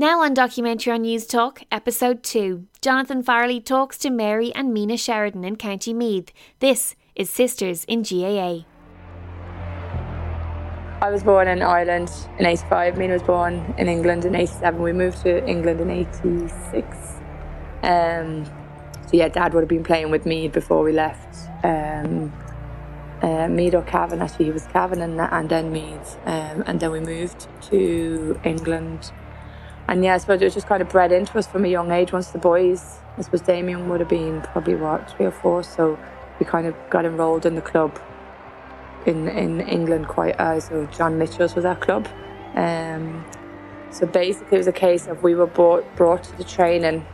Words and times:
Now 0.00 0.22
on 0.22 0.32
Documentary 0.32 0.94
on 0.94 1.02
News 1.02 1.26
Talk, 1.26 1.60
episode 1.70 2.22
2, 2.22 2.66
Jonathan 2.80 3.22
Farley 3.22 3.60
talks 3.60 3.98
to 3.98 4.08
Mary 4.08 4.50
and 4.54 4.72
Mina 4.72 4.96
Sheridan 4.96 5.44
in 5.44 5.56
County 5.56 5.92
Meath. 5.92 6.32
This 6.60 6.96
is 7.14 7.28
Sisters 7.28 7.84
in 7.84 8.02
GAA. 8.02 8.64
I 11.02 11.10
was 11.10 11.22
born 11.22 11.48
in 11.48 11.60
Ireland 11.60 12.10
in 12.38 12.46
85. 12.46 12.96
Mina 12.96 13.12
was 13.12 13.22
born 13.22 13.74
in 13.76 13.88
England 13.88 14.24
in 14.24 14.34
87. 14.34 14.80
We 14.80 14.94
moved 14.94 15.20
to 15.20 15.46
England 15.46 15.82
in 15.82 15.90
86. 15.90 16.96
Um, 17.82 18.46
so 18.46 19.10
yeah, 19.12 19.28
Dad 19.28 19.52
would 19.52 19.60
have 19.60 19.68
been 19.68 19.84
playing 19.84 20.10
with 20.10 20.24
Meath 20.24 20.52
before 20.52 20.82
we 20.82 20.92
left. 20.92 21.36
Um, 21.62 22.32
uh, 23.20 23.48
Meath 23.48 23.74
or 23.74 23.82
Cavan, 23.82 24.22
actually, 24.22 24.46
he 24.46 24.50
was 24.50 24.66
Cavan 24.68 25.02
and, 25.02 25.20
and 25.20 25.50
then 25.50 25.70
Meath. 25.70 26.16
Um, 26.24 26.64
and 26.66 26.80
then 26.80 26.90
we 26.90 27.00
moved 27.00 27.48
to 27.64 28.40
England 28.44 29.12
and 29.90 30.04
yeah, 30.04 30.14
I 30.14 30.18
suppose 30.18 30.40
it 30.40 30.44
was 30.44 30.54
just 30.54 30.68
kind 30.68 30.80
of 30.80 30.88
bred 30.88 31.10
into 31.10 31.36
us 31.36 31.48
from 31.48 31.64
a 31.64 31.68
young 31.68 31.90
age. 31.90 32.12
Once 32.12 32.30
the 32.30 32.38
boys, 32.38 33.00
I 33.18 33.22
suppose 33.22 33.40
Damien 33.40 33.88
would 33.88 33.98
have 33.98 34.08
been 34.08 34.40
probably 34.40 34.76
what 34.76 35.10
three 35.10 35.26
or 35.26 35.32
four, 35.32 35.64
so 35.64 35.98
we 36.38 36.46
kind 36.46 36.68
of 36.68 36.76
got 36.90 37.04
enrolled 37.04 37.44
in 37.44 37.56
the 37.56 37.60
club 37.60 38.00
in 39.04 39.26
in 39.26 39.60
England 39.62 40.06
quite 40.06 40.36
early. 40.38 40.60
So 40.60 40.86
John 40.96 41.18
Mitchell's 41.18 41.56
was 41.56 41.64
our 41.64 41.74
club. 41.74 42.06
Um, 42.54 43.24
so 43.90 44.06
basically, 44.06 44.54
it 44.54 44.58
was 44.58 44.68
a 44.68 44.72
case 44.72 45.08
of 45.08 45.24
we 45.24 45.34
were 45.34 45.48
brought 45.48 45.84
brought 45.96 46.22
to 46.22 46.36
the 46.36 46.44
training 46.44 47.04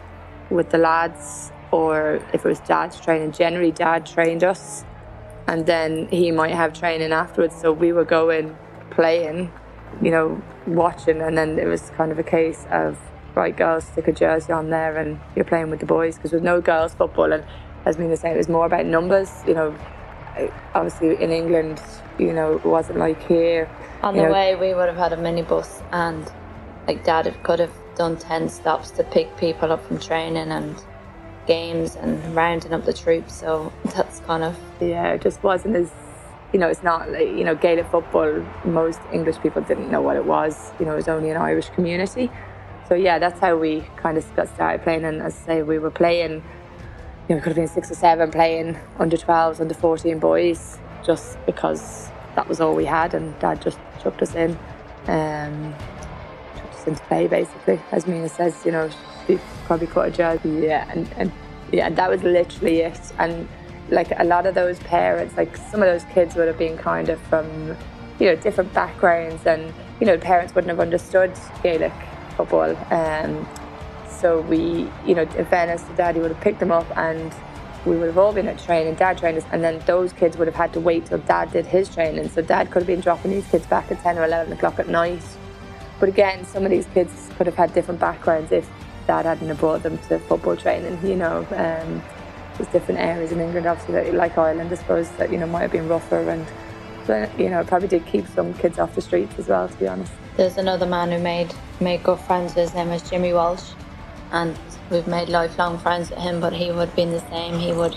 with 0.51 0.69
the 0.69 0.79
lads, 0.79 1.53
or 1.71 2.21
if 2.35 2.45
it 2.45 2.49
was 2.49 2.61
dad's 2.61 3.01
training, 3.01 3.33
generally 3.33 3.73
dad 3.73 4.05
trained 4.05 4.45
us, 4.45 4.85
and 5.47 5.65
then 5.65 6.09
he 6.09 6.31
might 6.31 6.55
have 6.55 6.75
training 6.75 7.13
afterwards. 7.13 7.57
So 7.59 7.73
we 7.73 7.95
were 7.95 8.05
going 8.05 8.55
playing 8.91 9.51
you 10.03 10.11
know, 10.11 10.43
watching. 10.67 11.21
And 11.21 11.37
then 11.37 11.59
it 11.59 11.67
was 11.67 11.91
kind 11.97 12.13
of 12.13 12.19
a 12.19 12.23
case 12.23 12.67
of, 12.71 12.99
right, 13.35 13.57
girls, 13.57 13.85
stick 13.85 14.09
a 14.09 14.13
jersey 14.13 14.53
on 14.53 14.71
there 14.71 14.97
and 14.97 15.19
you're 15.35 15.45
playing 15.45 15.71
with 15.71 15.81
the 15.81 15.87
boys 15.87 16.17
because 16.17 16.31
there's 16.31 16.43
no 16.43 16.61
girls 16.61 16.95
football. 16.95 17.33
And 17.33 17.45
as 17.85 17.99
Mina 17.99 18.17
said, 18.17 18.35
it 18.35 18.39
was 18.39 18.49
more 18.49 18.67
about 18.67 18.87
numbers. 18.87 19.31
You 19.47 19.55
know, 19.55 19.79
obviously 20.75 21.23
in 21.23 21.31
England, 21.31 21.81
you 22.19 22.33
know, 22.33 22.57
it 22.57 22.65
wasn't 22.65 22.99
like 22.99 23.23
here. 23.27 23.69
On 24.03 24.17
the 24.17 24.25
know, 24.25 24.33
way, 24.33 24.55
we 24.55 24.75
would 24.75 24.89
have 24.89 24.97
had 24.97 25.13
a 25.13 25.17
minibus 25.17 25.83
and 25.93 26.31
like 26.87 27.05
dad 27.05 27.33
could 27.43 27.59
have 27.59 27.73
done 27.97 28.17
10 28.17 28.49
stops 28.49 28.91
to 28.93 29.05
pick 29.05 29.37
people 29.39 29.73
up 29.73 29.85
from 29.87 29.99
training 29.99 30.51
and 30.51 30.77
games 31.47 31.97
and 31.97 32.35
rounding 32.35 32.73
up 32.73 32.85
the 32.85 32.93
troops. 32.93 33.35
So 33.35 33.73
that's 33.97 34.21
kind 34.21 34.43
of. 34.43 34.59
Yeah, 34.81 35.13
it 35.13 35.23
just 35.23 35.43
wasn't 35.43 35.77
as 35.77 35.91
you 36.57 36.61
know, 36.61 36.69
it's 36.69 36.83
not 36.83 37.11
like, 37.11 37.29
you 37.29 37.45
know, 37.45 37.55
Gaelic 37.55 37.87
football, 37.89 38.43
most 38.65 38.99
English 39.13 39.39
people 39.41 39.61
didn't 39.61 39.91
know 39.91 40.01
what 40.01 40.17
it 40.17 40.25
was. 40.25 40.73
You 40.81 40.87
know, 40.87 40.93
it 40.93 40.97
was 40.97 41.07
only 41.07 41.29
an 41.29 41.37
Irish 41.37 41.69
community. 41.69 42.31
So, 42.89 42.95
yeah, 42.95 43.19
that's 43.19 43.39
how 43.41 43.59
we 43.59 43.83
kind 43.97 44.17
of 44.17 44.25
got 44.35 44.49
started 44.49 44.83
playing. 44.83 45.05
And 45.05 45.21
as 45.21 45.37
I 45.43 45.47
say, 45.47 45.63
we 45.63 45.79
were 45.79 45.91
playing, 45.91 46.33
you 46.33 46.41
know, 47.29 47.35
we 47.35 47.41
could 47.43 47.51
have 47.51 47.57
been 47.57 47.69
six 47.69 47.91
or 47.91 47.95
seven 47.95 48.31
playing 48.31 48.79
under 48.99 49.19
12s, 49.19 49.61
under 49.61 49.75
14 49.75 50.19
boys, 50.19 50.79
just 51.05 51.37
because 51.45 52.09
that 52.37 52.49
was 52.49 52.59
all 52.59 52.75
we 52.75 52.87
had. 52.87 53.13
And 53.13 53.39
dad 53.39 53.61
just 53.61 53.79
chucked 54.03 54.23
us 54.23 54.35
in, 54.35 54.53
um, 55.09 55.75
chucked 56.57 56.75
us 56.75 56.87
into 56.87 57.03
play, 57.03 57.27
basically. 57.27 57.79
As 57.93 58.07
Mina 58.07 58.31
says, 58.31 58.65
you 58.65 58.73
know, 58.73 58.89
she 59.27 59.39
probably 59.67 59.89
cut 59.89 60.09
a 60.09 60.11
jersey. 60.11 60.49
Yeah, 60.49 60.91
and, 60.91 61.07
and 61.19 61.33
yeah, 61.71 61.91
that 61.91 62.09
was 62.09 62.23
literally 62.23 62.81
it. 62.81 63.13
And 63.19 63.47
like 63.89 64.13
a 64.19 64.25
lot 64.25 64.47
of 64.47 64.55
those 64.55 64.79
parents, 64.81 65.37
like 65.37 65.57
some 65.57 65.83
of 65.83 65.89
those 65.89 66.05
kids 66.13 66.35
would 66.35 66.49
have 66.49 66.59
been 66.59 66.77
kind 66.77 67.09
of 67.09 67.21
from, 67.23 67.77
you 68.19 68.27
know, 68.27 68.37
different 68.37 68.73
backgrounds 68.73 69.47
and, 69.47 69.73
you 70.01 70.07
know, 70.07 70.19
parents 70.19 70.55
wouldn't 70.55 70.71
have 70.71 70.81
understood 70.81 71.33
Gaelic 71.63 71.93
football. 72.37 72.77
Um, 72.93 73.49
so 74.09 74.41
we, 74.43 74.91
you 75.07 75.15
know, 75.15 75.23
in 75.23 75.47
fairness 75.47 75.83
to 75.85 75.93
daddy 75.95 76.21
would 76.21 76.33
have 76.33 76.41
picked 76.41 76.61
them 76.61 76.73
up 76.73 76.87
and 76.97 77.33
we 77.85 77.97
would 77.97 78.07
have 78.07 78.19
all 78.19 78.33
been 78.33 78.49
at 78.49 78.59
training, 78.59 78.95
dad 78.97 79.17
trained 79.17 79.39
us, 79.39 79.45
and 79.53 79.63
then 79.63 79.81
those 79.87 80.13
kids 80.13 80.37
would 80.37 80.49
have 80.49 80.57
had 80.57 80.73
to 80.73 80.81
wait 80.81 81.07
till 81.07 81.19
dad 81.19 81.53
did 81.53 81.65
his 81.67 81.89
training. 81.89 82.29
So 82.29 82.43
dad 82.43 82.71
could 82.71 82.81
have 82.81 82.87
been 82.87 83.01
dropping 83.01 83.31
these 83.31 83.47
kids 83.47 83.65
back 83.67 83.91
at 83.93 84.03
10 84.03 84.19
or 84.19 84.25
11 84.25 84.53
o'clock 84.53 84.81
at 84.81 84.89
night. 84.89 85.23
But 86.01 86.09
again, 86.09 86.45
some 86.45 86.65
of 86.65 86.71
these 86.71 86.87
kids 86.87 87.31
could 87.37 87.47
have 87.47 87.55
had 87.55 87.73
different 87.73 88.01
backgrounds 88.01 88.51
if 88.51 88.69
dad 89.07 89.25
hadn't 89.25 89.47
have 89.47 89.61
brought 89.61 89.85
them 89.85 89.99
to 90.09 90.19
football 90.19 90.57
training, 90.57 90.99
you 91.07 91.15
know. 91.15 91.47
Um, 91.53 92.03
there's 92.57 92.71
different 92.71 93.01
areas 93.01 93.33
in 93.33 93.41
England, 93.41 93.67
obviously, 93.67 93.95
that, 93.95 94.15
like 94.15 94.37
Ireland, 94.39 94.71
I 94.73 94.75
suppose, 94.77 95.11
that, 95.13 95.31
you 95.31 95.39
know, 95.39 95.47
might 95.47 95.63
have 95.63 95.73
been 95.73 95.89
rougher 95.89 96.29
and, 96.31 96.47
you 97.39 97.49
know, 97.51 97.63
probably 97.65 97.89
did 97.89 98.05
keep 98.07 98.27
some 98.29 98.55
kids 98.55 98.79
off 98.79 98.95
the 98.95 99.01
streets 99.01 99.39
as 99.39 99.49
well, 99.49 99.69
to 99.69 99.77
be 99.77 99.87
honest. 99.87 100.13
There's 100.37 100.57
another 100.57 100.87
man 100.87 101.11
who 101.11 101.19
made, 101.19 101.55
made 101.81 102.03
good 102.03 102.19
friends 102.21 102.55
his 102.55 102.75
name 102.75 102.91
is 102.91 103.09
Jimmy 103.09 103.33
Walsh, 103.33 103.73
and 104.33 104.59
we've 104.91 105.07
made 105.07 105.29
lifelong 105.29 105.79
friends 105.79 106.11
with 106.11 106.19
him, 106.19 106.41
but 106.41 106.53
he 106.53 106.71
would 106.71 106.89
have 106.89 106.97
been 106.97 107.13
the 107.13 107.27
same. 107.31 107.59
He 107.59 107.73
would, 107.73 107.97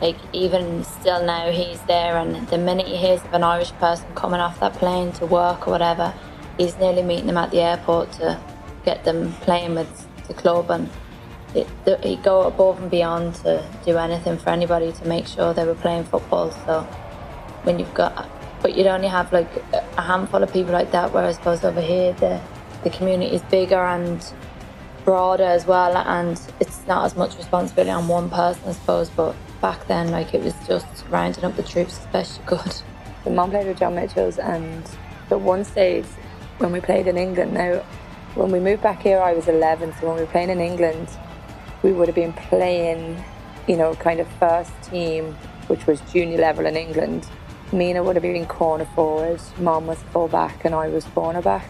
like, 0.00 0.16
even 0.32 0.84
still 0.84 1.24
now, 1.24 1.50
he's 1.50 1.80
there, 1.82 2.18
and 2.18 2.46
the 2.48 2.58
minute 2.58 2.86
he 2.86 2.96
hears 2.96 3.22
of 3.24 3.32
an 3.32 3.44
Irish 3.44 3.72
person 3.72 4.06
coming 4.14 4.40
off 4.40 4.60
that 4.60 4.74
plane 4.74 5.12
to 5.12 5.26
work 5.26 5.66
or 5.66 5.70
whatever, 5.70 6.12
he's 6.58 6.76
nearly 6.78 7.02
meeting 7.02 7.26
them 7.26 7.36
at 7.36 7.50
the 7.50 7.60
airport 7.60 8.12
to 8.12 8.38
get 8.84 9.04
them 9.04 9.32
playing 9.40 9.74
with 9.74 10.06
the 10.28 10.34
club 10.34 10.70
and 10.70 10.90
it, 11.54 11.68
he'd 12.02 12.22
go 12.22 12.42
above 12.42 12.80
and 12.80 12.90
beyond 12.90 13.36
to 13.36 13.64
do 13.84 13.96
anything 13.96 14.38
for 14.38 14.50
anybody 14.50 14.92
to 14.92 15.06
make 15.06 15.26
sure 15.26 15.54
they 15.54 15.64
were 15.64 15.74
playing 15.74 16.04
football. 16.04 16.50
So 16.50 16.82
when 17.62 17.78
you've 17.78 17.94
got, 17.94 18.28
but 18.60 18.76
you'd 18.76 18.86
only 18.86 19.08
have 19.08 19.32
like 19.32 19.48
a 19.72 20.02
handful 20.02 20.42
of 20.42 20.52
people 20.52 20.72
like 20.72 20.90
that. 20.92 21.12
Where 21.12 21.24
I 21.24 21.32
suppose 21.32 21.64
over 21.64 21.80
here 21.80 22.12
the 22.14 22.40
the 22.82 22.90
community 22.90 23.34
is 23.34 23.42
bigger 23.42 23.82
and 23.82 24.24
broader 25.04 25.44
as 25.44 25.66
well, 25.66 25.96
and 25.96 26.40
it's 26.60 26.86
not 26.86 27.04
as 27.04 27.16
much 27.16 27.36
responsibility 27.36 27.90
on 27.90 28.08
one 28.08 28.30
person, 28.30 28.62
I 28.68 28.72
suppose. 28.72 29.10
But 29.10 29.34
back 29.60 29.86
then, 29.86 30.10
like 30.10 30.34
it 30.34 30.42
was 30.42 30.54
just 30.66 30.86
rounding 31.08 31.44
up 31.44 31.56
the 31.56 31.62
troops 31.62 31.98
as 32.00 32.06
best 32.06 32.38
you 32.38 32.46
could. 32.46 32.76
The 33.24 33.30
mom 33.30 33.50
played 33.50 33.66
with 33.66 33.78
John 33.78 33.94
Mitchell's, 33.94 34.38
and 34.38 34.84
at 35.30 35.40
one 35.40 35.64
stage 35.64 36.06
when 36.58 36.72
we 36.72 36.80
played 36.80 37.06
in 37.06 37.16
England, 37.16 37.54
now 37.54 37.82
when 38.34 38.50
we 38.50 38.60
moved 38.60 38.82
back 38.82 39.02
here, 39.02 39.20
I 39.20 39.32
was 39.32 39.48
11. 39.48 39.94
So 39.94 40.06
when 40.06 40.16
we 40.16 40.22
were 40.22 40.30
playing 40.30 40.50
in 40.50 40.60
England, 40.60 41.08
we 41.84 41.92
would 41.92 42.08
have 42.08 42.14
been 42.14 42.32
playing, 42.32 43.22
you 43.68 43.76
know, 43.76 43.94
kind 43.96 44.18
of 44.18 44.26
first 44.38 44.72
team, 44.82 45.36
which 45.66 45.86
was 45.86 46.00
junior 46.12 46.38
level 46.38 46.64
in 46.64 46.76
England. 46.76 47.28
Mina 47.72 48.02
would 48.02 48.16
have 48.16 48.22
been 48.22 48.46
corner 48.46 48.86
forward, 48.86 49.38
mom 49.58 49.86
was 49.86 49.98
full 50.04 50.26
back, 50.26 50.64
and 50.64 50.74
I 50.74 50.88
was 50.88 51.04
corner 51.04 51.42
back. 51.42 51.68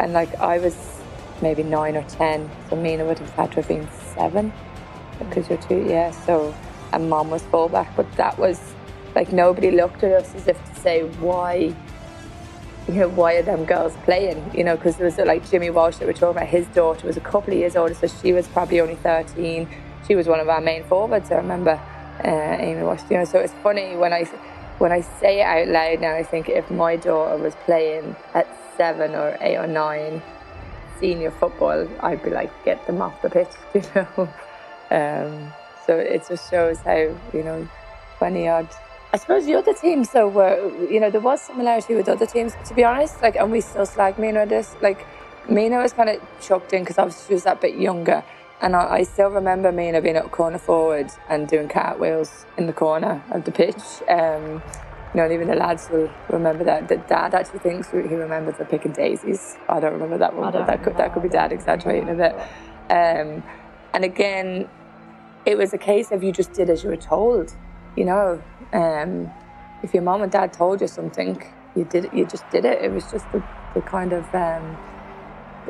And 0.00 0.12
like 0.12 0.34
I 0.40 0.58
was 0.58 1.00
maybe 1.40 1.62
nine 1.62 1.96
or 1.96 2.02
ten, 2.02 2.50
so 2.68 2.76
Mina 2.76 3.04
would 3.04 3.20
have 3.20 3.30
had 3.30 3.52
to 3.52 3.56
have 3.56 3.68
been 3.68 3.88
seven 4.16 4.52
because 5.20 5.48
you're 5.48 5.62
two, 5.62 5.86
yeah. 5.88 6.10
So, 6.10 6.52
and 6.92 7.08
mom 7.08 7.30
was 7.30 7.42
full 7.44 7.68
back, 7.68 7.94
but 7.94 8.10
that 8.16 8.36
was 8.36 8.74
like 9.14 9.32
nobody 9.32 9.70
looked 9.70 10.02
at 10.02 10.10
us 10.12 10.34
as 10.34 10.48
if 10.48 10.74
to 10.74 10.80
say 10.80 11.04
why 11.20 11.74
you 12.88 12.94
know, 12.94 13.08
why 13.08 13.34
are 13.34 13.42
them 13.42 13.64
girls 13.64 13.94
playing? 14.04 14.50
You 14.54 14.64
know, 14.64 14.76
because 14.76 14.96
there 14.96 15.06
was 15.06 15.16
like 15.18 15.48
Jimmy 15.50 15.70
Walsh 15.70 15.96
that 15.96 16.06
we're 16.06 16.12
talking 16.12 16.36
about, 16.36 16.48
his 16.48 16.66
daughter 16.68 17.06
was 17.06 17.16
a 17.16 17.20
couple 17.20 17.52
of 17.52 17.58
years 17.58 17.76
older, 17.76 17.94
so 17.94 18.06
she 18.06 18.32
was 18.32 18.46
probably 18.48 18.80
only 18.80 18.96
13. 18.96 19.68
She 20.06 20.14
was 20.14 20.26
one 20.26 20.40
of 20.40 20.48
our 20.48 20.60
main 20.60 20.84
forwards, 20.84 21.30
I 21.30 21.36
remember, 21.36 21.80
uh, 22.24 22.28
Amy 22.28 22.82
Walsh. 22.82 23.00
You 23.10 23.18
know, 23.18 23.24
so 23.24 23.38
it's 23.38 23.54
funny 23.62 23.96
when 23.96 24.12
I 24.12 24.24
when 24.78 24.92
I 24.92 25.00
say 25.00 25.40
it 25.40 25.44
out 25.44 25.68
loud 25.68 26.00
now, 26.00 26.14
I 26.14 26.24
think 26.24 26.48
if 26.48 26.70
my 26.70 26.96
daughter 26.96 27.36
was 27.42 27.54
playing 27.64 28.16
at 28.34 28.46
seven 28.76 29.14
or 29.14 29.38
eight 29.40 29.56
or 29.56 29.66
nine 29.66 30.20
senior 30.98 31.30
football, 31.30 31.88
I'd 32.00 32.22
be 32.22 32.30
like, 32.30 32.50
get 32.64 32.84
them 32.86 33.00
off 33.00 33.20
the 33.22 33.30
pitch, 33.30 33.48
you 33.74 33.82
know. 33.94 34.28
Um, 34.90 35.52
so 35.86 35.96
it 35.96 36.24
just 36.28 36.50
shows 36.50 36.78
how, 36.80 36.96
you 36.96 37.42
know, 37.44 37.68
20 38.18 38.48
odd 38.48 38.68
I 39.14 39.16
suppose 39.16 39.46
the 39.46 39.54
other 39.54 39.72
teams 39.72 40.10
though 40.10 40.26
were, 40.26 40.72
you 40.90 40.98
know, 40.98 41.08
there 41.08 41.20
was 41.20 41.40
similarity 41.40 41.94
with 41.94 42.08
other 42.08 42.26
teams. 42.26 42.52
To 42.66 42.74
be 42.74 42.82
honest, 42.82 43.22
like, 43.22 43.36
and 43.36 43.52
we 43.52 43.60
still 43.60 43.86
slag 43.86 44.18
Mina 44.18 44.44
this. 44.44 44.74
Like, 44.82 45.06
Mina 45.48 45.78
was 45.78 45.92
kind 45.92 46.08
of 46.10 46.20
chucked 46.42 46.72
in 46.72 46.82
because 46.82 46.98
obviously 46.98 47.28
she 47.28 47.34
was 47.34 47.44
that 47.44 47.60
bit 47.60 47.76
younger, 47.76 48.24
and 48.60 48.74
I, 48.74 48.94
I, 48.94 49.02
still 49.04 49.28
remember 49.28 49.70
Mina 49.70 50.02
being 50.02 50.16
at 50.16 50.28
corner 50.32 50.58
forward 50.58 51.12
and 51.28 51.46
doing 51.46 51.68
cartwheels 51.68 52.44
in 52.58 52.66
the 52.66 52.72
corner 52.72 53.22
of 53.30 53.44
the 53.44 53.52
pitch. 53.52 54.02
Um, 54.08 54.60
you 55.12 55.18
know, 55.20 55.26
and 55.26 55.32
even 55.32 55.46
the 55.46 55.54
lads 55.54 55.88
will 55.92 56.10
remember 56.28 56.64
that. 56.64 56.88
The 56.88 56.96
dad 56.96 57.34
actually 57.34 57.60
thinks 57.60 57.92
he 57.92 57.98
remembers 57.98 58.58
the 58.58 58.64
picking 58.64 58.90
daisies. 58.90 59.56
I 59.68 59.78
don't 59.78 59.92
remember 59.92 60.18
that 60.18 60.34
one, 60.34 60.50
but 60.50 60.66
that 60.66 60.82
could 60.82 60.96
that 60.96 61.14
could 61.14 61.22
be 61.22 61.28
dad 61.28 61.52
exaggerating 61.52 62.08
a 62.08 62.14
bit. 62.16 62.34
Um, 62.90 63.44
and 63.92 64.04
again, 64.04 64.68
it 65.46 65.56
was 65.56 65.72
a 65.72 65.78
case 65.78 66.10
of 66.10 66.24
you 66.24 66.32
just 66.32 66.52
did 66.52 66.68
as 66.68 66.82
you 66.82 66.90
were 66.90 66.96
told. 66.96 67.54
You 67.96 68.04
know, 68.04 68.42
um, 68.72 69.30
if 69.82 69.94
your 69.94 70.02
mom 70.02 70.22
and 70.22 70.32
dad 70.32 70.52
told 70.52 70.80
you 70.80 70.88
something, 70.88 71.42
you 71.76 71.84
did 71.84 72.10
you 72.12 72.26
just 72.26 72.48
did 72.50 72.64
it. 72.64 72.82
It 72.82 72.90
was 72.90 73.10
just 73.10 73.30
the, 73.32 73.42
the 73.74 73.80
kind 73.80 74.12
of, 74.12 74.24
um, 74.34 74.76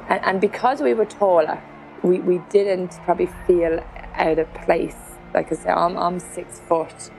and, 0.08 0.24
and, 0.24 0.40
because 0.40 0.80
we 0.80 0.94
were 0.94 1.04
taller, 1.04 1.62
we, 2.02 2.20
we 2.20 2.38
didn't 2.50 2.92
probably 3.04 3.28
feel 3.46 3.84
out 4.14 4.38
of 4.38 4.52
place. 4.54 4.96
Like 5.34 5.52
I 5.52 5.56
said, 5.56 5.74
I'm, 5.74 5.96
I'm 5.96 6.20
six 6.20 6.60
foot 6.60 7.10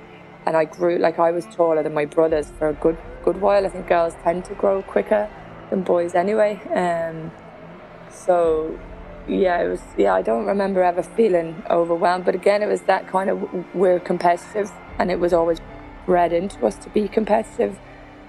and 0.46 0.56
I 0.56 0.66
grew, 0.66 0.98
like 0.98 1.20
I 1.20 1.32
was 1.32 1.46
taller 1.48 1.84
than 1.84 1.94
my 1.94 2.06
brothers 2.06 2.52
for 2.58 2.70
a 2.70 2.74
good, 2.74 2.98
good 3.24 3.42
while. 3.42 3.66
I 3.66 3.70
think 3.70 3.88
girls 3.88 4.14
tend 4.24 4.46
to 4.46 4.54
grow 4.56 4.82
quicker 4.84 5.30
than 5.70 5.82
boys 5.82 6.16
anyway. 6.16 6.62
Um, 6.74 7.32
so 8.10 8.80
yeah, 9.28 9.62
it 9.62 9.68
was. 9.68 9.82
Yeah, 9.98 10.14
I 10.14 10.22
don't 10.22 10.46
remember 10.46 10.84
ever 10.84 11.02
feeling 11.02 11.64
overwhelmed. 11.70 12.26
But 12.26 12.36
again, 12.36 12.62
it 12.62 12.68
was 12.68 12.82
that 12.82 13.08
kind 13.08 13.30
of 13.30 13.76
we're 13.76 14.00
competitive, 14.00 14.72
and 15.00 15.12
it 15.12 15.20
was 15.20 15.34
always 15.34 15.60
bred 16.06 16.34
into 16.34 16.66
us 16.66 16.78
to 16.78 16.90
be 16.90 17.08
competitive. 17.08 17.78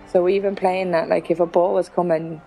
So 0.07 0.29
even 0.29 0.55
playing 0.55 0.93
that, 0.93 1.09
like 1.09 1.31
if 1.31 1.41
a 1.41 1.47
ball 1.47 1.75
was 1.75 1.89
coming, 1.89 2.41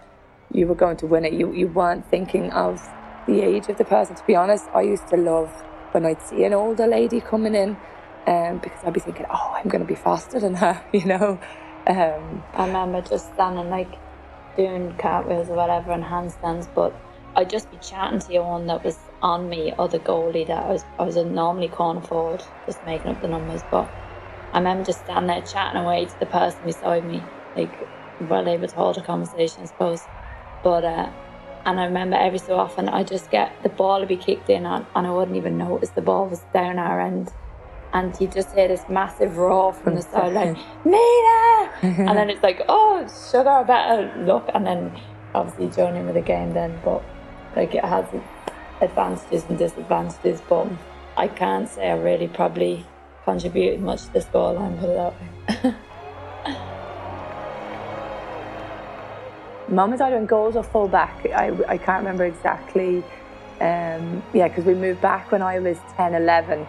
you 0.52 0.68
were 0.68 0.76
going 0.76 0.98
to 0.98 1.06
win 1.08 1.26
it. 1.26 1.34
You 1.34 1.54
you 1.54 1.68
weren't 1.68 2.06
thinking 2.10 2.52
of 2.52 2.82
the 3.28 3.42
age 3.42 3.70
of 3.70 3.78
the 3.78 3.86
person. 3.86 4.16
To 4.16 4.24
be 4.26 4.36
honest, 4.36 4.66
I 4.74 4.82
used 4.82 5.08
to 5.10 5.18
love 5.18 5.52
when 5.92 6.06
I'd 6.06 6.22
see 6.22 6.44
an 6.44 6.54
older 6.54 6.88
lady 6.88 7.22
coming 7.22 7.56
in, 7.56 7.78
um, 8.28 8.60
because 8.60 8.84
I'd 8.84 8.94
be 8.94 9.00
thinking, 9.00 9.26
oh, 9.30 9.56
I'm 9.58 9.70
going 9.70 9.82
to 9.82 9.88
be 9.88 9.96
faster 9.96 10.40
than 10.40 10.56
her, 10.56 10.84
you 10.94 11.06
know. 11.06 11.40
Um, 11.88 12.44
I 12.54 12.68
remember 12.68 13.02
just 13.02 13.34
standing 13.34 13.70
like 13.70 13.94
doing 14.56 14.96
cartwheels 14.98 15.50
or 15.50 15.56
whatever 15.56 15.92
and 15.92 16.04
handstands, 16.04 16.68
but 16.74 16.94
I'd 17.36 17.50
just 17.50 17.72
be 17.72 17.78
chatting 17.78 18.20
to 18.20 18.28
the 18.28 18.40
one 18.40 18.68
that 18.68 18.84
was 18.84 18.98
on 19.22 19.50
me 19.50 19.74
or 19.78 19.88
the 19.88 20.00
goalie 20.00 20.48
that 20.48 20.66
I 20.66 20.70
was 20.72 20.84
I 20.98 21.04
was 21.04 21.16
normally 21.16 21.70
corner 21.70 22.02
forward, 22.02 22.44
just 22.66 22.84
making 22.86 23.12
up 23.12 23.22
the 23.22 23.28
numbers. 23.28 23.64
But 23.72 23.92
I 24.54 24.58
remember 24.58 24.84
just 24.84 25.04
standing 25.04 25.28
there 25.28 25.42
chatting 25.42 25.82
away 25.82 26.06
to 26.06 26.20
the 26.20 26.26
person 26.26 26.60
beside 26.66 27.06
me, 27.06 27.22
like 27.56 27.72
well 28.22 28.48
able 28.48 28.68
to 28.68 28.76
hold 28.76 28.98
a 28.98 29.02
conversation, 29.02 29.64
I 29.64 29.66
suppose. 29.66 30.04
But 30.64 30.84
uh, 30.84 31.10
and 31.66 31.80
I 31.80 31.86
remember 31.86 32.16
every 32.16 32.40
so 32.40 32.58
often 32.58 32.90
I 32.90 33.04
just 33.04 33.30
get 33.32 33.52
the 33.64 33.70
ball 33.70 34.00
would 34.00 34.08
be 34.08 34.18
kicked 34.18 34.50
in 34.50 34.66
and, 34.66 34.86
and 34.96 35.08
I 35.08 35.12
wouldn't 35.12 35.38
even 35.38 35.58
notice 35.58 35.90
the 35.90 36.02
ball 36.02 36.28
was 36.28 36.42
down 36.54 36.80
our 36.80 37.00
end. 37.00 37.32
And 37.92 38.16
you 38.20 38.28
just 38.28 38.54
hear 38.54 38.68
this 38.68 38.84
massive 38.88 39.38
roar 39.38 39.74
from 39.74 39.96
the 39.96 40.02
sideline, 40.02 40.54
Mina! 40.86 41.72
and 41.82 42.18
then 42.18 42.30
it's 42.30 42.44
like, 42.44 42.62
oh, 42.70 43.08
sugar, 43.32 43.50
I 43.50 43.64
better 43.64 44.26
look. 44.26 44.48
And 44.54 44.66
then 44.66 45.00
obviously 45.34 45.70
join 45.76 45.96
in 45.96 46.06
with 46.06 46.16
the 46.16 46.22
game 46.22 46.54
then. 46.54 46.80
But 46.84 47.04
like 47.56 47.74
it 47.74 47.84
has 47.84 48.06
advantages 48.82 49.44
and 49.50 49.58
disadvantages, 49.58 50.42
but 50.48 50.68
I 51.18 51.28
can't 51.28 51.68
say 51.68 51.90
I 51.90 51.98
really 51.98 52.28
probably 52.28 52.86
contributed 53.30 53.80
much 53.80 54.06
to 54.06 54.14
the 54.14 54.20
scoreline, 54.20 54.80
put 54.80 54.90
it 54.90 54.96
that 54.96 55.14
way. 55.14 55.76
Mum 59.76 59.92
was 59.92 60.02
either 60.02 60.18
in 60.18 60.26
goals 60.26 60.56
or 60.56 60.64
full 60.64 60.88
back. 60.88 61.24
I, 61.28 61.56
I 61.68 61.78
can't 61.78 62.00
remember 62.00 62.26
exactly. 62.26 63.04
Um, 63.62 64.24
yeah, 64.34 64.48
because 64.48 64.66
we 64.66 64.74
moved 64.74 65.02
back 65.02 65.32
when 65.32 65.44
I 65.44 65.60
was 65.60 65.78
10, 65.96 66.16
11. 66.16 66.66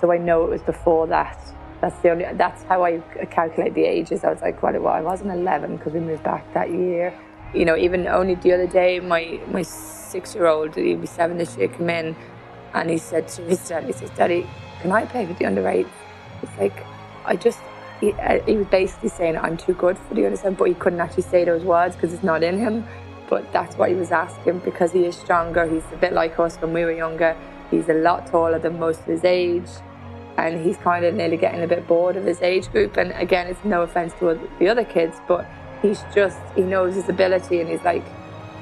So 0.00 0.10
I 0.10 0.18
know 0.18 0.44
it 0.44 0.50
was 0.50 0.62
before 0.62 1.06
that. 1.06 1.38
That's 1.80 1.96
the 2.00 2.10
only. 2.10 2.26
That's 2.34 2.62
how 2.64 2.84
I 2.84 2.98
calculate 3.30 3.74
the 3.74 3.84
ages. 3.84 4.24
I 4.24 4.30
was 4.32 4.40
like, 4.40 4.60
well, 4.62 4.88
I 4.88 5.00
wasn't 5.00 5.30
11 5.30 5.76
because 5.76 5.92
we 5.92 6.00
moved 6.00 6.24
back 6.24 6.52
that 6.54 6.70
year. 6.70 7.16
You 7.54 7.64
know, 7.64 7.76
even 7.76 8.08
only 8.08 8.34
the 8.34 8.52
other 8.52 8.66
day, 8.66 8.98
my 8.98 9.40
my 9.48 9.62
six 9.62 10.34
year 10.34 10.46
old, 10.46 10.74
he'll 10.74 10.98
be 10.98 11.06
seven 11.06 11.38
this 11.38 11.56
year, 11.56 11.68
came 11.68 11.90
in 11.90 12.16
and 12.74 12.90
he 12.90 12.98
said 12.98 13.28
to 13.28 13.42
his 13.42 13.68
dad, 13.68 13.84
he 13.84 13.92
says, 13.92 14.10
Daddy, 14.10 14.48
can 14.82 14.90
I 14.90 15.06
play 15.06 15.24
for 15.26 15.32
the 15.34 15.46
under 15.46 15.66
eights? 15.68 15.88
It's 16.42 16.58
like, 16.58 16.84
I 17.24 17.36
just, 17.36 17.60
he, 18.00 18.12
uh, 18.14 18.42
he, 18.42 18.56
was 18.56 18.66
basically 18.66 19.10
saying, 19.10 19.36
I'm 19.36 19.56
too 19.56 19.74
good 19.74 19.96
for 19.96 20.14
the 20.14 20.24
under 20.24 20.36
seven, 20.36 20.54
but 20.54 20.64
he 20.64 20.74
couldn't 20.74 21.00
actually 21.00 21.22
say 21.22 21.44
those 21.44 21.62
words 21.62 21.94
because 21.94 22.12
it's 22.12 22.24
not 22.24 22.42
in 22.42 22.58
him. 22.58 22.84
But 23.30 23.50
that's 23.52 23.76
what 23.76 23.88
he 23.88 23.94
was 23.94 24.10
asking 24.10 24.58
because 24.58 24.92
he 24.92 25.06
is 25.06 25.16
stronger. 25.16 25.66
He's 25.66 25.84
a 25.92 25.96
bit 25.96 26.12
like 26.12 26.38
us 26.38 26.56
when 26.56 26.72
we 26.72 26.84
were 26.84 26.92
younger. 26.92 27.36
He's 27.70 27.88
a 27.88 27.94
lot 27.94 28.26
taller 28.26 28.58
than 28.58 28.78
most 28.78 29.00
of 29.00 29.06
his 29.06 29.24
age. 29.24 29.68
And 30.36 30.62
he's 30.64 30.76
kind 30.78 31.04
of 31.04 31.14
nearly 31.14 31.36
getting 31.36 31.62
a 31.62 31.66
bit 31.66 31.86
bored 31.86 32.16
of 32.16 32.24
his 32.24 32.42
age 32.42 32.70
group. 32.72 32.96
And 32.96 33.12
again, 33.12 33.46
it's 33.46 33.64
no 33.64 33.82
offense 33.82 34.12
to 34.18 34.38
the 34.58 34.68
other 34.68 34.84
kids, 34.84 35.18
but 35.28 35.46
he's 35.80 36.02
just, 36.14 36.38
he 36.56 36.62
knows 36.62 36.96
his 36.96 37.08
ability 37.08 37.60
and 37.60 37.70
he's 37.70 37.82
like, 37.82 38.04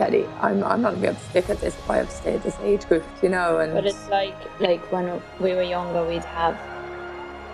Teddy, 0.00 0.26
I'm, 0.40 0.64
I'm 0.64 0.80
not 0.80 0.94
gonna 0.94 0.96
be 1.02 1.08
able 1.08 1.18
to 1.18 1.24
stick 1.26 1.50
at 1.50 1.60
this 1.60 1.76
if 1.76 1.90
I 1.90 1.98
have 1.98 2.08
to 2.08 2.16
stay 2.16 2.34
at 2.36 2.42
this 2.42 2.56
age 2.62 2.88
group, 2.88 3.04
you 3.22 3.28
know. 3.28 3.58
And 3.58 3.74
but 3.74 3.84
it's 3.84 4.08
like 4.08 4.34
like 4.58 4.80
when 4.90 5.20
we 5.38 5.52
were 5.52 5.62
younger, 5.62 6.02
we'd 6.08 6.24
have 6.24 6.58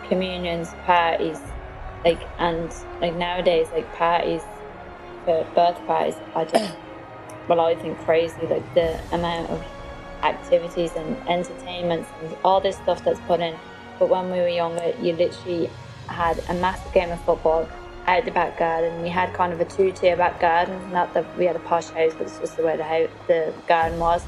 communions, 0.07 0.69
parties, 0.85 1.41
like 2.05 2.21
and 2.39 2.73
like 3.01 3.17
nowadays, 3.17 3.67
like 3.73 3.93
parties 3.97 4.43
for 5.25 5.45
birth 5.57 5.77
parties, 5.89 6.15
I 6.37 6.45
just 6.45 6.77
well, 7.49 7.59
I 7.63 7.75
think 7.75 7.99
crazy 8.05 8.47
like 8.47 8.75
the 8.75 9.01
amount 9.11 9.51
of 9.51 9.65
activities 10.23 10.93
and 10.95 11.17
entertainments 11.29 12.09
and 12.23 12.37
all 12.45 12.61
this 12.61 12.77
stuff 12.77 13.03
that's 13.03 13.19
put 13.23 13.41
in. 13.41 13.57
But 13.99 14.09
when 14.09 14.31
we 14.31 14.39
were 14.39 14.47
younger, 14.47 14.95
you 15.03 15.15
literally 15.15 15.69
had 16.07 16.41
a 16.49 16.55
massive 16.55 16.93
game 16.93 17.11
of 17.11 17.21
football 17.23 17.69
out 18.07 18.25
the 18.25 18.31
back 18.31 18.59
garden. 18.59 19.03
We 19.03 19.09
had 19.09 19.33
kind 19.35 19.53
of 19.53 19.61
a 19.61 19.65
two-tier 19.65 20.17
back 20.17 20.41
garden. 20.41 20.93
Not 20.93 21.13
that 21.15 21.37
we 21.37 21.45
had 21.45 21.57
a 21.57 21.61
posh 21.61 21.89
house, 21.89 22.13
but 22.15 22.29
it's 22.29 22.39
just 22.39 22.57
the 22.57 22.63
way 22.63 22.77
the 22.77 22.85
house, 22.85 23.09
the 23.27 23.53
garden 23.67 23.99
was. 23.99 24.25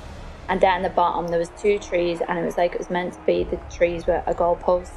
And 0.48 0.60
down 0.60 0.82
the 0.82 0.90
bottom 0.90 1.28
there 1.28 1.38
was 1.38 1.50
two 1.60 1.78
trees, 1.78 2.20
and 2.26 2.38
it 2.38 2.44
was 2.44 2.56
like 2.56 2.72
it 2.72 2.78
was 2.78 2.90
meant 2.90 3.14
to 3.14 3.20
be. 3.20 3.44
The 3.44 3.60
trees 3.70 4.06
were 4.06 4.22
a 4.26 4.34
goalpost, 4.34 4.92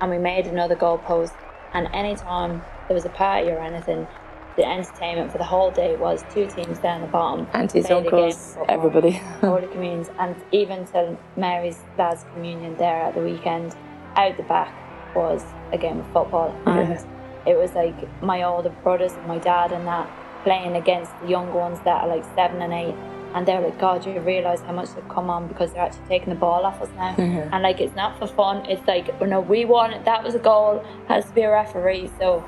and 0.00 0.10
we 0.10 0.18
made 0.18 0.46
another 0.46 0.76
goalpost. 0.76 1.34
And 1.74 1.88
anytime 1.92 2.62
there 2.88 2.94
was 2.94 3.04
a 3.04 3.10
party 3.10 3.50
or 3.50 3.58
anything, 3.58 4.06
the 4.56 4.64
entertainment 4.64 5.32
for 5.32 5.38
the 5.38 5.44
whole 5.44 5.70
day 5.70 5.96
was 5.96 6.24
two 6.32 6.46
teams 6.46 6.78
down 6.78 7.00
the 7.00 7.06
bottom. 7.08 7.48
Aunties, 7.52 7.90
uncles, 7.90 8.56
everybody. 8.68 9.10
Holy 9.40 9.66
communions, 9.68 10.10
and 10.20 10.36
even 10.52 10.86
till 10.86 11.18
Mary's 11.36 11.80
dad's 11.96 12.24
communion 12.34 12.76
there 12.76 13.02
at 13.02 13.14
the 13.14 13.20
weekend, 13.20 13.74
out 14.16 14.36
the 14.36 14.42
back 14.44 14.72
was 15.16 15.42
a 15.72 15.78
game 15.78 15.98
of 15.98 16.06
football. 16.12 16.56
And 16.66 16.90
yeah 16.90 17.21
it 17.46 17.56
was 17.56 17.72
like 17.74 17.96
my 18.22 18.42
older 18.42 18.70
brothers 18.82 19.12
and 19.12 19.26
my 19.26 19.38
dad 19.38 19.72
and 19.72 19.86
that 19.86 20.08
playing 20.42 20.76
against 20.76 21.12
the 21.20 21.28
younger 21.28 21.52
ones 21.58 21.78
that 21.84 22.02
are 22.02 22.08
like 22.08 22.24
seven 22.34 22.60
and 22.62 22.72
eight. 22.72 22.94
And 23.34 23.48
they're 23.48 23.62
like 23.62 23.78
god 23.80 24.04
you 24.04 24.20
realize 24.20 24.60
how 24.60 24.72
much 24.72 24.94
they've 24.94 25.08
come 25.08 25.30
on 25.30 25.48
because 25.48 25.72
they're 25.72 25.82
actually 25.82 26.06
taking 26.06 26.28
the 26.28 26.38
ball 26.38 26.66
off 26.66 26.80
us 26.82 26.90
now. 26.96 27.14
Mm-hmm. 27.22 27.54
and 27.54 27.62
like 27.62 27.80
it's 27.80 27.96
not 27.96 28.18
for 28.18 28.26
fun. 28.26 28.66
It's 28.66 28.86
like 28.86 29.08
you 29.20 29.26
know 29.26 29.40
we 29.40 29.64
won. 29.64 29.90
That 30.04 30.22
was 30.22 30.34
a 30.34 30.38
goal. 30.38 30.84
Has 31.08 31.24
to 31.26 31.32
be 31.32 31.42
a 31.42 31.50
referee. 31.50 32.10
So 32.18 32.44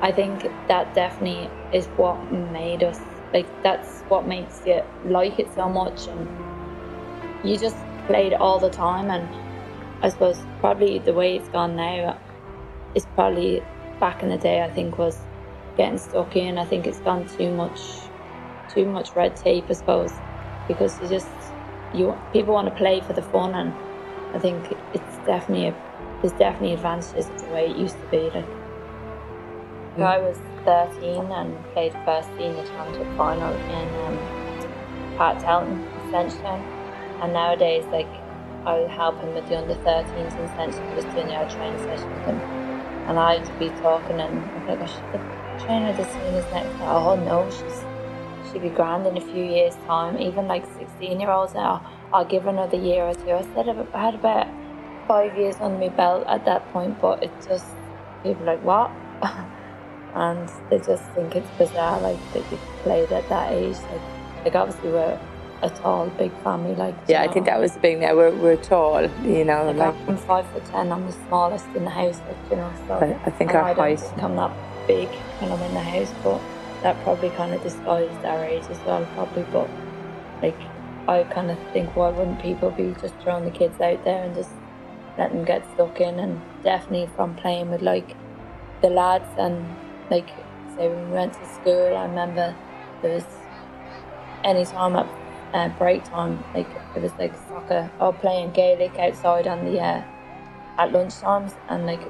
i 0.00 0.10
think 0.10 0.42
that 0.66 0.92
definitely 0.94 1.48
is 1.72 1.86
what 1.96 2.16
made 2.32 2.82
us 2.82 2.98
like 3.32 3.46
that's 3.62 4.00
what 4.08 4.26
makes 4.26 4.60
you 4.66 4.82
like 5.04 5.38
it 5.38 5.48
so 5.54 5.68
much. 5.68 6.06
And 6.08 6.28
you 7.44 7.58
just 7.58 7.76
played 8.06 8.32
all 8.32 8.58
the 8.58 8.70
time. 8.70 9.10
And 9.10 9.28
i 10.02 10.08
suppose 10.08 10.38
probably 10.60 10.98
the 10.98 11.12
way 11.12 11.36
it's 11.36 11.48
gone 11.50 11.76
now 11.76 12.18
is 12.94 13.06
probably 13.14 13.62
back 14.02 14.20
in 14.20 14.28
the 14.28 14.36
day, 14.36 14.64
I 14.64 14.68
think 14.68 14.98
was 14.98 15.16
getting 15.76 15.96
stuck 15.96 16.34
in. 16.34 16.58
I 16.58 16.64
think 16.64 16.88
it's 16.88 16.98
gone 16.98 17.24
too 17.38 17.54
much, 17.54 17.80
too 18.68 18.84
much 18.84 19.14
red 19.14 19.36
tape, 19.36 19.66
I 19.70 19.74
suppose, 19.74 20.12
because 20.66 21.00
you 21.00 21.08
just 21.08 21.30
you 21.94 22.12
people 22.32 22.52
want 22.52 22.68
to 22.68 22.74
play 22.74 23.00
for 23.00 23.12
the 23.12 23.22
fun, 23.22 23.54
and 23.54 23.72
I 24.34 24.40
think 24.40 24.58
it's 24.92 25.16
definitely 25.24 25.68
a, 25.68 25.74
there's 26.20 26.32
definitely 26.32 26.74
advantages 26.74 27.30
of 27.30 27.38
the 27.42 27.50
way 27.54 27.70
it 27.70 27.76
used 27.76 27.98
to 28.00 28.06
be. 28.10 28.22
Like, 28.36 28.50
mm. 29.96 30.02
I 30.02 30.18
was 30.18 30.36
13 30.64 31.30
and 31.30 31.64
played 31.72 31.92
first 32.04 32.28
senior 32.36 32.66
championship 32.66 33.16
final 33.16 33.52
in 33.76 33.86
um, 34.02 34.18
Páirc 35.16 35.38
Tailteann, 35.44 36.62
and 37.22 37.32
nowadays 37.32 37.84
like 37.92 38.10
I 38.66 38.74
help 39.00 39.20
him 39.20 39.32
with 39.34 39.48
the 39.48 39.58
under 39.58 39.76
13s 39.76 40.38
in 40.40 40.48
Seneschalstown, 40.56 40.94
just 40.96 41.14
doing 41.14 41.30
our 41.30 41.48
training 41.48 41.78
session 41.84 42.10
with 42.10 42.26
him 42.26 42.61
and 43.06 43.18
I'd 43.18 43.58
be 43.58 43.68
talking 43.80 44.20
and 44.20 44.38
oh 44.38 44.56
I'm 44.56 44.66
like, 44.66 44.80
I 44.80 44.86
should 44.86 45.64
train 45.64 45.82
her 45.82 45.94
to 45.96 46.04
swing 46.10 46.32
this 46.32 46.50
next 46.52 46.70
time. 46.78 46.82
Oh 46.82 47.16
no, 47.16 47.50
she's 47.50 47.84
she'd 48.52 48.62
be 48.62 48.68
grand 48.68 49.06
in 49.06 49.16
a 49.16 49.20
few 49.20 49.44
years' 49.44 49.76
time. 49.86 50.18
Even 50.18 50.46
like 50.48 50.64
16 50.78 51.20
year 51.20 51.30
olds 51.30 51.54
now, 51.54 51.84
I'll 52.12 52.24
give 52.24 52.44
her 52.44 52.50
another 52.50 52.76
year 52.76 53.04
or 53.04 53.14
two. 53.14 53.30
I 53.30 53.42
said 53.54 53.68
I 53.68 53.98
had 53.98 54.14
about 54.14 54.46
five 55.08 55.36
years 55.36 55.56
on 55.56 55.78
my 55.78 55.88
belt 55.88 56.24
at 56.28 56.44
that 56.44 56.70
point, 56.72 57.00
but 57.00 57.22
it 57.22 57.30
just, 57.48 57.66
people 58.22 58.46
like, 58.46 58.62
what? 58.62 58.90
and 60.14 60.48
they 60.70 60.78
just 60.78 61.04
think 61.12 61.36
it's 61.36 61.50
bizarre, 61.58 62.00
like, 62.00 62.18
that 62.32 62.50
you 62.50 62.58
played 62.82 63.10
at 63.12 63.28
that 63.28 63.52
age. 63.52 63.76
Like, 63.76 64.44
like 64.44 64.54
obviously 64.54 64.90
we're 64.90 65.18
a 65.62 65.70
tall, 65.70 66.08
big 66.18 66.32
family. 66.42 66.74
Like 66.74 66.94
yeah, 67.08 67.24
know. 67.24 67.30
I 67.30 67.32
think 67.32 67.46
that 67.46 67.60
was 67.60 67.72
the 67.74 67.80
thing. 67.80 68.00
There, 68.00 68.14
we're, 68.16 68.34
we're 68.34 68.56
tall. 68.56 69.02
You 69.22 69.44
know, 69.44 69.66
like, 69.66 69.76
like 69.76 70.08
I'm 70.08 70.16
five 70.16 70.46
foot 70.50 70.64
ten. 70.66 70.92
I'm 70.92 71.06
the 71.06 71.12
smallest 71.12 71.66
in 71.74 71.84
the 71.84 71.90
house. 71.90 72.20
Like, 72.26 72.36
you 72.50 72.56
know, 72.56 72.72
so 72.86 73.20
I, 73.24 73.30
think 73.30 73.54
our 73.54 73.62
I 73.62 73.74
height. 73.74 74.00
Think 74.00 74.22
I'm 74.22 74.36
that 74.36 74.52
big 74.86 75.08
when 75.08 75.52
I'm 75.52 75.62
in 75.62 75.74
the 75.74 75.80
house, 75.80 76.12
but 76.22 76.40
that 76.82 77.00
probably 77.04 77.30
kind 77.30 77.54
of 77.54 77.62
disguised 77.62 78.24
our 78.24 78.44
age 78.44 78.64
as 78.70 78.78
well, 78.80 79.06
probably. 79.14 79.44
But 79.52 79.70
like, 80.42 80.58
I 81.08 81.22
kind 81.24 81.50
of 81.50 81.58
think 81.72 81.94
why 81.96 82.10
wouldn't 82.10 82.42
people 82.42 82.70
be 82.70 82.94
just 83.00 83.14
throwing 83.20 83.44
the 83.44 83.50
kids 83.50 83.80
out 83.80 84.04
there 84.04 84.24
and 84.24 84.34
just 84.34 84.50
letting 85.16 85.38
them 85.38 85.44
get 85.44 85.64
stuck 85.74 86.00
in? 86.00 86.18
And 86.18 86.40
definitely 86.62 87.08
from 87.14 87.34
playing 87.36 87.70
with 87.70 87.82
like 87.82 88.16
the 88.80 88.90
lads 88.90 89.28
and 89.38 89.64
like 90.10 90.28
say 90.76 90.88
when 90.88 91.08
we 91.08 91.14
went 91.14 91.34
to 91.34 91.46
school, 91.54 91.96
I 91.96 92.04
remember 92.06 92.54
there 93.02 93.14
was 93.14 93.24
any 94.44 94.64
time 94.64 94.96
at 94.96 95.06
uh, 95.52 95.68
break 95.70 96.04
time. 96.04 96.42
Like 96.54 96.68
it 96.96 97.02
was 97.02 97.12
like 97.18 97.34
soccer 97.48 97.90
or 98.00 98.12
playing 98.12 98.52
Gaelic 98.52 98.98
outside 98.98 99.46
on 99.46 99.64
the 99.64 99.80
uh, 99.80 100.02
at 100.78 100.92
lunch 100.92 101.18
times, 101.18 101.54
and 101.68 101.86
like 101.86 102.00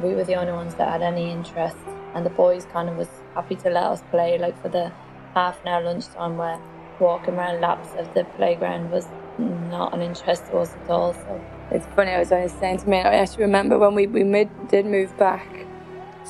we 0.00 0.14
were 0.14 0.24
the 0.24 0.34
only 0.34 0.52
ones 0.52 0.74
that 0.76 0.88
had 0.88 1.02
any 1.02 1.30
interest. 1.30 1.76
And 2.14 2.26
the 2.26 2.30
boys 2.30 2.66
kind 2.72 2.88
of 2.88 2.96
was 2.96 3.08
happy 3.34 3.54
to 3.56 3.70
let 3.70 3.84
us 3.84 4.02
play 4.10 4.36
like 4.38 4.60
for 4.60 4.68
the 4.68 4.92
half 5.34 5.60
an 5.62 5.68
hour 5.68 5.82
lunchtime 5.82 6.36
where 6.36 6.60
walking 6.98 7.34
around 7.34 7.60
laps 7.60 7.94
of 7.96 8.12
the 8.14 8.24
playground 8.36 8.90
was 8.90 9.06
not 9.38 9.94
an 9.94 10.02
interest 10.02 10.46
to 10.46 10.58
us 10.58 10.74
at 10.74 10.90
all. 10.90 11.14
So 11.14 11.40
it's 11.70 11.86
funny. 11.94 12.10
I 12.10 12.18
was 12.18 12.32
always 12.32 12.52
saying 12.52 12.78
to 12.78 12.88
me, 12.88 12.98
I 12.98 13.14
actually 13.14 13.44
remember 13.44 13.78
when 13.78 13.94
we 13.94 14.06
we 14.06 14.48
did 14.68 14.86
move 14.86 15.16
back 15.16 15.46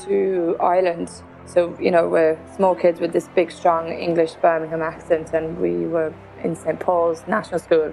to 0.04 0.56
Ireland. 0.60 1.10
So 1.46 1.76
you 1.80 1.90
know 1.90 2.08
we're 2.08 2.38
small 2.54 2.74
kids 2.74 3.00
with 3.00 3.12
this 3.12 3.28
big, 3.28 3.50
strong 3.50 3.88
English 3.88 4.34
Birmingham 4.34 4.82
accent, 4.82 5.32
and 5.32 5.58
we 5.58 5.86
were 5.86 6.12
in 6.44 6.56
St 6.56 6.78
Paul's 6.80 7.22
National 7.26 7.58
School. 7.58 7.92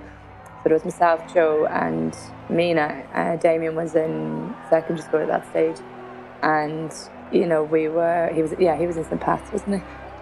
So 0.58 0.64
there 0.66 0.74
was 0.74 0.84
myself, 0.84 1.34
Joe, 1.34 1.66
and 1.68 2.16
Mina. 2.50 3.04
Uh, 3.14 3.36
Damien 3.38 3.76
was 3.76 3.96
in 3.96 4.56
secondary 4.70 5.06
school 5.06 5.22
at 5.22 5.28
that 5.28 5.50
stage, 5.50 5.78
and 6.42 6.92
you 7.32 7.46
know 7.46 7.64
we 7.64 7.88
were. 7.90 8.32
He 8.34 8.42
was 8.42 8.54
yeah 8.60 8.78
he 8.78 8.88
was 8.88 8.98
in 8.98 9.04
St 9.04 9.22
Pat's, 9.22 9.52
wasn't 9.52 9.76
he? 9.78 9.82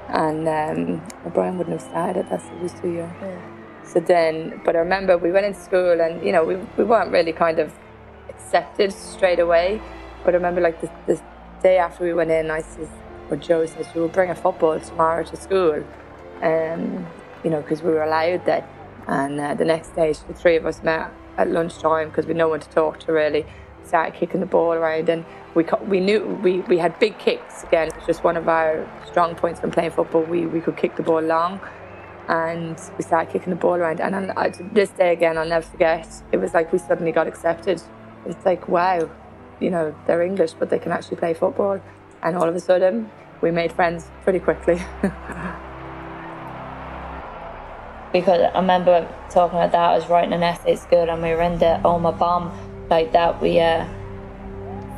And 0.10 0.48
um, 0.48 1.32
Brian 1.34 1.58
wouldn't 1.58 1.80
have 1.80 1.90
started. 1.90 2.28
That's 2.30 2.48
he 2.50 2.56
was 2.58 2.74
too 2.74 2.92
young. 2.92 3.14
Yeah. 3.22 3.40
So 3.86 4.00
then, 4.00 4.62
but 4.66 4.76
I 4.76 4.80
remember 4.80 5.18
we 5.18 5.32
went 5.32 5.46
into 5.46 5.60
school, 5.60 6.02
and 6.02 6.24
you 6.26 6.32
know 6.32 6.44
we 6.44 6.56
we 6.78 6.84
weren't 6.84 7.12
really 7.12 7.34
kind 7.34 7.60
of 7.60 7.74
accepted 8.30 8.92
straight 8.92 9.40
away. 9.40 9.82
But 10.24 10.34
I 10.34 10.38
remember 10.38 10.62
like 10.62 10.82
the, 10.82 10.90
the 11.06 11.22
day 11.62 11.78
after 11.78 12.04
we 12.04 12.14
went 12.14 12.32
in, 12.32 12.50
I 12.50 12.62
said, 12.62 12.90
or 13.30 13.38
Joe 13.38 13.66
said, 13.66 13.88
"We 13.96 14.02
will 14.02 14.10
bring 14.10 14.30
a 14.30 14.36
football 14.36 14.80
tomorrow 14.80 15.24
to 15.24 15.36
school." 15.36 15.84
Um, 16.42 17.08
you 17.46 17.52
know, 17.52 17.62
because 17.62 17.84
we 17.84 17.92
were 17.92 18.04
allowed 18.04 18.44
that. 18.46 18.68
And 19.08 19.40
uh, 19.40 19.54
the 19.54 19.66
next 19.66 19.96
day, 19.96 20.12
the 20.28 20.34
three 20.34 20.56
of 20.58 20.66
us 20.66 20.82
met 20.84 21.12
at 21.38 21.50
lunchtime 21.50 22.10
because 22.10 22.26
we 22.26 22.30
had 22.30 22.38
no 22.38 22.50
one 22.50 22.60
to 22.60 22.70
talk 22.70 23.00
to 23.02 23.14
really. 23.14 23.46
Started 23.84 24.16
kicking 24.16 24.40
the 24.40 24.48
ball 24.48 24.74
around, 24.74 25.10
and 25.10 25.24
we 25.54 25.64
we 25.84 26.00
knew 26.00 26.26
we, 26.44 26.62
we 26.62 26.80
had 26.80 26.98
big 26.98 27.20
kicks. 27.20 27.64
Again, 27.64 27.90
it's 27.96 28.08
just 28.08 28.24
one 28.24 28.36
of 28.36 28.50
our 28.50 28.90
strong 29.06 29.36
points 29.36 29.62
when 29.62 29.70
playing 29.70 29.92
football. 29.92 30.24
We 30.24 30.48
we 30.48 30.60
could 30.60 30.76
kick 30.76 30.96
the 30.96 31.04
ball 31.04 31.22
long, 31.22 31.60
and 32.28 32.82
we 32.98 33.04
started 33.04 33.32
kicking 33.32 33.52
the 33.52 33.60
ball 33.60 33.76
around. 33.76 34.02
And 34.02 34.32
I, 34.32 34.50
to 34.50 34.64
this 34.74 34.90
day, 34.90 35.14
again, 35.14 35.38
I'll 35.38 35.48
never 35.48 35.68
forget. 35.68 36.08
It 36.32 36.38
was 36.38 36.56
like 36.56 36.74
we 36.74 36.80
suddenly 36.80 37.12
got 37.12 37.28
accepted. 37.28 37.80
It's 38.26 38.44
like 38.44 38.68
wow, 38.68 39.08
you 39.60 39.70
know, 39.70 39.96
they're 40.08 40.24
English, 40.24 40.54
but 40.54 40.72
they 40.72 40.80
can 40.80 40.92
actually 40.92 41.18
play 41.18 41.36
football. 41.36 41.80
And 42.24 42.36
all 42.36 42.50
of 42.50 42.56
a 42.56 42.60
sudden, 42.60 43.12
we 43.42 43.52
made 43.52 43.72
friends 43.72 44.10
pretty 44.24 44.40
quickly. 44.40 44.82
because 48.16 48.50
I 48.54 48.60
remember 48.62 49.06
talking 49.30 49.58
about 49.58 49.74
that. 49.74 49.90
I 49.90 49.94
was 49.94 50.08
writing 50.08 50.32
an 50.32 50.42
essay 50.42 50.72
at 50.72 50.80
school, 50.80 51.10
and 51.10 51.22
we 51.22 51.32
were 51.32 51.42
in 51.42 51.60
the 51.60 51.82
Omagh 51.84 52.18
bomb 52.18 52.50
like 52.90 53.12
that. 53.12 53.42
We 53.42 53.60
uh, 53.60 53.86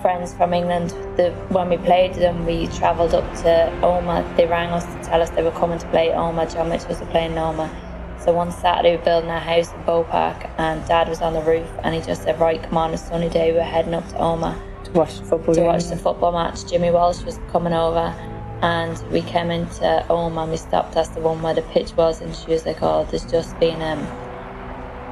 friends 0.03 0.35
from 0.35 0.53
England. 0.53 0.91
The, 1.17 1.31
when 1.49 1.69
we 1.69 1.77
played 1.77 2.13
them, 2.13 2.45
we 2.45 2.67
travelled 2.67 3.15
up 3.15 3.25
to 3.37 3.51
Omagh. 3.81 4.37
They 4.37 4.45
rang 4.45 4.69
us 4.69 4.85
to 4.85 5.09
tell 5.09 5.19
us 5.19 5.31
they 5.31 5.41
were 5.41 5.57
coming 5.63 5.79
to 5.79 5.87
play 5.87 6.09
Omagh. 6.09 6.53
John 6.53 6.69
Mitchell 6.69 6.89
was 6.89 6.99
playing 7.09 7.31
Omagh. 7.31 7.73
So 8.21 8.33
one 8.33 8.51
Saturday, 8.51 8.91
we 8.91 8.97
were 8.97 9.03
building 9.03 9.31
a 9.31 9.39
house 9.39 9.73
in 9.73 9.81
Bow 9.81 10.03
Park, 10.03 10.45
and 10.59 10.87
Dad 10.87 11.09
was 11.09 11.19
on 11.23 11.33
the 11.33 11.41
roof, 11.41 11.67
and 11.83 11.95
he 11.95 12.01
just 12.01 12.21
said, 12.21 12.39
"Right, 12.39 12.61
come 12.61 12.77
on, 12.77 12.93
it's 12.93 13.07
sunny 13.07 13.29
day. 13.29 13.51
We're 13.51 13.63
heading 13.63 13.95
up 13.95 14.07
to 14.09 14.15
Omagh 14.17 14.83
to 14.83 14.91
watch 14.91 15.17
the 15.17 15.25
football. 15.25 15.55
To 15.55 15.61
game. 15.61 15.65
watch 15.65 15.85
the 15.85 15.97
football 15.97 16.33
match. 16.33 16.69
Jimmy 16.69 16.91
Walsh 16.91 17.23
was 17.23 17.39
coming 17.51 17.73
over." 17.73 18.36
And 18.61 18.97
we 19.11 19.21
came 19.21 19.51
into 19.51 20.05
Omagh 20.09 20.43
and 20.43 20.51
we 20.51 20.57
stopped 20.57 20.95
at 20.97 21.13
the 21.13 21.21
one 21.21 21.41
where 21.41 21.53
the 21.53 21.61
pitch 21.61 21.95
was 21.95 22.21
and 22.21 22.35
she 22.35 22.49
was 22.49 22.65
like 22.65 22.81
oh 22.81 23.05
there's 23.11 23.25
just 23.25 23.57
been 23.59 23.81
um, 23.83 23.99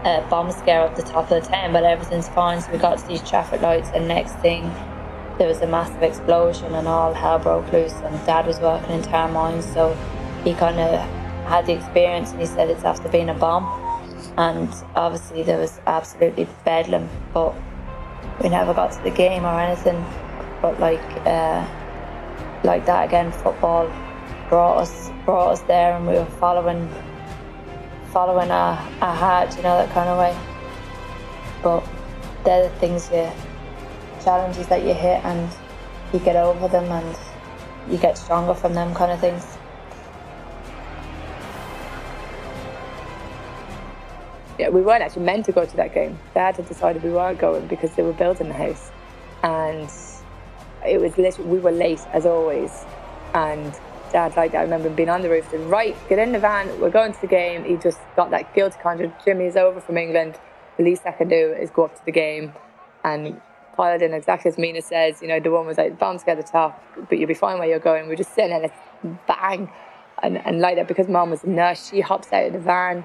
a 0.03 0.25
bomb 0.29 0.51
scare 0.51 0.81
up 0.81 0.95
the 0.95 1.03
top 1.03 1.29
of 1.29 1.43
the 1.43 1.47
town 1.47 1.71
but 1.71 1.83
everything's 1.83 2.29
fine. 2.29 2.61
So 2.61 2.71
we 2.71 2.79
got 2.79 2.97
to 2.97 3.07
these 3.07 3.27
traffic 3.27 3.61
lights 3.61 3.89
and 3.93 4.07
next 4.07 4.33
thing 4.37 4.63
there 5.37 5.47
was 5.47 5.61
a 5.61 5.67
massive 5.67 6.01
explosion 6.01 6.73
and 6.73 6.87
all 6.87 7.13
hell 7.13 7.37
broke 7.37 7.71
loose 7.71 7.93
and 7.93 8.25
dad 8.25 8.47
was 8.47 8.59
working 8.59 8.91
in 8.91 9.01
Tara 9.03 9.31
Mines 9.31 9.65
so 9.73 9.93
he 10.43 10.53
kind 10.53 10.79
of 10.79 10.99
had 11.45 11.65
the 11.65 11.73
experience 11.73 12.31
and 12.31 12.39
he 12.39 12.47
said 12.47 12.69
it's 12.69 12.83
after 12.83 13.09
being 13.09 13.29
a 13.29 13.33
bomb. 13.33 13.65
And 14.37 14.69
obviously 14.95 15.43
there 15.43 15.59
was 15.59 15.79
absolutely 15.85 16.47
bedlam 16.63 17.09
but 17.33 17.53
we 18.41 18.49
never 18.49 18.73
got 18.73 18.91
to 18.93 19.03
the 19.03 19.11
game 19.11 19.45
or 19.45 19.59
anything. 19.59 20.03
But 20.61 20.79
like 20.79 21.03
uh, 21.27 21.65
like 22.65 22.85
that 22.85 23.07
again. 23.07 23.31
Football 23.31 23.91
brought 24.49 24.79
us 24.79 25.11
brought 25.23 25.51
us 25.51 25.61
there, 25.61 25.95
and 25.95 26.07
we 26.07 26.13
were 26.13 26.25
following 26.25 26.89
following 28.11 28.49
our, 28.49 28.73
a 29.01 29.13
heart, 29.13 29.55
you 29.57 29.63
know, 29.63 29.77
that 29.77 29.89
kind 29.91 30.09
of 30.09 30.17
way. 30.17 30.37
But 31.61 31.83
they're 32.43 32.69
the 32.69 32.75
things 32.77 33.09
you 33.11 33.29
challenges 34.23 34.67
that 34.67 34.83
you 34.83 34.93
hit, 34.93 35.23
and 35.23 35.49
you 36.13 36.19
get 36.19 36.35
over 36.35 36.67
them, 36.67 36.85
and 36.85 37.17
you 37.91 37.97
get 37.97 38.17
stronger 38.17 38.53
from 38.53 38.73
them 38.73 38.93
kind 38.93 39.11
of 39.11 39.19
things. 39.19 39.45
Yeah, 44.57 44.69
we 44.69 44.81
weren't 44.81 45.03
actually 45.03 45.23
meant 45.25 45.45
to 45.45 45.51
go 45.51 45.65
to 45.65 45.77
that 45.77 45.93
game. 45.93 46.17
Dad 46.33 46.55
had 46.55 46.67
decided 46.67 47.03
we 47.03 47.11
weren't 47.11 47.39
going 47.39 47.67
because 47.67 47.93
they 47.95 48.03
were 48.03 48.13
building 48.13 48.47
the 48.47 48.53
house, 48.53 48.89
and 49.43 49.89
it 50.87 50.99
was 50.99 51.17
literally, 51.17 51.49
we 51.49 51.59
were 51.59 51.71
late 51.71 52.01
as 52.13 52.25
always. 52.25 52.85
And 53.33 53.73
dad, 54.11 54.35
like, 54.35 54.55
I 54.55 54.61
remember 54.61 54.89
being 54.89 55.09
on 55.09 55.21
the 55.21 55.29
roof, 55.29 55.49
said, 55.51 55.59
right, 55.61 55.95
get 56.07 56.19
in 56.19 56.31
the 56.31 56.39
van, 56.39 56.79
we're 56.79 56.89
going 56.89 57.13
to 57.13 57.21
the 57.21 57.27
game. 57.27 57.65
He 57.65 57.75
just 57.77 57.99
got 58.15 58.31
that 58.31 58.53
guilty 58.53 58.77
conscience. 58.81 59.13
Jimmy's 59.23 59.55
over 59.55 59.81
from 59.81 59.97
England. 59.97 60.37
The 60.77 60.83
least 60.83 61.03
I 61.05 61.11
can 61.11 61.27
do 61.27 61.53
is 61.53 61.69
go 61.69 61.85
up 61.85 61.95
to 61.95 62.05
the 62.05 62.11
game 62.11 62.53
and 63.03 63.41
piled 63.75 64.01
in 64.01 64.13
exactly 64.13 64.49
as 64.49 64.57
Mina 64.57 64.81
says. 64.81 65.21
You 65.21 65.27
know, 65.27 65.39
the 65.39 65.51
one 65.51 65.65
was 65.65 65.77
like, 65.77 65.99
bombs 65.99 66.23
get 66.23 66.37
the 66.37 66.43
top, 66.43 66.81
but 67.09 67.17
you'll 67.17 67.27
be 67.27 67.33
fine 67.33 67.59
where 67.59 67.67
you're 67.67 67.79
going. 67.79 68.07
We're 68.07 68.15
just 68.15 68.33
sitting 68.33 68.53
and 68.53 68.65
it's 68.65 69.17
bang. 69.27 69.69
And, 70.23 70.37
and 70.45 70.59
like 70.59 70.77
that, 70.77 70.87
because 70.87 71.07
mom 71.07 71.29
was 71.29 71.43
a 71.43 71.49
nurse, 71.49 71.89
she 71.89 72.01
hops 72.01 72.31
out 72.31 72.45
of 72.45 72.53
the 72.53 72.59
van 72.59 73.03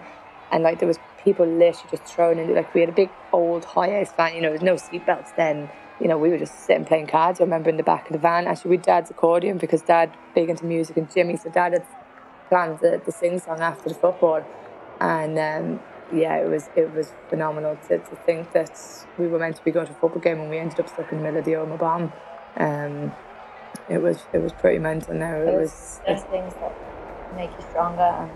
and 0.53 0.63
like 0.63 0.79
there 0.79 0.89
was 0.89 0.99
people 1.23 1.45
literally 1.47 1.91
just 1.91 2.05
thrown 2.05 2.39
in. 2.39 2.55
Like 2.55 2.73
we 2.73 2.81
had 2.81 2.89
a 2.89 2.93
big 2.93 3.11
old 3.33 3.65
HiAce 3.65 4.17
van, 4.17 4.35
you 4.35 4.41
know, 4.41 4.51
there's 4.51 4.63
no 4.63 4.75
seatbelts 4.75 5.35
then 5.37 5.69
you 6.00 6.09
know, 6.09 6.16
we 6.16 6.30
were 6.30 6.38
just 6.38 6.61
sitting 6.61 6.85
playing 6.85 7.07
cards. 7.07 7.40
I 7.40 7.45
remember 7.45 7.69
in 7.69 7.76
the 7.76 7.83
back 7.83 8.07
of 8.07 8.12
the 8.12 8.19
van, 8.19 8.47
actually 8.47 8.76
with 8.76 8.83
Dad's 8.83 9.11
accordion 9.11 9.59
because 9.59 9.83
Dad 9.83 10.11
big 10.35 10.49
into 10.49 10.64
music 10.64 10.97
and 10.97 11.12
Jimmy, 11.12 11.37
so 11.37 11.50
Dad 11.50 11.73
had 11.75 11.87
planned 12.49 12.78
the, 12.80 13.00
the 13.04 13.12
sing 13.12 13.38
song 13.38 13.61
after 13.61 13.90
the 13.90 13.95
football, 13.95 14.45
and 15.00 15.38
um, 15.38 15.80
yeah, 16.12 16.37
it 16.37 16.49
was 16.49 16.69
it 16.75 16.92
was 16.95 17.12
phenomenal 17.28 17.76
to, 17.88 17.99
to 17.99 18.16
think 18.26 18.52
that 18.52 19.07
we 19.19 19.26
were 19.26 19.38
meant 19.38 19.57
to 19.57 19.64
be 19.64 19.71
going 19.71 19.87
to 19.87 19.92
a 19.92 19.97
football 19.97 20.21
game 20.21 20.40
and 20.40 20.50
we 20.50 20.59
ended 20.59 20.80
up 20.80 20.88
stuck 20.88 21.12
in 21.12 21.19
the 21.19 21.25
middle 21.25 21.38
of 21.38 21.45
the 21.45 21.52
Omagh 21.52 21.78
bomb. 21.78 22.12
Um, 22.57 23.12
it 23.88 23.99
was 23.99 24.19
it 24.33 24.38
was 24.38 24.52
pretty 24.52 24.78
mental. 24.78 25.14
Now 25.14 25.37
it, 25.37 25.54
was. 25.54 26.00
There's 26.07 26.23
things 26.25 26.54
that 26.54 26.75
make 27.37 27.50
you 27.50 27.64
stronger 27.69 28.02
and. 28.02 28.30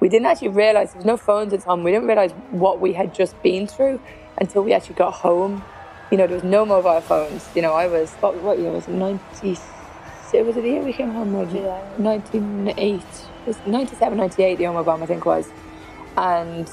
We 0.00 0.08
didn't 0.10 0.26
actually 0.26 0.48
realise 0.48 0.90
there 0.90 0.98
was 0.98 1.06
no 1.06 1.16
phones 1.16 1.54
at 1.54 1.60
time. 1.60 1.82
We 1.82 1.92
didn't 1.92 2.08
realise 2.08 2.32
what 2.50 2.78
we 2.78 2.92
had 2.92 3.14
just 3.14 3.40
been 3.42 3.66
through 3.66 4.00
until 4.36 4.62
we 4.62 4.74
actually 4.74 4.96
got 4.96 5.14
home 5.14 5.64
you 6.10 6.18
know, 6.18 6.26
there 6.26 6.36
was 6.36 6.44
no 6.44 6.64
mobile 6.64 7.00
phones. 7.00 7.48
You 7.54 7.62
know, 7.62 7.72
I 7.72 7.86
was, 7.86 8.12
what, 8.14 8.36
what 8.42 8.58
year 8.58 8.70
was 8.70 8.86
it? 8.88 8.92
90, 8.92 9.48
was 10.42 10.56
it 10.56 10.62
the 10.62 10.68
year 10.68 10.82
we 10.82 10.92
came 10.92 11.10
home? 11.10 11.32
Yeah. 11.54 11.78
1998. 11.98 13.00
It 13.00 13.46
was 13.46 13.56
97, 13.66 14.18
98, 14.18 14.58
the 14.58 14.64
bomb, 14.64 15.02
I 15.02 15.06
think 15.06 15.24
was. 15.24 15.48
And, 16.16 16.70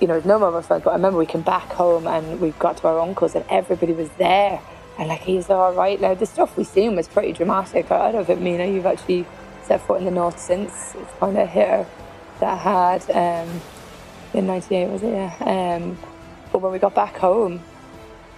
you 0.00 0.06
know, 0.06 0.20
no 0.24 0.38
mobile 0.38 0.62
phones, 0.62 0.84
but 0.84 0.90
I 0.90 0.94
remember 0.94 1.18
we 1.18 1.26
came 1.26 1.42
back 1.42 1.72
home 1.72 2.06
and 2.06 2.40
we 2.40 2.50
got 2.52 2.78
to 2.78 2.88
our 2.88 3.00
uncle's 3.00 3.34
and 3.34 3.44
everybody 3.48 3.92
was 3.92 4.10
there. 4.18 4.60
And 4.98 5.08
like, 5.08 5.20
he's 5.20 5.48
all 5.50 5.74
right. 5.74 6.00
Now, 6.00 6.14
the 6.14 6.26
stuff 6.26 6.56
we 6.56 6.64
seen 6.64 6.96
was 6.96 7.08
pretty 7.08 7.32
dramatic. 7.32 7.90
I 7.90 8.12
don't 8.12 8.14
know 8.14 8.20
if 8.20 8.30
it 8.30 8.40
mean 8.40 8.60
you've 8.74 8.86
actually 8.86 9.26
set 9.62 9.80
foot 9.86 9.98
in 9.98 10.04
the 10.04 10.10
north 10.10 10.38
since. 10.38 10.94
It's 10.94 11.12
kind 11.18 11.36
of 11.36 11.50
here 11.50 11.86
that 12.40 12.58
hard. 12.58 13.10
Um, 13.10 13.60
in 14.34 14.46
98, 14.46 14.88
was 14.88 15.02
it? 15.02 15.12
Yeah. 15.12 15.76
Um, 15.76 15.98
but 16.52 16.60
when 16.60 16.72
we 16.72 16.78
got 16.78 16.94
back 16.94 17.16
home, 17.16 17.62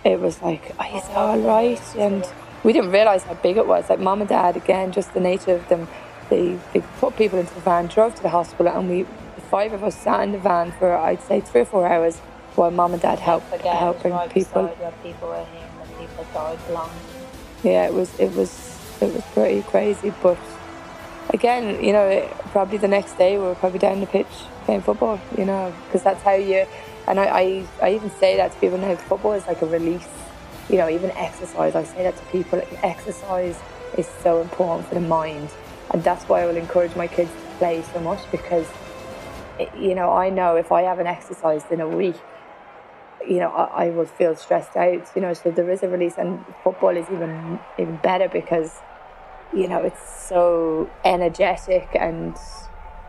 it 0.08 0.20
was 0.20 0.40
like, 0.42 0.72
oh, 0.78 0.82
he's 0.82 1.04
all 1.10 1.38
right. 1.38 1.96
And 1.96 2.24
we 2.64 2.72
didn't 2.72 2.90
realize 2.90 3.24
how 3.24 3.34
big 3.34 3.56
it 3.56 3.66
was. 3.66 3.88
Like 3.90 4.00
mom 4.00 4.20
and 4.20 4.28
dad, 4.28 4.56
again, 4.56 4.92
just 4.92 5.12
the 5.14 5.20
nature 5.20 5.54
of 5.54 5.68
them, 5.68 5.88
they, 6.30 6.58
they 6.72 6.80
put 6.98 7.16
people 7.16 7.38
into 7.38 7.54
the 7.54 7.60
van, 7.60 7.86
drove 7.86 8.14
to 8.16 8.22
the 8.22 8.30
hospital, 8.30 8.68
and 8.68 8.88
we, 8.88 9.02
the 9.02 9.40
five 9.42 9.72
of 9.72 9.84
us 9.84 9.96
sat 9.96 10.22
in 10.22 10.32
the 10.32 10.38
van 10.38 10.72
for, 10.72 10.96
I'd 10.96 11.22
say, 11.22 11.40
three 11.40 11.62
or 11.62 11.66
four 11.66 11.86
hours 11.86 12.18
while 12.54 12.70
mom 12.70 12.92
and 12.92 13.02
dad 13.02 13.18
helped, 13.18 13.50
help 13.50 14.02
bring 14.02 14.14
right 14.14 14.30
people. 14.30 14.68
people 15.02 15.28
were 15.28 15.44
here 15.44 15.68
and 15.80 15.98
people 15.98 16.26
died 16.34 16.58
along. 16.68 16.90
Yeah, 17.62 17.86
it 17.86 17.94
was, 17.94 18.18
it 18.18 18.34
was, 18.34 18.98
it 19.00 19.12
was 19.12 19.22
pretty 19.32 19.62
crazy. 19.62 20.12
But 20.22 20.38
again, 21.30 21.82
you 21.84 21.92
know, 21.92 22.06
it, 22.08 22.30
probably 22.52 22.78
the 22.78 22.88
next 22.88 23.18
day 23.18 23.38
we 23.38 23.44
were 23.44 23.54
probably 23.54 23.78
down 23.78 24.00
the 24.00 24.06
pitch 24.06 24.26
playing 24.64 24.82
football, 24.82 25.20
you 25.36 25.44
know, 25.44 25.72
because 25.86 26.02
that's 26.02 26.22
how 26.22 26.34
you 26.34 26.66
and 27.08 27.18
I, 27.18 27.24
I, 27.24 27.66
I 27.82 27.94
even 27.94 28.10
say 28.10 28.36
that 28.36 28.52
to 28.52 28.58
people 28.58 28.76
now, 28.76 28.94
football 28.94 29.32
is 29.32 29.46
like 29.46 29.62
a 29.62 29.66
release. 29.66 30.06
You 30.68 30.76
know, 30.76 30.90
even 30.90 31.10
exercise, 31.12 31.74
I 31.74 31.82
say 31.84 32.02
that 32.02 32.16
to 32.18 32.24
people, 32.26 32.60
exercise 32.82 33.58
is 33.96 34.06
so 34.22 34.42
important 34.42 34.88
for 34.88 34.94
the 34.94 35.00
mind. 35.00 35.48
And 35.90 36.04
that's 36.04 36.24
why 36.28 36.42
I 36.42 36.46
will 36.46 36.58
encourage 36.58 36.94
my 36.94 37.06
kids 37.06 37.30
to 37.30 37.56
play 37.56 37.82
so 37.94 38.00
much 38.00 38.20
because, 38.30 38.66
you 39.74 39.94
know, 39.94 40.12
I 40.12 40.28
know 40.28 40.56
if 40.56 40.70
I 40.70 40.82
haven't 40.82 41.06
exercised 41.06 41.72
in 41.72 41.80
a 41.80 41.88
week, 41.88 42.16
you 43.26 43.38
know, 43.38 43.48
I, 43.48 43.86
I 43.86 43.90
will 43.90 44.04
feel 44.04 44.36
stressed 44.36 44.76
out, 44.76 45.10
you 45.16 45.22
know, 45.22 45.32
so 45.32 45.50
there 45.50 45.70
is 45.70 45.82
a 45.82 45.88
release 45.88 46.18
and 46.18 46.44
football 46.62 46.94
is 46.94 47.06
even, 47.10 47.58
even 47.78 47.96
better 47.96 48.28
because, 48.28 48.76
you 49.54 49.66
know, 49.66 49.78
it's 49.78 50.28
so 50.28 50.90
energetic 51.06 51.88
and 51.94 52.36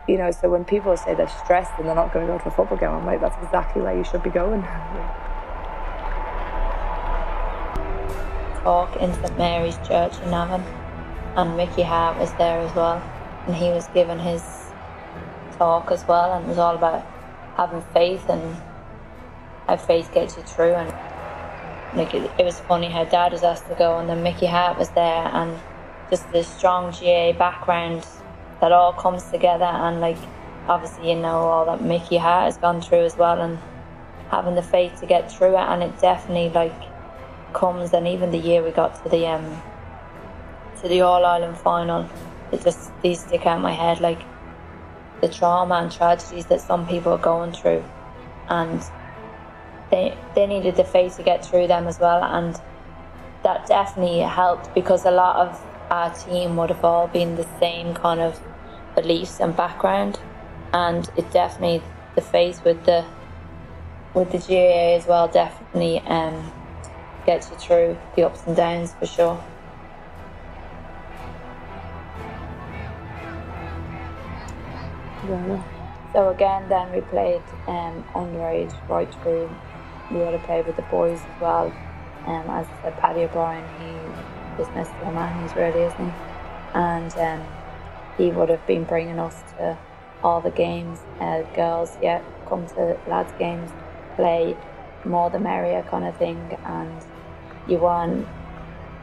you 0.08 0.16
know, 0.16 0.30
so 0.30 0.50
when 0.50 0.64
people 0.64 0.96
say 0.96 1.14
they're 1.14 1.28
stressed 1.28 1.72
and 1.78 1.86
they're 1.86 1.94
not 1.94 2.12
going 2.12 2.26
to 2.26 2.32
go 2.32 2.38
to 2.38 2.48
a 2.48 2.50
football 2.50 2.78
game, 2.78 2.90
I'm 2.90 3.06
like, 3.06 3.20
that's 3.20 3.42
exactly 3.42 3.82
where 3.82 3.96
you 3.96 4.04
should 4.04 4.22
be 4.22 4.30
going. 4.30 4.62
Talk 8.62 8.96
in 8.96 9.12
St 9.14 9.38
Mary's 9.38 9.76
Church 9.86 10.18
in 10.20 10.30
Navan, 10.30 10.62
and 11.36 11.56
Mickey 11.56 11.82
Harte 11.82 12.18
was 12.18 12.32
there 12.34 12.58
as 12.60 12.74
well, 12.74 13.02
and 13.46 13.54
he 13.54 13.70
was 13.70 13.86
giving 13.88 14.18
his 14.18 14.42
talk 15.56 15.90
as 15.90 16.06
well, 16.06 16.32
and 16.34 16.44
it 16.44 16.48
was 16.48 16.58
all 16.58 16.74
about 16.74 17.06
having 17.56 17.82
faith 17.92 18.28
and 18.28 18.56
how 19.66 19.76
faith 19.76 20.12
gets 20.12 20.36
you 20.36 20.42
through. 20.42 20.74
And 20.74 21.96
like 21.96 22.14
it, 22.14 22.30
it 22.38 22.44
was 22.44 22.60
funny 22.60 22.88
how 22.88 23.04
Dad 23.04 23.32
was 23.32 23.42
asked 23.42 23.68
to 23.68 23.74
go, 23.74 23.98
and 23.98 24.08
then 24.08 24.22
Mickey 24.22 24.46
Harte 24.46 24.78
was 24.78 24.90
there, 24.90 25.30
and 25.32 25.58
just 26.10 26.30
the 26.32 26.42
strong 26.42 26.92
GA 26.92 27.32
background 27.32 28.06
that 28.60 28.72
all 28.72 28.92
comes 28.92 29.24
together 29.30 29.64
and 29.64 30.00
like 30.00 30.18
obviously 30.68 31.10
you 31.10 31.16
know 31.16 31.38
all 31.38 31.66
that 31.66 31.82
Mickey 31.82 32.16
Harte 32.16 32.44
has 32.44 32.58
gone 32.58 32.80
through 32.80 33.04
as 33.04 33.16
well 33.16 33.40
and 33.40 33.58
having 34.30 34.54
the 34.54 34.62
faith 34.62 35.00
to 35.00 35.06
get 35.06 35.30
through 35.30 35.56
it. 35.56 35.60
And 35.60 35.82
it 35.82 35.98
definitely 36.00 36.50
like 36.50 36.74
comes 37.52 37.92
and 37.92 38.06
even 38.06 38.30
the 38.30 38.38
year 38.38 38.62
we 38.62 38.70
got 38.70 39.02
to 39.02 39.08
the 39.08 39.26
um 39.26 39.62
to 40.80 40.88
the 40.88 41.00
All 41.00 41.24
Ireland 41.24 41.58
final 41.58 42.08
it 42.52 42.62
just 42.62 42.90
these 43.02 43.20
stick 43.20 43.46
out 43.46 43.56
in 43.56 43.62
my 43.62 43.72
head 43.72 44.00
like 44.00 44.20
the 45.20 45.28
trauma 45.28 45.76
and 45.76 45.92
tragedies 45.92 46.46
that 46.46 46.60
some 46.60 46.86
people 46.86 47.12
are 47.12 47.18
going 47.18 47.52
through. 47.52 47.84
And 48.48 48.82
they 49.90 50.16
they 50.34 50.46
needed 50.46 50.76
the 50.76 50.84
faith 50.84 51.16
to 51.16 51.22
get 51.22 51.44
through 51.44 51.66
them 51.66 51.86
as 51.86 51.98
well. 51.98 52.22
And 52.22 52.60
that 53.42 53.66
definitely 53.66 54.20
helped 54.20 54.74
because 54.74 55.04
a 55.04 55.10
lot 55.10 55.36
of 55.36 55.66
our 55.90 56.14
team 56.14 56.56
would 56.56 56.70
have 56.70 56.84
all 56.84 57.08
been 57.08 57.36
the 57.36 57.46
same 57.58 57.94
kind 57.94 58.20
of 58.20 58.40
beliefs 58.94 59.40
and 59.40 59.56
background, 59.56 60.18
and 60.72 61.08
it 61.16 61.30
definitely 61.30 61.82
the 62.14 62.20
faith 62.20 62.64
with 62.64 62.84
the 62.84 63.04
with 64.14 64.32
the 64.32 64.38
GAA 64.38 64.96
as 64.96 65.06
well 65.06 65.28
definitely 65.28 66.00
um, 66.00 66.52
gets 67.26 67.48
you 67.50 67.56
through 67.56 67.96
the 68.16 68.24
ups 68.24 68.42
and 68.46 68.56
downs 68.56 68.94
for 68.94 69.06
sure. 69.06 69.44
Yeah. 75.28 75.62
So 76.12 76.30
again, 76.30 76.68
then 76.68 76.92
we 76.92 77.02
played 77.02 77.42
um, 77.68 78.04
underage 78.14 78.74
right 78.88 79.12
through. 79.22 79.48
We 80.10 80.18
would 80.18 80.32
have 80.32 80.42
played 80.42 80.66
with 80.66 80.74
the 80.74 80.82
boys 80.82 81.20
as 81.20 81.40
well. 81.40 81.66
Um, 82.26 82.50
as 82.50 82.66
I 82.66 82.82
said, 82.82 82.98
Paddy 82.98 83.22
O'Brien, 83.22 83.64
he 83.78 84.62
is 84.62 84.68
Mr. 84.68 85.42
He's 85.42 85.54
really, 85.54 85.82
isn't 85.82 86.04
he? 86.04 86.12
And 86.74 87.12
um, 87.14 87.46
he 88.16 88.30
would 88.30 88.48
have 88.48 88.66
been 88.66 88.84
bringing 88.84 89.18
us 89.18 89.42
to 89.56 89.78
all 90.22 90.40
the 90.40 90.50
games. 90.50 91.00
Uh, 91.20 91.42
girls, 91.54 91.96
yeah, 92.02 92.22
come 92.46 92.66
to 92.66 92.98
lads' 93.06 93.32
games, 93.38 93.70
play 94.16 94.56
more 95.04 95.30
the 95.30 95.38
merrier 95.38 95.82
kind 95.82 96.04
of 96.04 96.16
thing, 96.16 96.58
and 96.64 97.02
you 97.66 97.78
weren't 97.78 98.26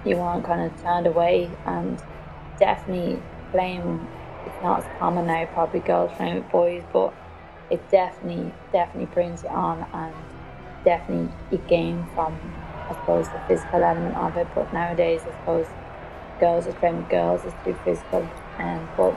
you 0.06 0.16
weren't 0.16 0.46
kind 0.46 0.62
of 0.62 0.82
turned 0.82 1.08
away. 1.08 1.50
And 1.66 2.02
definitely 2.60 3.22
playing, 3.52 4.08
it's 4.46 4.62
not 4.62 4.84
as 4.84 5.00
common 5.00 5.28
now. 5.28 5.46
Probably 5.46 5.80
girls 5.80 6.12
playing 6.16 6.36
with 6.36 6.52
boys, 6.52 6.84
but 6.94 7.14
it 7.70 7.90
definitely 7.90 8.54
definitely 8.72 9.14
brings 9.14 9.44
you 9.44 9.50
on, 9.50 9.86
and 9.94 10.14
definitely 10.86 11.32
you 11.52 11.58
gain 11.68 12.06
from 12.14 12.38
I 12.90 12.94
suppose 12.94 13.28
the 13.30 13.42
physical 13.48 13.84
element 13.84 14.16
of 14.16 14.38
it. 14.38 14.48
But 14.54 14.72
nowadays, 14.72 15.22
I 15.28 15.32
suppose 15.32 15.68
girls 16.40 16.68
are 16.68 16.74
playing 16.74 16.98
with 16.98 17.10
girls 17.10 17.44
is 17.44 17.54
too 17.66 17.76
physical 17.84 18.30
um, 18.60 18.90
but 18.98 19.14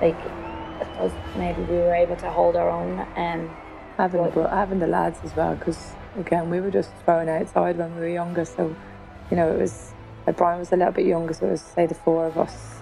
like 0.00 0.16
I 0.16 0.84
suppose 0.84 1.12
maybe 1.36 1.62
we 1.62 1.76
were 1.76 1.94
able 1.94 2.16
to 2.16 2.30
hold 2.30 2.56
our 2.56 2.70
own. 2.70 3.00
Um, 3.16 3.50
having 3.96 4.22
the, 4.22 4.48
having 4.48 4.78
the 4.78 4.86
lads 4.86 5.20
as 5.24 5.34
well, 5.36 5.54
because 5.54 5.92
again 6.18 6.50
we 6.50 6.60
were 6.60 6.70
just 6.70 6.90
thrown 7.04 7.28
outside 7.28 7.78
when 7.78 7.94
we 7.94 8.00
were 8.00 8.08
younger. 8.08 8.44
So 8.44 8.74
you 9.30 9.36
know 9.36 9.52
it 9.52 9.58
was 9.58 9.92
like 10.26 10.36
Brian 10.36 10.58
was 10.58 10.72
a 10.72 10.76
little 10.76 10.92
bit 10.92 11.06
younger, 11.06 11.34
so 11.34 11.46
it 11.46 11.52
was 11.52 11.60
say 11.60 11.86
the 11.86 11.94
four 11.94 12.26
of 12.26 12.38
us. 12.38 12.80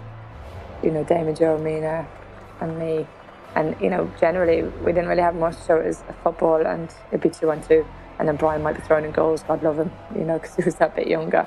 You 0.82 0.90
know, 0.90 1.04
Damon, 1.04 1.34
Joe, 1.34 1.58
Mina, 1.58 2.06
and 2.60 2.78
me. 2.78 3.06
And 3.54 3.76
you 3.80 3.90
know, 3.90 4.10
generally 4.20 4.62
we 4.62 4.92
didn't 4.92 5.08
really 5.08 5.22
have 5.22 5.34
much, 5.34 5.56
so 5.56 5.76
it 5.80 5.86
was 5.86 6.02
a 6.08 6.12
football 6.12 6.64
and 6.66 6.88
it'd 7.08 7.20
be 7.20 7.30
two 7.30 7.50
on 7.50 7.62
two. 7.62 7.84
And 8.18 8.28
then 8.28 8.36
Brian 8.36 8.62
might 8.62 8.76
be 8.76 8.82
throwing 8.82 9.04
in 9.06 9.12
goals. 9.12 9.42
God 9.42 9.62
love 9.62 9.78
him, 9.78 9.90
you 10.14 10.24
know, 10.24 10.38
because 10.38 10.54
he 10.54 10.62
was 10.62 10.74
that 10.76 10.94
bit 10.94 11.08
younger. 11.08 11.46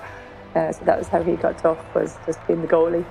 Uh, 0.56 0.72
so 0.72 0.84
that 0.86 0.98
was 0.98 1.08
how 1.08 1.22
he 1.24 1.36
got 1.36 1.58
tough 1.58 1.80
was 1.96 2.18
just 2.26 2.46
being 2.48 2.62
the 2.62 2.68
goalie. 2.68 3.06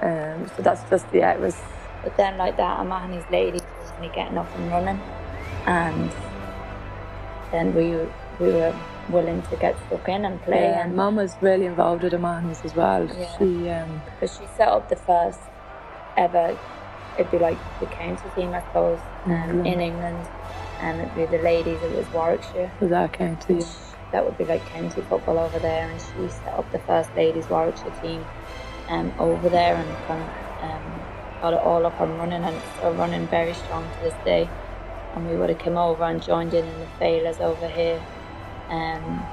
Um, 0.00 0.48
so 0.56 0.62
that's 0.62 0.88
just 0.88 1.06
yeah, 1.12 1.32
it 1.32 1.40
was. 1.40 1.56
But 2.02 2.16
then 2.16 2.38
like 2.38 2.56
that, 2.56 2.80
O'Mahony's 2.80 3.28
ladies 3.30 3.62
was 3.80 4.00
me 4.00 4.10
getting 4.14 4.38
up 4.38 4.48
and 4.56 4.70
running, 4.70 5.00
and 5.66 6.12
then 7.50 7.74
we 7.74 7.96
we 8.38 8.52
were 8.52 8.74
willing 9.08 9.42
to 9.42 9.56
get 9.56 9.76
stuck 9.86 10.08
in 10.08 10.24
and 10.24 10.40
play. 10.42 10.62
Yeah, 10.62 10.84
and 10.84 10.94
Mum 10.94 11.16
was 11.16 11.34
really 11.40 11.66
involved 11.66 12.04
with 12.04 12.14
O'Mahony's 12.14 12.64
as 12.64 12.74
well. 12.74 13.06
Yeah. 13.06 13.38
She 13.38 13.68
um, 13.70 14.02
because 14.14 14.36
she 14.36 14.46
set 14.56 14.68
up 14.68 14.88
the 14.88 14.96
first 14.96 15.40
ever. 16.16 16.56
It'd 17.18 17.32
be 17.32 17.38
like 17.38 17.58
the 17.80 17.86
county 17.86 18.22
team, 18.36 18.54
I 18.54 18.60
suppose, 18.60 19.00
um, 19.24 19.66
in 19.66 19.80
England, 19.80 20.28
and 20.80 21.00
it'd 21.00 21.14
be 21.16 21.36
the 21.36 21.42
ladies. 21.42 21.82
It 21.82 21.96
was 21.96 22.06
Warwickshire. 22.12 22.70
was 22.80 22.92
our 22.92 23.08
county. 23.08 23.60
That 24.12 24.24
would 24.24 24.38
be 24.38 24.44
like 24.44 24.64
county 24.66 25.02
football 25.02 25.38
over 25.38 25.58
there, 25.58 25.88
and 25.90 26.00
she 26.00 26.32
set 26.32 26.54
up 26.54 26.70
the 26.70 26.78
first 26.78 27.14
ladies 27.16 27.48
Warwickshire 27.48 27.90
team 28.00 28.24
um, 28.88 29.12
over 29.18 29.48
there 29.48 29.76
and 29.76 30.06
kind 30.06 30.22
of 30.22 30.28
um, 30.64 31.40
got 31.40 31.52
it 31.54 31.60
all 31.60 31.84
up 31.86 32.00
and 32.00 32.18
running, 32.18 32.42
and 32.42 32.54
it's 32.54 32.76
still 32.76 32.94
running 32.94 33.26
very 33.28 33.54
strong 33.54 33.84
to 33.94 34.00
this 34.02 34.14
day. 34.24 34.48
And 35.14 35.28
we 35.28 35.36
would 35.36 35.48
have 35.50 35.58
come 35.58 35.76
over 35.76 36.04
and 36.04 36.22
joined 36.22 36.54
in 36.54 36.64
in 36.64 36.80
the 36.80 36.86
Féiles 37.00 37.40
over 37.40 37.68
here, 37.68 38.00
um, 38.68 39.26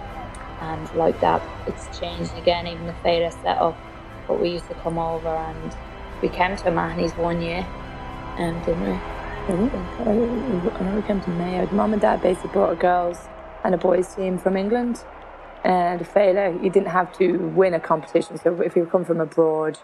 and 0.61 0.95
like 0.95 1.19
that, 1.21 1.41
it's 1.67 1.99
changed 1.99 2.35
again. 2.37 2.67
Even 2.67 2.87
the 2.87 2.95
Féile 3.03 3.31
set 3.43 3.57
up, 3.57 3.77
but 4.27 4.39
we 4.39 4.49
used 4.49 4.67
to 4.67 4.75
come 4.75 4.97
over 4.97 5.29
and 5.29 5.75
we 6.21 6.29
came 6.29 6.55
to 6.55 6.71
Mahoney's 6.71 7.13
one 7.13 7.41
year, 7.41 7.65
um, 8.37 8.59
didn't 8.65 8.85
we? 8.85 8.99
I 9.47 9.53
know 9.53 10.95
we 10.95 11.01
came 11.03 11.21
to 11.21 11.29
Mayo. 11.29 11.67
Mum 11.71 11.93
and 11.93 12.01
Dad 12.01 12.21
basically 12.23 12.49
brought 12.49 12.73
a 12.73 12.75
girls 12.75 13.27
and 13.63 13.75
a 13.75 13.77
boys 13.77 14.15
team 14.15 14.39
from 14.39 14.57
England. 14.57 15.03
And 15.65 15.99
a 15.99 16.04
Féile, 16.04 16.63
you 16.63 16.69
didn't 16.69 16.89
have 16.89 17.12
to 17.17 17.38
win 17.56 17.73
a 17.73 17.80
competition. 17.80 18.38
So 18.38 18.62
if 18.62 18.75
you 18.75 18.86
come 18.86 19.04
from 19.04 19.19
abroad, 19.19 19.80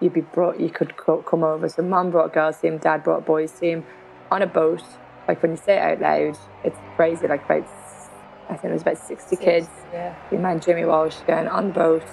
you'd 0.00 0.12
be 0.12 0.20
brought. 0.20 0.60
You 0.60 0.70
could 0.70 0.96
co- 0.96 1.22
come 1.22 1.42
over. 1.42 1.68
So 1.68 1.82
Mum 1.82 2.12
brought 2.12 2.26
a 2.26 2.34
girls 2.34 2.58
team, 2.60 2.78
Dad 2.78 3.02
brought 3.02 3.18
a 3.18 3.22
boys 3.22 3.50
team 3.50 3.84
on 4.30 4.42
a 4.42 4.46
boat. 4.46 4.82
Like 5.26 5.42
when 5.42 5.50
you 5.50 5.56
say 5.56 5.76
it 5.76 5.80
out 5.80 6.00
loud, 6.00 6.38
it's 6.62 6.78
crazy. 6.94 7.26
Like 7.26 7.44
about, 7.46 7.66
I 8.48 8.54
think 8.56 8.66
it 8.70 8.72
was 8.74 8.82
about 8.82 8.98
sixty 8.98 9.34
kids. 9.36 9.68
Yeah. 9.92 10.14
Your 10.30 10.40
man 10.40 10.60
Jimmy 10.60 10.84
Walsh 10.84 11.16
going 11.26 11.48
on 11.48 11.68
the 11.68 11.72
boat. 11.74 12.04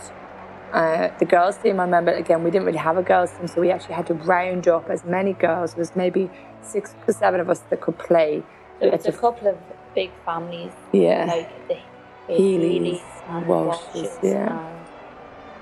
Uh, 0.73 1.09
the 1.19 1.25
girls 1.25 1.57
team, 1.57 1.79
I 1.79 1.83
remember 1.83 2.11
again, 2.13 2.43
we 2.43 2.49
didn't 2.49 2.65
really 2.65 2.77
have 2.79 2.97
a 2.97 3.03
girls 3.03 3.29
team, 3.33 3.45
so 3.47 3.59
we 3.61 3.69
actually 3.69 3.95
had 3.95 4.07
to 4.07 4.13
round 4.15 4.67
up 4.67 4.89
as 4.89 5.03
many 5.03 5.33
girls. 5.33 5.73
There 5.75 5.81
was 5.81 5.95
maybe 5.95 6.29
six 6.61 6.95
or 7.07 7.13
seven 7.13 7.39
of 7.41 7.49
us 7.49 7.59
that 7.69 7.81
could 7.81 7.99
play. 7.99 8.41
We 8.81 8.89
was 8.89 9.05
had 9.05 9.13
a 9.13 9.17
couple 9.17 9.47
of 9.49 9.57
big 9.93 10.09
families, 10.25 10.71
Yeah. 10.93 11.25
like 11.25 11.67
the 11.67 11.77
Healy's, 12.27 13.01
and 13.27 13.45
Walshes, 13.45 13.79
Walshes, 13.93 14.23
yeah. 14.23 14.59
and 14.59 14.77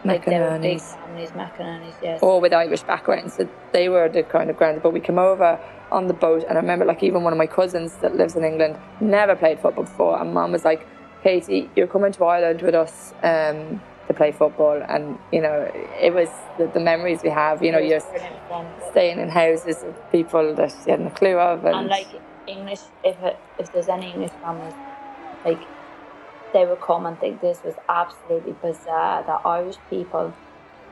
like 0.06 0.26
they 0.26 0.40
were 0.40 0.58
big 0.60 0.78
McInerney's. 0.78 0.94
families, 0.94 1.30
McInerney's, 1.32 1.96
yes. 2.02 2.22
all 2.22 2.40
with 2.42 2.54
Irish 2.54 2.84
backgrounds. 2.84 3.34
So 3.36 3.48
they 3.72 3.90
were 3.90 4.08
the 4.10 4.24
kind 4.24 4.50
of 4.50 4.58
ground. 4.58 4.82
But 4.82 4.94
we 4.94 5.00
came 5.00 5.20
over 5.20 5.60
on 5.92 6.08
the 6.08 6.14
boat, 6.14 6.44
and 6.48 6.58
I 6.58 6.62
remember 6.62 6.86
like 6.86 7.04
even 7.04 7.24
one 7.24 7.34
of 7.34 7.38
my 7.40 7.48
cousins 7.48 7.96
that 7.98 8.16
lives 8.16 8.36
in 8.36 8.44
England 8.44 8.78
never 9.02 9.36
played 9.36 9.60
football 9.60 9.84
before, 9.86 10.20
and 10.22 10.34
Mum 10.34 10.52
was 10.52 10.64
like, 10.66 10.86
"Katie, 11.24 11.70
you're 11.76 11.88
coming 11.88 12.12
to 12.14 12.24
Ireland 12.26 12.62
with 12.62 12.76
us 12.76 13.14
um, 13.24 13.82
to 14.08 14.14
play 14.14 14.32
football," 14.32 14.82
and 14.88 15.18
you 15.32 15.42
know 15.42 15.70
it 16.00 16.14
was 16.14 16.30
the, 16.58 16.68
the 16.68 16.80
memories 16.80 17.24
we 17.24 17.30
have. 17.30 17.64
You 17.64 17.72
know, 17.72 17.80
It 17.80 17.90
you're 17.90 18.00
brilliant 18.02 18.36
fun. 18.48 18.66
staying 18.92 19.20
in 19.20 19.30
houses 19.30 19.84
of 19.84 19.96
people 20.12 20.54
that 20.56 20.74
you 20.86 20.92
hadn't 20.92 21.08
a 21.08 21.12
clue 21.12 21.38
of, 21.40 21.66
and, 21.66 21.76
And 21.76 21.88
like 21.90 22.08
English, 22.48 22.82
if 23.04 23.20
it, 23.24 23.38
if 23.58 23.72
there's 23.74 23.90
any 23.90 24.12
English 24.12 24.32
families, 24.42 24.74
like 25.44 25.60
they 26.54 26.66
would 26.66 26.82
come 26.82 27.06
and 27.06 27.20
think 27.20 27.42
this 27.42 27.64
was 27.64 27.76
absolutely 27.88 28.54
bizarre 28.62 29.24
that 29.24 29.42
Irish 29.46 29.78
people, 29.90 30.34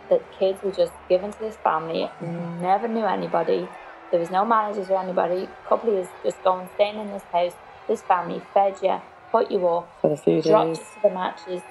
that 0.10 0.22
kids 0.38 0.62
were 0.64 0.72
just 0.72 0.94
given 1.10 1.32
to 1.32 1.40
this 1.40 1.56
family, 1.58 2.10
never 2.22 2.88
knew 2.88 3.06
anybody. 3.06 3.68
There 4.12 4.20
was 4.20 4.30
no 4.32 4.46
managers 4.46 4.90
or 4.90 5.02
anybody. 5.02 5.44
A 5.44 5.70
couple 5.70 5.90
of 5.90 5.96
years 5.96 6.08
just 6.24 6.42
going, 6.44 6.70
staying 6.76 7.00
in 7.00 7.12
this 7.12 7.24
house. 7.32 7.54
This 7.88 8.02
family 8.02 8.42
fed 8.54 8.76
you, 8.82 9.02
put 9.32 9.50
you 9.50 9.68
up, 9.68 9.90
for 10.02 10.12
a 10.12 10.18
few 10.18 10.42
dropped 10.42 10.76
days. 10.76 10.80
you 10.80 11.02
to 11.02 11.08
the 11.08 11.14
matches, 11.14 11.62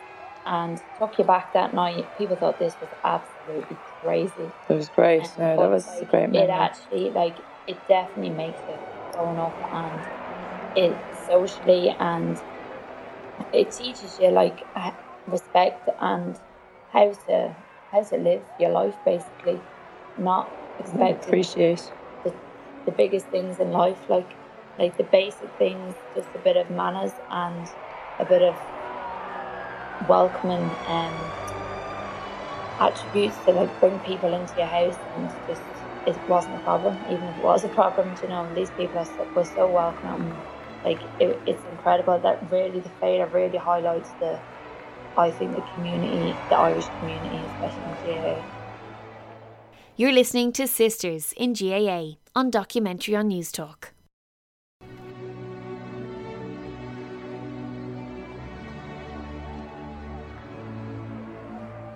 and 0.46 0.80
took 0.98 1.18
you 1.18 1.24
back 1.24 1.52
that 1.52 1.74
night. 1.74 2.06
People 2.18 2.36
thought 2.36 2.58
this 2.58 2.74
was 2.80 2.90
absolutely 3.04 3.76
crazy. 4.00 4.50
It 4.68 4.74
was 4.74 4.88
great. 4.88 5.22
No, 5.38 5.56
that 5.56 5.70
was 5.70 5.86
a 5.86 5.98
like, 5.98 6.10
great 6.10 6.34
It 6.34 6.50
actually, 6.50 7.10
like, 7.10 7.36
it 7.66 7.76
definitely 7.88 8.30
makes 8.30 8.58
it 8.68 8.78
growing 9.12 9.38
up 9.38 9.54
and 9.72 10.76
it 10.76 10.96
socially 11.26 11.94
and 11.98 12.38
it 13.52 13.72
teaches 13.72 14.18
you 14.18 14.30
like 14.30 14.66
respect 15.26 15.88
and 16.00 16.36
how 16.88 17.12
to 17.12 17.56
how 17.92 18.02
to 18.02 18.16
live 18.16 18.42
your 18.58 18.70
life 18.70 18.96
basically, 19.04 19.62
not 20.16 20.52
expecting 20.78 21.28
Appreciate. 21.28 21.92
the 22.24 22.34
the 22.84 22.92
biggest 22.92 23.26
things 23.28 23.58
in 23.58 23.70
life, 23.70 24.08
like 24.08 24.36
like 24.78 24.96
the 24.96 25.04
basic 25.04 25.50
things, 25.58 25.94
just 26.14 26.34
a 26.34 26.38
bit 26.38 26.56
of 26.56 26.70
manners 26.70 27.12
and 27.30 27.66
a 28.18 28.24
bit 28.24 28.42
of 28.42 28.58
welcoming 30.06 30.76
um, 30.86 31.32
attributes 32.78 33.38
to 33.44 33.52
like 33.52 33.78
bring 33.80 33.98
people 34.00 34.34
into 34.34 34.54
your 34.56 34.66
house 34.66 34.98
and 35.14 35.30
just 35.46 35.62
it 36.06 36.16
wasn't 36.28 36.54
a 36.54 36.58
problem 36.60 37.02
even 37.08 37.28
if 37.28 37.36
it 37.36 37.42
was 37.42 37.64
a 37.64 37.68
problem 37.68 38.14
you 38.22 38.28
know 38.28 38.52
these 38.54 38.70
people 38.70 38.98
are 38.98 39.04
so, 39.06 39.26
were 39.34 39.44
so 39.44 39.66
welcoming 39.68 40.42
like 40.86 41.00
it, 41.20 41.38
it's 41.46 41.62
incredible 41.72 42.18
that 42.20 42.50
really 42.50 42.80
the 42.80 42.92
Féile 43.00 43.30
really 43.32 43.58
highlights 43.58 44.10
the 44.20 44.38
I 45.18 45.30
think 45.30 45.56
the 45.56 45.62
community 45.74 46.34
the 46.48 46.56
Irish 46.56 46.86
community 47.00 47.42
especially 47.54 48.14
in 48.14 48.22
GAA 48.22 48.44
You're 49.96 50.12
listening 50.12 50.52
to 50.52 50.66
Sisters 50.66 51.34
in 51.36 51.52
GAA 51.52 52.02
on 52.34 52.50
Documentary 52.50 53.16
on 53.16 53.30
Newstalk. 53.30 53.90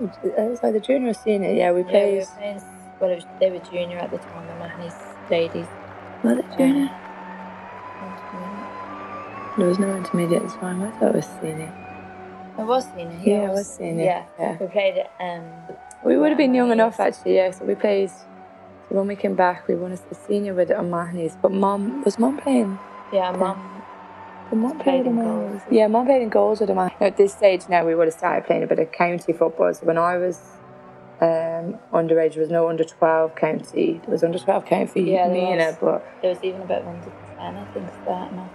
Uh, 0.00 0.06
it 0.24 0.50
was 0.50 0.60
the 0.60 0.80
junior 0.80 1.10
or 1.10 1.14
senior. 1.14 1.52
Yeah, 1.52 1.72
we 1.72 1.80
yeah, 1.80 1.84
we 1.86 1.90
played. 1.90 2.18
were 2.20 2.26
playing, 2.36 2.62
well, 3.00 3.10
it 3.10 3.16
was, 3.16 3.24
they 3.38 3.50
were 3.50 3.58
junior 3.58 3.98
at 3.98 4.10
the 4.10 4.18
time 4.18 4.46
the 4.46 4.54
Mahoney's 4.54 4.94
ladies 5.30 5.66
Was 6.24 6.38
it 6.38 6.46
junior? 6.56 6.88
There 9.58 9.66
was 9.68 9.78
no 9.78 9.94
intermediate 9.96 10.42
at 10.42 10.48
the 10.50 10.56
time. 10.58 10.82
I 10.82 10.90
thought 10.92 11.10
it 11.10 11.16
was 11.16 11.28
senior. 11.40 11.72
it 12.58 12.62
was 12.64 12.84
senior 12.94 13.18
Yeah, 13.22 13.46
it 13.46 13.50
was 13.50 13.68
senior. 13.68 14.04
yeah, 14.04 14.24
yeah. 14.38 14.56
we 14.60 14.66
played 14.66 14.96
it 14.96 15.10
um 15.20 15.44
We 16.04 16.16
would 16.16 16.28
have 16.30 16.38
been 16.38 16.54
young 16.54 16.70
enough 16.70 17.00
actually, 17.00 17.36
yeah. 17.36 17.50
So 17.50 17.64
we 17.64 17.74
played. 17.74 18.10
So 18.10 18.96
when 18.96 19.06
we 19.06 19.16
came 19.16 19.34
back, 19.34 19.68
we 19.68 19.74
won 19.76 19.92
as 19.92 20.00
the 20.02 20.14
senior 20.14 20.54
with 20.54 20.70
O'Mahony's. 20.70 21.36
But 21.40 21.52
mom 21.52 22.02
was 22.04 22.18
mom 22.18 22.38
playing. 22.38 22.78
yeah 23.12 23.32
mum 23.32 23.58
But 24.50 24.56
mom 24.56 24.78
Played 24.78 25.04
played 25.04 25.06
in 25.06 25.16
goals. 25.16 25.62
Yeah, 25.70 25.86
mom 25.88 26.06
played 26.06 26.22
in 26.22 26.28
goals 26.28 26.60
with 26.60 26.70
O'Mahony. 26.70 26.94
At 27.00 27.16
this 27.16 27.32
stage 27.32 27.68
now, 27.68 27.84
we 27.86 27.94
would 27.94 28.06
have 28.06 28.14
started 28.14 28.46
playing 28.46 28.62
a 28.62 28.66
bit 28.66 28.78
of 28.78 28.90
county 28.92 29.32
football. 29.32 29.74
So 29.74 29.84
when 29.86 29.98
I 29.98 30.16
was 30.16 30.40
um, 31.20 31.78
underage, 31.92 32.34
there 32.34 32.40
was 32.42 32.50
no 32.50 32.68
under 32.68 32.84
twelve 32.84 33.34
county. 33.36 34.00
There 34.02 34.10
was 34.12 34.22
under 34.24 34.38
twelve 34.38 34.64
county 34.64 34.86
for 34.92 34.98
Yeah, 35.00 35.28
there 35.28 35.34
Mina, 35.34 35.66
was. 35.66 35.76
but 35.80 36.06
there 36.22 36.30
was 36.30 36.42
even 36.42 36.62
a 36.62 36.66
bit 36.66 36.78
of 36.82 36.86
under 36.88 37.12
10 37.38 37.56
I 37.56 37.64
think 37.72 37.86
starting 38.02 38.38
off 38.38 38.50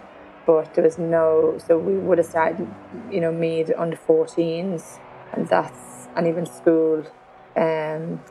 but 0.46 0.74
there 0.74 0.84
was 0.84 0.98
no. 0.98 1.58
So 1.68 1.78
we 1.78 1.98
would 1.98 2.18
have 2.18 2.28
started, 2.28 2.68
you 3.12 3.22
know, 3.22 3.32
Meath 3.32 3.72
under 3.78 3.98
14s, 3.98 5.00
and 5.34 5.48
that's 5.48 6.08
and 6.16 6.28
even 6.28 6.46
school. 6.46 7.04
Um, 7.56 8.22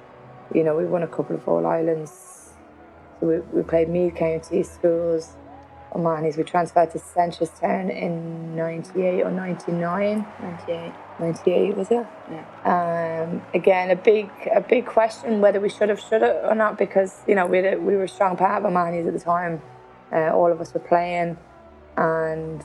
you 0.54 0.62
know, 0.62 0.76
we 0.76 0.84
won 0.84 1.02
a 1.02 1.08
couple 1.08 1.36
of 1.36 1.48
All 1.48 1.64
Irelands. 1.66 2.52
So 3.20 3.26
we, 3.26 3.38
we 3.52 3.62
played 3.62 3.88
Meath 3.88 4.14
County 4.16 4.62
schools, 4.62 5.34
O'Mahony's. 5.94 6.36
We 6.36 6.44
transferred 6.44 6.90
to 6.92 6.98
Seneschalstown 6.98 7.90
in 7.90 8.54
'98 8.54 9.22
or 9.22 9.30
'99. 9.30 10.26
98 10.40 10.92
'98 11.20 11.76
was 11.76 11.90
it? 11.90 12.06
yeah 12.30 13.22
Um, 13.24 13.42
again, 13.54 13.90
a 13.90 13.96
big 13.96 14.28
a 14.54 14.60
big 14.60 14.84
question 14.86 15.40
whether 15.40 15.60
we 15.60 15.68
should 15.68 15.88
have 15.88 16.00
should 16.00 16.22
have 16.22 16.44
or 16.44 16.54
not 16.54 16.76
because 16.78 17.22
you 17.28 17.34
know 17.34 17.46
we 17.46 17.58
had 17.58 17.74
a- 17.74 17.78
we 17.80 17.96
were 17.96 18.04
a 18.04 18.08
strong 18.08 18.36
part 18.36 18.58
of 18.58 18.64
O'Mahony's 18.70 19.06
at 19.06 19.12
the 19.12 19.20
time. 19.20 19.62
Uh, 20.12 20.30
all 20.32 20.50
of 20.52 20.60
us 20.60 20.72
were 20.74 20.80
playing, 20.80 21.36
and 21.96 22.64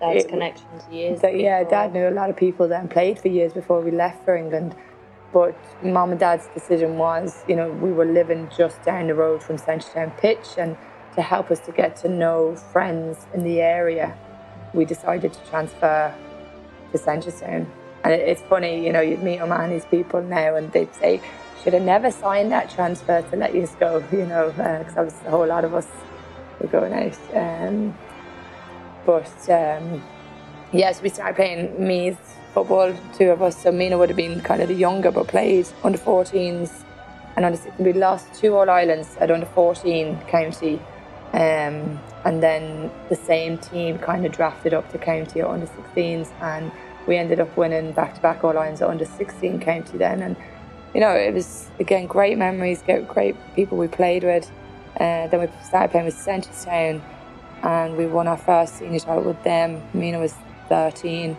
Dad's 0.00 0.24
It- 0.24 0.28
connections 0.28 0.86
years 0.90 1.20
that, 1.20 1.38
yeah. 1.38 1.64
Dad 1.64 1.92
knew 1.92 2.08
a 2.08 2.10
lot 2.10 2.30
of 2.30 2.36
people 2.36 2.68
that 2.68 2.88
played 2.90 3.18
for 3.18 3.28
years 3.28 3.52
before 3.52 3.80
we 3.80 3.90
left 3.90 4.24
for 4.24 4.36
England. 4.36 4.74
But 5.32 5.54
Mum 5.82 6.12
and 6.12 6.20
Dad's 6.20 6.46
decision 6.54 6.96
was, 6.96 7.44
you 7.46 7.54
know, 7.56 7.70
we 7.70 7.92
were 7.92 8.06
living 8.06 8.48
just 8.56 8.82
down 8.82 9.08
the 9.08 9.14
road 9.14 9.42
from 9.42 9.56
Seneschalstown 9.58 10.16
Pitch, 10.16 10.56
and 10.56 10.76
to 11.16 11.22
help 11.22 11.50
us 11.50 11.60
to 11.60 11.72
get 11.72 11.96
to 11.96 12.08
know 12.08 12.54
friends 12.56 13.26
in 13.34 13.44
the 13.44 13.60
area, 13.60 14.14
we 14.72 14.84
decided 14.84 15.32
to 15.32 15.40
transfer 15.50 16.14
to 16.92 16.98
Seneschalstown. 16.98 17.66
And 18.04 18.14
it, 18.14 18.20
it's 18.20 18.40
funny, 18.42 18.84
you 18.86 18.92
know, 18.92 19.00
you'd 19.00 19.22
meet 19.22 19.40
O'Mahony's 19.40 19.84
people 19.84 20.22
now, 20.22 20.54
and 20.54 20.72
they'd 20.72 20.94
say, 20.94 21.20
"Should 21.62 21.74
have 21.74 21.82
never 21.82 22.10
signed 22.10 22.50
that 22.52 22.70
transfer 22.70 23.20
to 23.20 23.36
let 23.36 23.54
you 23.54 23.68
go," 23.78 24.02
you 24.12 24.24
know, 24.24 24.48
because 24.50 24.94
that 24.94 25.04
was 25.04 25.14
a 25.26 25.30
whole 25.30 25.46
lot 25.46 25.64
of 25.64 25.74
us 25.74 25.88
were 26.60 26.68
going 26.68 26.94
out. 26.94 27.18
Um, 27.34 27.94
but 29.08 29.48
um, 29.48 30.02
Yes, 30.70 31.00
we 31.00 31.08
started 31.08 31.34
playing 31.34 31.86
Meath 31.88 32.36
football, 32.52 32.94
two 33.14 33.30
of 33.30 33.40
us. 33.40 33.62
So 33.62 33.72
Mina 33.72 33.96
would 33.96 34.10
have 34.10 34.16
been 34.18 34.42
kind 34.42 34.60
of 34.60 34.68
the 34.68 34.74
younger, 34.74 35.10
but 35.10 35.26
played 35.26 35.66
under 35.82 35.96
14s 35.96 36.84
and 37.34 37.46
under 37.46 37.58
We 37.78 37.94
lost 37.94 38.34
two 38.34 38.54
All 38.54 38.68
Irelands 38.68 39.16
at 39.18 39.30
under 39.30 39.46
14 39.46 40.20
county. 40.28 40.74
Um, 41.32 41.98
and 42.26 42.42
then 42.42 42.90
the 43.08 43.16
same 43.16 43.56
team 43.56 43.98
kind 43.98 44.26
of 44.26 44.32
drafted 44.32 44.74
up 44.74 44.92
to 44.92 44.98
county 44.98 45.40
at 45.40 45.46
under 45.46 45.66
16s. 45.66 46.30
And 46.42 46.70
we 47.06 47.16
ended 47.16 47.40
up 47.40 47.56
winning 47.56 47.92
back 47.92 48.14
to 48.16 48.20
back 48.20 48.44
All 48.44 48.52
Irelands 48.52 48.82
at 48.82 48.90
under 48.90 49.06
16 49.06 49.60
county 49.60 49.96
then. 49.96 50.20
And, 50.20 50.36
you 50.92 51.00
know, 51.00 51.12
it 51.12 51.32
was, 51.32 51.70
again, 51.80 52.06
great 52.06 52.36
memories, 52.36 52.82
great 52.82 53.36
people 53.54 53.78
we 53.78 53.88
played 53.88 54.22
with. 54.22 54.50
Uh, 55.00 55.28
then 55.28 55.40
we 55.40 55.48
started 55.64 55.92
playing 55.92 56.04
with 56.04 56.16
Seneschalstown 56.16 57.00
and 57.62 57.96
we 57.96 58.06
won 58.06 58.26
our 58.26 58.36
first 58.36 58.78
senior 58.78 59.00
title 59.00 59.22
with 59.22 59.42
them. 59.44 59.82
Mina 59.94 60.18
was 60.18 60.34
13. 60.68 61.36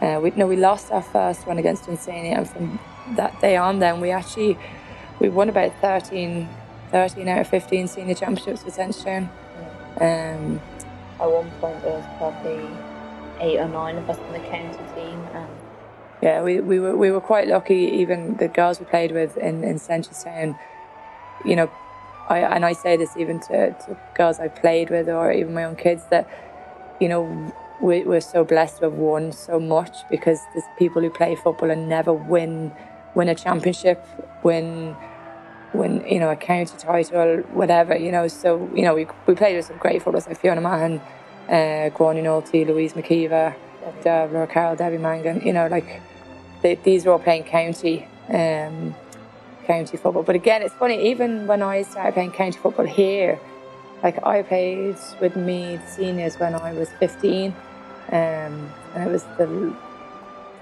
Uh, 0.00 0.20
we 0.22 0.30
no, 0.30 0.46
we 0.46 0.56
lost 0.56 0.92
our 0.92 1.02
first 1.02 1.46
one 1.46 1.58
against 1.58 1.86
Dunsany, 1.86 2.30
and 2.30 2.48
from 2.48 2.78
that 3.16 3.40
day 3.40 3.56
on, 3.56 3.78
then 3.80 4.00
we 4.00 4.10
actually 4.10 4.56
we 5.18 5.28
won 5.28 5.48
about 5.48 5.72
13, 5.80 6.48
13 6.92 7.28
out 7.28 7.40
of 7.40 7.48
15 7.48 7.88
senior 7.88 8.14
championships 8.14 8.64
with 8.64 8.76
Seneschalstown. 8.76 9.28
Um, 10.00 10.60
at 11.20 11.28
one 11.28 11.50
point 11.60 11.82
there 11.82 11.94
was 11.94 12.04
probably 12.18 12.68
eight 13.40 13.58
or 13.58 13.68
nine 13.68 13.98
of 13.98 14.08
us 14.08 14.18
in 14.18 14.32
the 14.32 14.48
county 14.48 14.78
team 14.94 15.20
and 15.34 15.48
yeah, 16.22 16.42
we, 16.42 16.60
we 16.60 16.80
were 16.80 16.96
we 16.96 17.10
were 17.10 17.20
quite 17.20 17.46
lucky. 17.46 17.74
Even 17.74 18.36
the 18.38 18.48
girls 18.48 18.80
we 18.80 18.86
played 18.86 19.12
with 19.12 19.36
in 19.36 19.62
in 19.62 19.78
you 21.44 21.54
know, 21.56 21.70
I 22.28 22.40
and 22.40 22.64
I 22.64 22.72
say 22.72 22.96
this 22.96 23.16
even 23.16 23.40
to, 23.40 23.72
to 23.72 23.96
girls 24.14 24.38
I 24.38 24.48
played 24.48 24.90
with 24.90 25.08
or 25.08 25.32
even 25.32 25.54
my 25.54 25.64
own 25.64 25.76
kids 25.76 26.04
that, 26.10 26.28
you 27.00 27.08
know, 27.08 27.52
we, 27.80 28.02
we're 28.02 28.20
so 28.20 28.44
blessed 28.44 28.78
to 28.78 28.84
have 28.84 28.94
won 28.94 29.32
so 29.32 29.58
much 29.58 29.96
because 30.10 30.40
there's 30.52 30.64
people 30.78 31.00
who 31.02 31.10
play 31.10 31.34
football 31.36 31.70
and 31.70 31.88
never 31.88 32.12
win 32.12 32.72
win 33.14 33.28
a 33.28 33.34
championship, 33.34 34.04
win 34.42 34.96
win 35.72 36.04
you 36.06 36.18
know 36.18 36.30
a 36.30 36.36
county 36.36 36.76
title, 36.76 37.38
whatever 37.52 37.96
you 37.96 38.12
know. 38.12 38.28
So 38.28 38.70
you 38.74 38.82
know 38.82 38.94
we 38.94 39.06
we 39.26 39.34
played 39.34 39.56
with 39.56 39.66
some 39.66 39.78
great 39.78 40.02
footballers 40.02 40.26
like 40.26 40.38
Fiona 40.38 40.60
Mahan, 40.60 41.00
uh, 41.48 41.90
Gráinne 41.96 42.22
Nolte, 42.22 42.66
Louise 42.66 42.92
McKeever, 42.92 43.54
Deborah 44.02 44.46
Carroll, 44.46 44.76
Debbie 44.76 44.98
Mangan. 44.98 45.40
You 45.40 45.52
know 45.52 45.66
like 45.68 46.02
they, 46.62 46.74
these 46.74 47.06
are 47.06 47.12
all 47.12 47.18
playing 47.18 47.44
county. 47.44 48.06
Um, 48.28 48.94
county 49.68 49.96
football. 49.96 50.24
But 50.24 50.34
again, 50.34 50.62
it's 50.62 50.74
funny, 50.74 51.10
even 51.10 51.46
when 51.46 51.62
I 51.62 51.82
started 51.82 52.14
playing 52.14 52.32
county 52.32 52.58
football 52.58 52.86
here, 52.86 53.38
like 54.02 54.24
I 54.24 54.42
played 54.42 54.96
with 55.20 55.36
me 55.36 55.78
seniors 55.86 56.36
when 56.40 56.54
I 56.54 56.72
was 56.72 56.88
15, 56.98 57.52
um, 57.52 57.54
and 58.10 58.72
it 58.96 59.10
was 59.10 59.24
the 59.36 59.76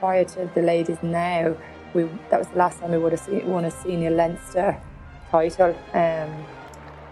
prior 0.00 0.24
to 0.24 0.50
the 0.54 0.62
ladies 0.62 0.98
now. 1.02 1.56
We 1.94 2.02
that 2.30 2.38
was 2.38 2.48
the 2.48 2.58
last 2.58 2.80
time 2.80 2.90
we 2.90 2.98
would 2.98 3.12
have 3.12 3.44
won 3.44 3.64
a 3.64 3.70
senior 3.70 4.10
Leinster 4.10 4.76
title. 5.30 5.74
Um, 5.94 6.44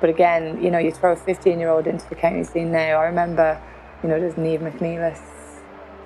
but 0.01 0.11
again, 0.11 0.63
you 0.63 0.71
know, 0.71 0.79
you 0.79 0.91
throw 0.91 1.13
a 1.13 1.17
15 1.17 1.59
year 1.59 1.71
old 1.71 1.87
into 1.87 2.07
the 2.09 2.17
county 2.17 2.45
scene 2.45 2.73
now. 2.73 3.01
I 3.01 3.07
remember, 3.07 3.61
you 4.03 4.09
know, 4.09 4.19
there's 4.19 4.37
Neve 4.37 4.61
McNeilis, 4.61 5.23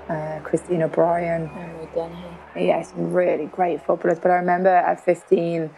uh, 0.09 0.41
Christine 0.43 0.83
O'Brien, 0.83 1.51
and 1.55 1.79
we 1.81 1.87
done 1.95 2.15
here 2.55 2.67
yeah, 2.67 2.83
some 2.83 3.13
really 3.13 3.47
great 3.47 3.85
footballers. 3.85 4.19
But 4.19 4.31
I 4.31 4.37
remember 4.37 4.71
at 4.71 5.05
15, 5.05 5.71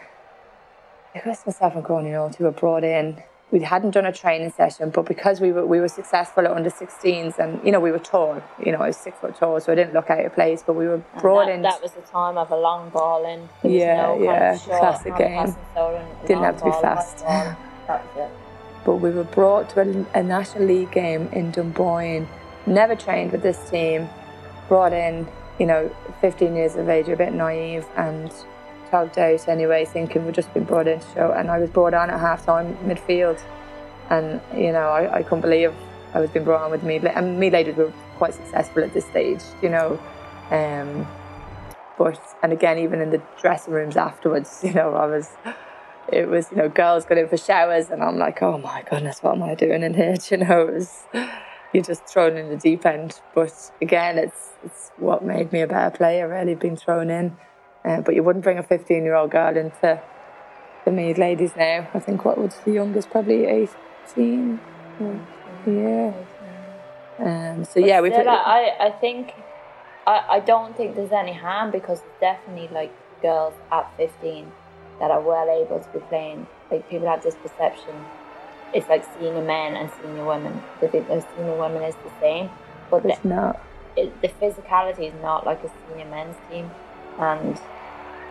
it 1.13 1.25
was 1.25 1.45
myself 1.45 1.75
and 1.75 1.83
Gráinne 1.83 2.11
Nolte 2.11 2.35
who 2.35 2.45
were 2.45 2.51
brought 2.51 2.83
in. 2.83 3.21
We 3.51 3.59
hadn't 3.59 3.91
done 3.91 4.05
a 4.05 4.13
training 4.13 4.51
session, 4.51 4.91
but 4.91 5.05
because 5.05 5.41
we 5.41 5.51
were 5.51 5.65
we 5.65 5.81
were 5.81 5.89
successful 5.89 6.45
at 6.45 6.51
under 6.51 6.69
16s, 6.69 7.37
and 7.37 7.59
you 7.65 7.71
know 7.73 7.81
we 7.81 7.91
were 7.91 7.99
tall. 7.99 8.41
You 8.65 8.71
know, 8.71 8.77
I 8.77 8.87
was 8.87 8.97
six 8.97 9.19
foot 9.19 9.35
tall, 9.35 9.59
so 9.59 9.73
I 9.73 9.75
didn't 9.75 9.93
look 9.93 10.09
out 10.09 10.25
of 10.25 10.33
place. 10.33 10.63
But 10.65 10.73
we 10.73 10.87
were 10.87 11.03
brought 11.19 11.47
that, 11.47 11.55
in. 11.55 11.61
that 11.63 11.81
was 11.81 11.91
the 11.91 12.01
time 12.01 12.37
of 12.37 12.49
a 12.51 12.55
long 12.55 12.89
ball 12.91 13.25
in 13.25 13.49
there 13.61 13.71
was 13.71 13.73
Yeah, 13.73 14.01
no 14.03 14.23
yeah, 14.23 14.57
short, 14.57 14.79
classic 14.79 15.17
game. 15.17 15.53
Didn't 16.25 16.43
have 16.43 16.57
to 16.59 16.65
be 16.65 16.71
fast. 16.71 17.17
that 17.25 17.57
was 17.87 18.29
it 18.29 18.31
but 18.83 18.95
we 18.95 19.11
were 19.11 19.23
brought 19.23 19.69
to 19.69 19.81
a, 19.81 20.19
a 20.19 20.23
national 20.23 20.65
league 20.65 20.91
game 20.91 21.27
in 21.33 21.51
Dunboyne. 21.51 22.27
Never 22.65 22.95
trained 22.95 23.31
with 23.31 23.43
this 23.43 23.69
team. 23.69 24.09
Brought 24.71 24.93
in, 24.93 25.27
you 25.59 25.65
know, 25.65 25.93
15 26.21 26.55
years 26.55 26.77
of 26.77 26.87
age, 26.87 27.09
a 27.09 27.17
bit 27.17 27.33
naive 27.33 27.85
and 27.97 28.31
tugged 28.89 29.19
out 29.19 29.49
anyway, 29.49 29.83
thinking 29.83 30.25
we'd 30.25 30.33
just 30.33 30.53
been 30.53 30.63
brought 30.63 30.87
in 30.87 31.01
to 31.01 31.05
show. 31.13 31.31
And 31.33 31.51
I 31.51 31.59
was 31.59 31.69
brought 31.69 31.93
on 31.93 32.09
at 32.09 32.17
half 32.17 32.45
time 32.45 32.77
midfield. 32.77 33.41
And, 34.09 34.39
you 34.55 34.71
know, 34.71 34.87
I, 34.87 35.17
I 35.17 35.23
couldn't 35.23 35.41
believe 35.41 35.73
I 36.13 36.21
was 36.21 36.29
being 36.29 36.45
brought 36.45 36.61
on 36.61 36.71
with 36.71 36.83
Meath. 36.83 37.03
And 37.03 37.37
Meath 37.37 37.51
ladies 37.51 37.75
were 37.75 37.91
quite 38.15 38.33
successful 38.33 38.81
at 38.85 38.93
this 38.93 39.05
stage, 39.05 39.41
you 39.61 39.67
know. 39.67 39.99
Um, 40.51 41.05
but, 41.97 42.21
and 42.41 42.53
again, 42.53 42.79
even 42.79 43.01
in 43.01 43.09
the 43.09 43.21
dressing 43.41 43.73
rooms 43.73 43.97
afterwards, 43.97 44.61
you 44.63 44.71
know, 44.71 44.93
I 44.93 45.05
was 45.05 45.35
it 46.11 46.29
was, 46.29 46.49
you 46.51 46.57
know, 46.57 46.69
girls 46.69 47.05
going 47.05 47.21
in 47.21 47.27
for 47.27 47.37
showers, 47.37 47.89
and 47.89 48.01
I'm 48.01 48.17
like, 48.17 48.41
oh 48.41 48.57
my 48.57 48.83
goodness, 48.89 49.21
what 49.21 49.35
am 49.35 49.43
I 49.43 49.55
doing 49.55 49.83
in 49.83 49.93
here? 49.93 50.15
Do 50.15 50.35
you 50.35 50.45
know, 50.45 50.67
it 50.67 50.73
was, 50.73 51.03
you're 51.73 51.83
just 51.83 52.05
thrown 52.05 52.37
in 52.37 52.49
the 52.49 52.57
deep 52.57 52.85
end. 52.85 53.19
But 53.33 53.71
again, 53.81 54.17
it's 54.17 54.49
it's 54.63 54.91
what 54.97 55.23
made 55.23 55.51
me 55.51 55.61
a 55.61 55.67
better 55.67 55.95
player, 55.95 56.27
really, 56.27 56.55
being 56.55 56.75
thrown 56.75 57.09
in. 57.09 57.37
Uh, 57.83 58.01
but 58.01 58.13
you 58.13 58.23
wouldn't 58.23 58.43
bring 58.43 58.59
a 58.59 58.63
15 58.63 59.03
year 59.03 59.15
old 59.15 59.31
girl 59.31 59.55
into 59.57 60.01
the 60.85 60.91
Meath 60.91 61.17
ladies 61.17 61.55
now. 61.55 61.87
I 61.93 61.99
think 61.99 62.25
what 62.25 62.37
was 62.37 62.55
the 62.65 62.71
youngest, 62.71 63.09
probably 63.09 63.45
18. 63.45 64.59
Yeah. 65.65 66.13
Um, 67.19 67.65
so 67.65 67.79
But 67.79 67.87
yeah, 67.87 68.01
we 68.01 68.09
still, 68.09 68.23
put, 68.23 68.29
I, 68.29 68.75
I 68.79 68.89
think 68.89 69.33
I, 70.07 70.25
I 70.29 70.39
don't 70.39 70.75
think 70.75 70.95
there's 70.95 71.11
any 71.11 71.33
harm 71.33 71.71
because 71.71 72.01
definitely 72.19 72.69
like 72.73 72.91
girls 73.21 73.53
at 73.71 73.91
15 73.97 74.51
that 74.99 75.11
are 75.11 75.21
well 75.21 75.49
able 75.49 75.79
to 75.79 75.89
be 75.89 75.99
playing. 76.05 76.47
Like 76.69 76.89
people 76.89 77.07
have 77.07 77.23
this 77.23 77.35
perception, 77.35 77.93
it's 78.73 78.87
like 78.89 79.05
senior 79.19 79.41
men 79.41 79.75
and 79.75 79.89
senior 80.01 80.25
women. 80.25 80.61
They 80.79 80.87
think 80.87 81.07
that 81.07 81.27
senior 81.35 81.57
women 81.57 81.83
is 81.83 81.95
the 81.95 82.11
same, 82.19 82.49
but 82.89 83.03
the, 83.03 83.09
it's 83.09 83.25
not. 83.25 83.61
it, 83.95 84.21
the 84.21 84.29
physicality 84.29 85.13
is 85.13 85.21
not 85.21 85.45
like 85.45 85.63
a 85.63 85.71
senior 85.89 86.05
men's 86.05 86.37
team, 86.49 86.69
and 87.19 87.59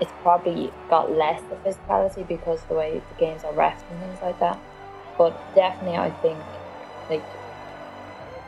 it's 0.01 0.13
probably 0.23 0.73
got 0.89 1.13
less 1.13 1.43
the 1.51 1.57
physicality 1.57 2.27
because 2.27 2.63
the 2.65 2.75
way 2.75 3.03
the 3.11 3.15
games 3.19 3.45
are 3.45 3.53
refed 3.53 3.83
and 3.91 4.01
things 4.01 4.19
like 4.23 4.39
that. 4.41 4.59
But 5.19 5.39
definitely, 5.55 5.99
I 5.99 6.11
think 6.23 6.39
like 7.11 7.23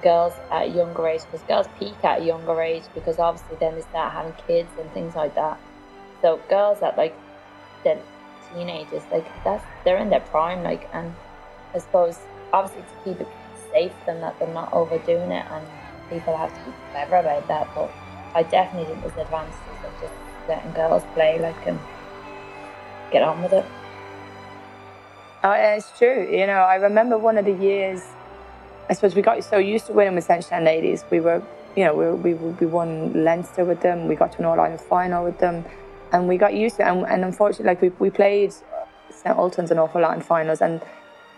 girls 0.02 0.32
at 0.50 0.62
a 0.62 0.66
younger 0.66 1.06
age, 1.06 1.20
because 1.30 1.46
girls 1.46 1.66
peak 1.78 2.02
at 2.02 2.22
a 2.22 2.24
younger 2.24 2.60
age 2.60 2.84
because 2.94 3.18
obviously 3.18 3.56
then 3.60 3.74
they 3.74 3.82
start 3.82 4.12
having 4.12 4.32
kids 4.46 4.70
and 4.80 4.90
things 4.92 5.14
like 5.14 5.34
that. 5.34 5.60
So 6.22 6.40
girls 6.48 6.80
at 6.82 6.96
like 6.96 7.14
the 7.84 7.98
teenagers, 8.52 9.02
like 9.12 9.26
that's 9.44 9.64
they're 9.84 9.98
in 9.98 10.08
their 10.08 10.20
prime, 10.20 10.62
like, 10.62 10.88
and 10.94 11.14
I 11.74 11.78
suppose 11.78 12.18
obviously 12.52 12.82
to 12.82 13.04
keep 13.04 13.20
it 13.20 13.28
safe 13.72 13.92
and 14.06 14.22
that 14.22 14.38
they're 14.38 14.52
not 14.52 14.72
overdoing 14.72 15.30
it, 15.30 15.46
and 15.50 15.66
people 16.10 16.36
have 16.36 16.52
to 16.52 16.70
be 16.70 16.76
clever 16.92 17.16
about 17.16 17.48
that. 17.48 17.68
But 17.74 17.90
I 18.34 18.42
definitely 18.42 18.92
think 18.92 19.02
there's 19.02 19.26
advantages 19.26 19.58
of 19.84 20.00
just 20.00 20.12
letting 20.48 20.72
girls 20.72 21.02
play, 21.14 21.38
like, 21.38 21.66
and 21.66 21.78
get 23.10 23.22
on 23.22 23.42
with 23.42 23.52
it. 23.52 23.64
Oh, 25.44 25.52
it's 25.52 25.96
true. 25.98 26.28
You 26.30 26.46
know, 26.46 26.52
I 26.52 26.76
remember 26.76 27.18
one 27.18 27.38
of 27.38 27.44
the 27.44 27.52
years. 27.52 28.02
I 28.88 28.94
suppose 28.94 29.14
we 29.14 29.22
got 29.22 29.42
so 29.44 29.58
used 29.58 29.86
to 29.86 29.92
winning 29.92 30.14
with 30.14 30.24
Central 30.24 30.62
ladies. 30.62 31.04
We 31.10 31.20
were, 31.20 31.42
you 31.76 31.84
know, 31.84 31.94
we, 31.94 32.34
we 32.34 32.50
we 32.52 32.66
won 32.66 33.24
Leinster 33.24 33.64
with 33.64 33.80
them. 33.80 34.06
We 34.08 34.14
got 34.14 34.32
to 34.32 34.38
an 34.38 34.44
All 34.44 34.60
Ireland 34.60 34.80
final 34.80 35.24
with 35.24 35.38
them, 35.38 35.64
and 36.12 36.28
we 36.28 36.36
got 36.36 36.54
used 36.54 36.76
to 36.76 36.82
it. 36.82 36.88
And, 36.88 37.06
and 37.06 37.24
unfortunately, 37.24 37.66
like 37.66 37.80
we 37.80 37.88
we 37.98 38.10
played 38.10 38.52
St 39.10 39.36
Ultan's 39.36 39.70
an 39.70 39.78
awful 39.78 40.00
lot 40.00 40.14
in 40.14 40.20
finals, 40.20 40.60
and 40.60 40.82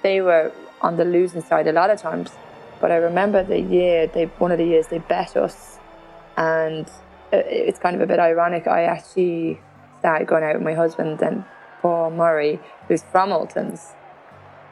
they 0.05 0.21
were 0.21 0.53
on 0.83 0.97
the 0.97 1.05
losing 1.05 1.43
side 1.43 1.67
a 1.67 1.73
lot 1.73 1.91
of 1.91 2.01
times. 2.01 2.31
But 2.81 2.93
I 2.93 2.97
remember 2.97 3.43
the 3.43 3.59
year 3.59 4.07
they 4.07 4.27
one 4.39 4.53
of 4.53 4.59
the 4.59 4.67
years 4.67 4.87
they 4.89 4.99
bet 4.99 5.37
us, 5.37 5.81
and 6.37 6.89
it's 7.33 7.81
kind 7.81 7.97
of 7.97 8.03
a 8.03 8.07
bit 8.07 8.21
ironic. 8.21 8.69
I 8.69 8.85
actually 8.85 9.61
started 9.99 10.29
going 10.29 10.45
out 10.45 10.55
with 10.55 10.63
my 10.63 10.75
husband 10.75 11.23
and 11.23 11.45
Paul 11.81 12.11
Murray, 12.11 12.61
who's 12.87 13.03
from 13.03 13.33
Ultan's. 13.33 13.95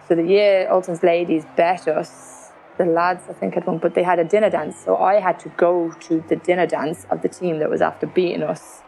So 0.06 0.14
the 0.14 0.26
year 0.26 0.68
Ultan's 0.70 1.02
ladies 1.02 1.44
bet 1.56 1.88
us, 1.88 2.50
the 2.76 2.84
lads 2.84 3.24
I 3.30 3.32
think 3.32 3.54
had 3.54 3.66
won, 3.66 3.78
but 3.78 3.94
they 3.94 4.02
had 4.02 4.18
a 4.18 4.24
dinner 4.24 4.50
dance. 4.50 4.76
So 4.84 4.96
I 4.96 5.20
had 5.20 5.38
to 5.40 5.48
go 5.50 5.92
to 6.06 6.20
the 6.28 6.36
dinner 6.36 6.66
dance 6.66 7.06
of 7.10 7.22
the 7.22 7.28
team 7.28 7.58
that 7.60 7.70
was 7.70 7.80
after 7.80 8.06
beating 8.06 8.42
us 8.42 8.82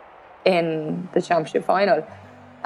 in 0.44 1.09
the 1.14 1.22
championship 1.22 1.64
final. 1.64 2.07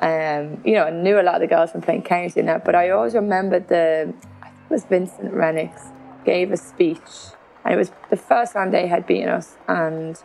Um, 0.01 0.61
you 0.65 0.75
know, 0.75 0.85
I 0.85 0.91
knew 0.91 1.21
a 1.21 1.23
lot 1.23 1.37
of 1.37 1.41
the 1.41 1.47
girls 1.47 1.73
from 1.73 1.83
playing 1.83 2.03
county 2.03 2.39
and 2.41 2.49
that, 2.49 2.65
but 2.65 2.75
I 2.75 2.91
always 2.91 3.15
remember 3.15 3.59
the, 3.59 4.15
I 4.43 4.49
think 4.49 4.63
it 4.71 4.73
was 4.73 4.85
Vincent 4.85 5.33
Renix 5.33 5.93
gave 6.25 6.53
a 6.53 6.57
speech, 6.57 7.01
and 7.65 7.75
it 7.75 7.77
was 7.77 7.91
the 8.11 8.17
first 8.17 8.53
time 8.53 8.71
they 8.71 8.87
had 8.87 9.07
beaten 9.07 9.29
us, 9.29 9.57
and 9.67 10.23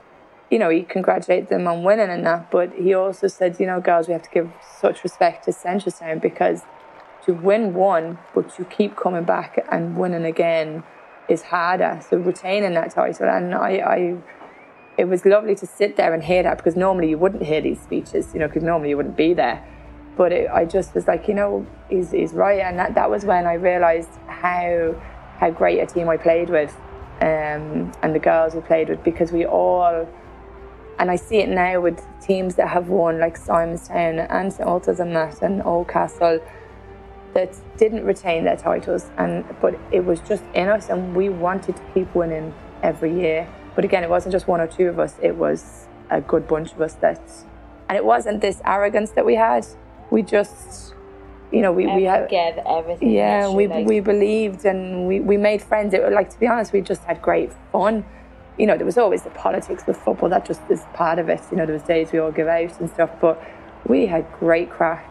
you 0.51 0.59
know, 0.59 0.69
he 0.69 0.83
congratulated 0.83 1.49
them 1.49 1.67
on 1.67 1.83
winning 1.83 2.11
and 2.11 2.23
that, 2.27 2.51
but 2.51 2.71
he 2.73 2.93
also 2.93 3.25
said, 3.25 3.59
you 3.59 3.65
know, 3.65 3.81
girls, 3.81 4.07
we 4.07 4.13
have 4.13 4.21
to 4.21 4.29
give 4.29 4.51
such 4.79 5.03
respect 5.03 5.45
to 5.45 5.51
Seneschalstown 5.51 6.21
because 6.21 6.61
to 7.25 7.33
win 7.33 7.73
one, 7.73 8.19
but 8.35 8.53
to 8.55 8.65
keep 8.65 8.95
coming 8.95 9.23
back 9.23 9.65
and 9.71 9.97
winning 9.97 10.25
again 10.25 10.83
is 11.27 11.41
harder. 11.41 11.99
So 12.07 12.17
retaining 12.17 12.75
that 12.75 12.91
title, 12.91 13.27
and 13.29 13.55
I, 13.55 13.69
I 13.77 14.17
it 14.97 15.05
was 15.05 15.25
lovely 15.25 15.55
to 15.55 15.65
sit 15.65 15.95
there 15.97 16.13
and 16.13 16.23
hear 16.23 16.43
that 16.43 16.57
because 16.57 16.75
normally 16.75 17.09
you 17.09 17.17
wouldn't 17.17 17.43
hear 17.43 17.61
these 17.61 17.81
speeches, 17.81 18.33
you 18.33 18.39
know, 18.39 18.47
because 18.47 18.63
normally 18.63 18.89
you 18.89 18.97
wouldn't 18.97 19.17
be 19.17 19.33
there. 19.33 19.65
But 20.15 20.31
it, 20.31 20.49
I 20.49 20.65
just 20.65 20.93
was 20.93 21.07
like, 21.07 21.27
you 21.27 21.33
know, 21.33 21.65
he's, 21.89 22.11
he's 22.11 22.33
right, 22.33 22.59
and 22.59 22.77
that, 22.77 22.93
that 22.93 23.09
was 23.09 23.25
when 23.25 23.47
I 23.47 23.53
realised 23.53 24.09
how 24.27 24.95
how 25.39 25.49
great 25.49 25.79
a 25.79 25.85
team 25.85 26.07
I 26.07 26.17
played 26.17 26.49
with, 26.49 26.73
um, 27.21 27.91
and 28.03 28.13
the 28.13 28.19
girls 28.19 28.53
we 28.53 28.61
played 28.61 28.89
with, 28.89 29.03
because 29.03 29.31
we 29.31 29.45
all, 29.45 30.07
and 30.99 31.09
I 31.09 31.15
see 31.15 31.37
it 31.37 31.49
now 31.49 31.81
with 31.81 31.99
teams 32.21 32.55
that 32.55 32.69
have 32.69 32.89
won, 32.89 33.19
like 33.19 33.37
Simonstown 33.37 34.27
and 34.29 34.53
St 34.53 34.69
Ulta's 34.69 34.99
and 34.99 35.15
that, 35.15 35.41
and 35.41 35.61
Oldcastle, 35.63 36.39
that 37.33 37.57
didn't 37.77 38.05
retain 38.05 38.43
their 38.43 38.55
titles, 38.55 39.09
and 39.17 39.43
but 39.59 39.77
it 39.91 40.05
was 40.05 40.19
just 40.19 40.43
in 40.53 40.69
us, 40.69 40.89
and 40.89 41.15
we 41.15 41.29
wanted 41.29 41.75
to 41.75 41.83
keep 41.95 42.13
winning 42.13 42.53
every 42.83 43.19
year. 43.19 43.47
But 43.75 43.85
again, 43.85 44.03
it 44.03 44.09
wasn't 44.09 44.33
just 44.33 44.47
one 44.47 44.61
or 44.61 44.67
two 44.67 44.87
of 44.87 44.99
us; 44.99 45.15
it 45.21 45.35
was 45.35 45.87
a 46.09 46.21
good 46.21 46.47
bunch 46.47 46.73
of 46.73 46.81
us 46.81 46.93
that, 46.95 47.21
and 47.89 47.97
it 47.97 48.05
wasn't 48.05 48.41
this 48.41 48.61
arrogance 48.65 49.11
that 49.11 49.25
we 49.25 49.35
had. 49.35 49.65
We 50.11 50.21
just, 50.21 50.93
you 51.51 51.61
know, 51.61 51.71
we 51.71 51.87
we 51.87 52.03
had 52.03 52.29
gave 52.29 52.57
everything. 52.57 53.11
yeah, 53.11 53.49
we 53.49 53.67
like, 53.67 53.87
we 53.87 53.99
believed 53.99 54.65
and 54.65 55.07
we, 55.07 55.19
we 55.19 55.37
made 55.37 55.61
friends. 55.61 55.93
It 55.93 56.03
was 56.03 56.13
like 56.13 56.29
to 56.29 56.39
be 56.39 56.47
honest, 56.47 56.73
we 56.73 56.81
just 56.81 57.03
had 57.03 57.21
great 57.21 57.51
fun. 57.71 58.05
You 58.57 58.67
know, 58.67 58.77
there 58.77 58.85
was 58.85 58.99
always 58.99 59.23
the 59.23 59.31
politics 59.31 59.83
with 59.87 59.97
football. 59.97 60.29
That 60.29 60.45
just 60.45 60.61
is 60.69 60.83
part 60.93 61.17
of 61.17 61.27
it. 61.29 61.41
You 61.49 61.57
know, 61.57 61.65
there 61.65 61.73
was 61.73 61.83
days 61.83 62.11
we 62.11 62.19
all 62.19 62.31
give 62.31 62.47
out 62.47 62.79
and 62.79 62.89
stuff, 62.89 63.09
but 63.19 63.43
we 63.87 64.05
had 64.05 64.31
great 64.39 64.69
crack. 64.69 65.09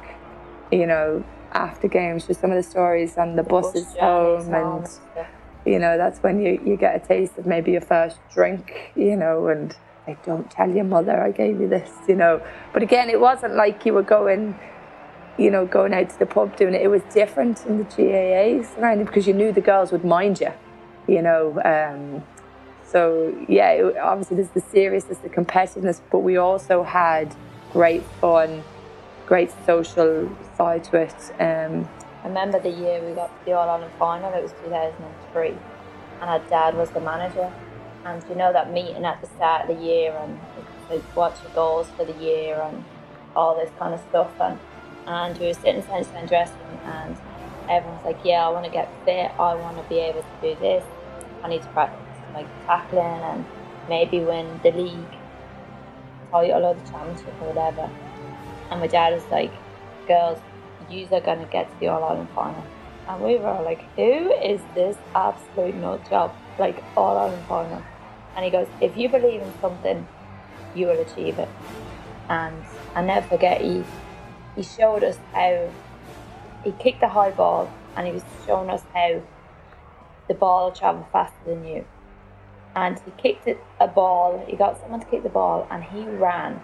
You 0.70 0.86
know, 0.86 1.24
after 1.52 1.88
games, 1.88 2.26
just 2.26 2.40
some 2.40 2.50
of 2.50 2.56
the 2.56 2.62
stories 2.62 3.18
on 3.18 3.36
the, 3.36 3.42
bus 3.42 3.72
buses 3.72 3.94
journeys 3.94 4.44
home, 4.44 4.52
home 4.52 4.78
and 4.78 4.88
stuff. 4.88 5.26
You 5.64 5.78
know 5.78 5.96
that's 5.96 6.20
when 6.20 6.40
you 6.40 6.60
you 6.64 6.76
get 6.76 6.96
a 6.96 7.06
taste 7.06 7.38
of 7.38 7.46
maybe 7.46 7.72
your 7.72 7.80
first 7.80 8.18
drink. 8.32 8.92
You 8.94 9.16
know, 9.16 9.48
and 9.48 9.74
like, 10.06 10.24
don't 10.24 10.50
tell 10.50 10.70
your 10.70 10.84
mother 10.84 11.20
I 11.20 11.30
gave 11.30 11.60
you 11.60 11.68
this. 11.68 11.90
You 12.08 12.16
know, 12.16 12.42
but 12.72 12.82
again, 12.82 13.10
it 13.10 13.20
wasn't 13.20 13.54
like 13.54 13.86
you 13.86 13.94
were 13.94 14.02
going 14.02 14.58
you 15.38 15.50
know, 15.50 15.66
going 15.66 15.94
out 15.94 16.10
to 16.10 16.18
the 16.18 16.26
pub 16.26 16.56
doing 16.56 16.74
it, 16.74 16.82
it 16.82 16.88
was 16.88 17.02
different 17.12 17.64
in 17.66 17.78
the 17.78 17.84
GAA 17.84 18.66
surrounding 18.74 19.06
because 19.06 19.26
you 19.26 19.32
knew 19.32 19.52
the 19.52 19.60
girls 19.60 19.92
would 19.92 20.04
mind 20.04 20.40
you, 20.40 20.52
you 21.08 21.22
know. 21.22 21.60
Um, 21.64 22.22
so 22.84 23.34
yeah, 23.48 23.70
it, 23.70 23.96
obviously 23.96 24.36
there's 24.36 24.50
the 24.50 24.60
seriousness, 24.60 25.18
the 25.18 25.30
competitiveness, 25.30 26.00
but 26.10 26.20
we 26.20 26.36
also 26.36 26.82
had 26.82 27.34
great 27.72 28.02
fun, 28.20 28.62
great 29.26 29.50
social 29.64 30.30
side 30.56 30.84
to 30.84 30.96
it. 30.96 31.40
Um, 31.40 31.88
I 32.22 32.28
remember 32.28 32.60
the 32.60 32.70
year 32.70 33.02
we 33.04 33.14
got 33.14 33.26
to 33.26 33.44
the 33.44 33.52
All 33.52 33.68
Ireland 33.68 33.92
final, 33.98 34.32
it 34.32 34.42
was 34.42 34.52
2003, 34.64 35.48
and 35.48 35.58
our 36.22 36.38
dad 36.48 36.76
was 36.76 36.90
the 36.90 37.00
manager. 37.00 37.52
And 38.04 38.22
you 38.28 38.34
know 38.34 38.52
that 38.52 38.72
meeting 38.72 39.04
at 39.04 39.20
the 39.20 39.28
start 39.28 39.68
of 39.68 39.76
the 39.76 39.84
year 39.84 40.12
and 40.12 40.38
like 40.90 41.02
what's 41.16 41.40
your 41.42 41.52
goals 41.52 41.88
for 41.96 42.04
the 42.04 42.14
year 42.14 42.60
and 42.60 42.84
all 43.36 43.56
this 43.56 43.70
kind 43.78 43.94
of 43.94 44.00
stuff. 44.08 44.30
And, 44.40 44.58
and 45.06 45.38
we 45.38 45.46
were 45.46 45.54
sitting 45.54 45.82
in 45.82 46.26
dressing 46.26 46.58
room 46.58 46.80
and 46.84 47.16
everyone's 47.68 48.04
like, 48.04 48.18
yeah, 48.24 48.46
I 48.46 48.50
want 48.50 48.64
to 48.64 48.70
get 48.70 48.88
fit, 49.04 49.30
I 49.38 49.54
want 49.54 49.76
to 49.76 49.88
be 49.88 49.98
able 49.98 50.22
to 50.22 50.28
do 50.42 50.60
this, 50.60 50.84
I 51.42 51.48
need 51.48 51.62
to 51.62 51.68
practice 51.68 51.98
like 52.34 52.46
tackling 52.66 53.04
and 53.04 53.44
maybe 53.88 54.20
win 54.20 54.60
the 54.62 54.70
league 54.72 55.16
title 56.30 56.64
or 56.64 56.74
the 56.74 56.90
championship 56.90 57.34
or 57.40 57.52
whatever. 57.52 57.90
And 58.70 58.80
my 58.80 58.86
dad 58.86 59.12
was 59.12 59.24
like, 59.30 59.52
girls, 60.08 60.38
you 60.92 61.08
are 61.10 61.20
going 61.20 61.40
to 61.40 61.50
get 61.50 61.70
to 61.70 61.80
the 61.80 61.88
All 61.88 62.04
Ireland 62.04 62.28
final. 62.34 62.64
And 63.08 63.22
we 63.22 63.36
were 63.36 63.60
like, 63.62 63.82
who 63.96 64.32
is 64.32 64.60
this 64.74 64.96
absolute 65.14 65.74
nut 65.74 66.08
job? 66.08 66.34
Like, 66.58 66.82
All 66.96 67.16
Ireland 67.16 67.44
final. 67.48 67.82
And 68.36 68.44
he 68.44 68.50
goes, 68.50 68.68
if 68.80 68.96
you 68.96 69.08
believe 69.08 69.40
in 69.42 69.52
something, 69.60 70.06
you 70.74 70.86
will 70.86 71.00
achieve 71.00 71.38
it. 71.38 71.48
And 72.28 72.62
I 72.94 73.02
never 73.02 73.26
forget, 73.26 73.60
he, 73.60 73.84
he 74.56 74.62
showed 74.62 75.02
us 75.02 75.18
how 75.32 75.70
he 76.64 76.72
kicked 76.72 77.00
the 77.00 77.08
high 77.08 77.30
ball 77.30 77.70
and 77.96 78.06
he 78.06 78.12
was 78.12 78.22
showing 78.46 78.70
us 78.70 78.82
how 78.94 79.20
the 80.28 80.34
ball 80.34 80.66
will 80.66 80.72
travel 80.72 81.06
faster 81.12 81.36
than 81.46 81.64
you. 81.64 81.84
And 82.74 82.98
he 83.04 83.10
kicked 83.18 83.46
it, 83.46 83.62
a 83.80 83.88
ball, 83.88 84.44
he 84.48 84.56
got 84.56 84.80
someone 84.80 85.00
to 85.00 85.06
kick 85.06 85.22
the 85.22 85.28
ball 85.28 85.66
and 85.70 85.84
he 85.84 86.04
ran. 86.04 86.62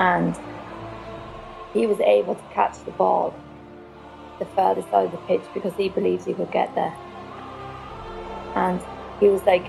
And 0.00 0.36
he 1.72 1.86
was 1.86 2.00
able 2.00 2.34
to 2.34 2.42
catch 2.52 2.82
the 2.84 2.90
ball 2.92 3.34
the 4.38 4.46
further 4.46 4.82
side 4.82 5.06
of 5.06 5.12
the 5.12 5.18
pitch 5.18 5.42
because 5.52 5.74
he 5.74 5.88
believes 5.88 6.24
he 6.24 6.34
could 6.34 6.50
get 6.50 6.74
there. 6.74 6.94
And 8.54 8.80
he 9.20 9.28
was 9.28 9.42
like, 9.44 9.66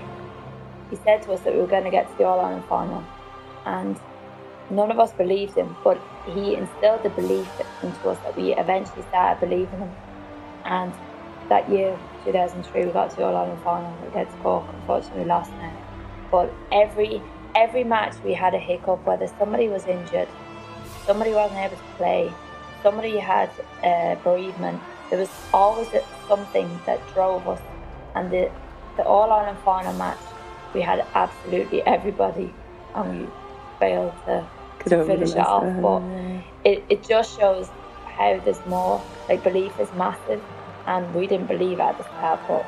he 0.90 0.96
said 1.04 1.22
to 1.22 1.32
us 1.32 1.40
that 1.40 1.54
we 1.54 1.60
were 1.60 1.66
going 1.66 1.84
to 1.84 1.90
get 1.90 2.10
to 2.10 2.18
the 2.18 2.24
All 2.24 2.40
Ireland 2.40 2.64
final. 2.68 3.04
And 3.66 3.98
none 4.70 4.90
of 4.90 4.98
us 4.98 5.12
believed 5.12 5.54
him, 5.56 5.76
but 5.84 6.00
he 6.26 6.54
instilled 6.54 7.02
the 7.02 7.10
belief 7.10 7.48
into 7.82 8.08
us 8.08 8.18
that 8.20 8.36
we 8.36 8.54
eventually 8.54 9.02
started 9.08 9.40
believing 9.40 9.78
him. 9.78 9.92
And 10.64 10.92
that 11.48 11.68
year, 11.68 11.98
2003, 12.24 12.86
we 12.86 12.92
got 12.92 13.10
to 13.10 13.16
the 13.16 13.24
All 13.24 13.36
Ireland 13.36 13.62
final 13.62 13.92
against 14.08 14.36
Cork. 14.38 14.64
Unfortunately, 14.72 15.22
we 15.22 15.28
lost 15.28 15.50
now. 15.52 15.76
But 16.30 16.52
every 16.70 17.20
every 17.56 17.82
match 17.82 18.14
we 18.24 18.32
had 18.32 18.54
a 18.54 18.58
hiccup, 18.58 19.04
whether 19.04 19.26
somebody 19.38 19.68
was 19.68 19.84
injured, 19.86 20.28
somebody 21.06 21.32
wasn't 21.32 21.60
able 21.60 21.76
to 21.76 21.82
play, 21.96 22.32
somebody 22.82 23.16
had 23.18 23.50
a 23.82 24.16
bereavement. 24.22 24.80
There 25.10 25.18
was 25.18 25.30
always 25.52 25.88
something 26.28 26.80
that 26.86 27.00
drove 27.14 27.46
us. 27.48 27.60
And 28.14 28.30
the 28.30 28.50
the 28.96 29.04
All 29.04 29.30
Ireland 29.32 29.58
final 29.64 29.92
match, 29.94 30.18
we 30.74 30.80
had 30.80 31.06
absolutely 31.14 31.82
everybody, 31.82 32.52
and 32.94 33.20
we 33.20 33.26
failed 33.78 34.12
to, 34.26 34.46
to 34.88 35.04
finish 35.04 35.30
it 35.30 35.38
off. 35.38 35.64
But 35.80 36.02
it, 36.64 36.84
it 36.88 37.02
just 37.02 37.38
shows 37.38 37.68
how 38.04 38.40
there's 38.44 38.64
more. 38.66 39.02
Like 39.28 39.42
belief 39.42 39.78
is 39.80 39.88
massive, 39.94 40.42
and 40.86 41.14
we 41.14 41.26
didn't 41.26 41.46
believe 41.46 41.80
at 41.80 41.96
the 41.98 42.04
start, 42.04 42.40
but 42.48 42.66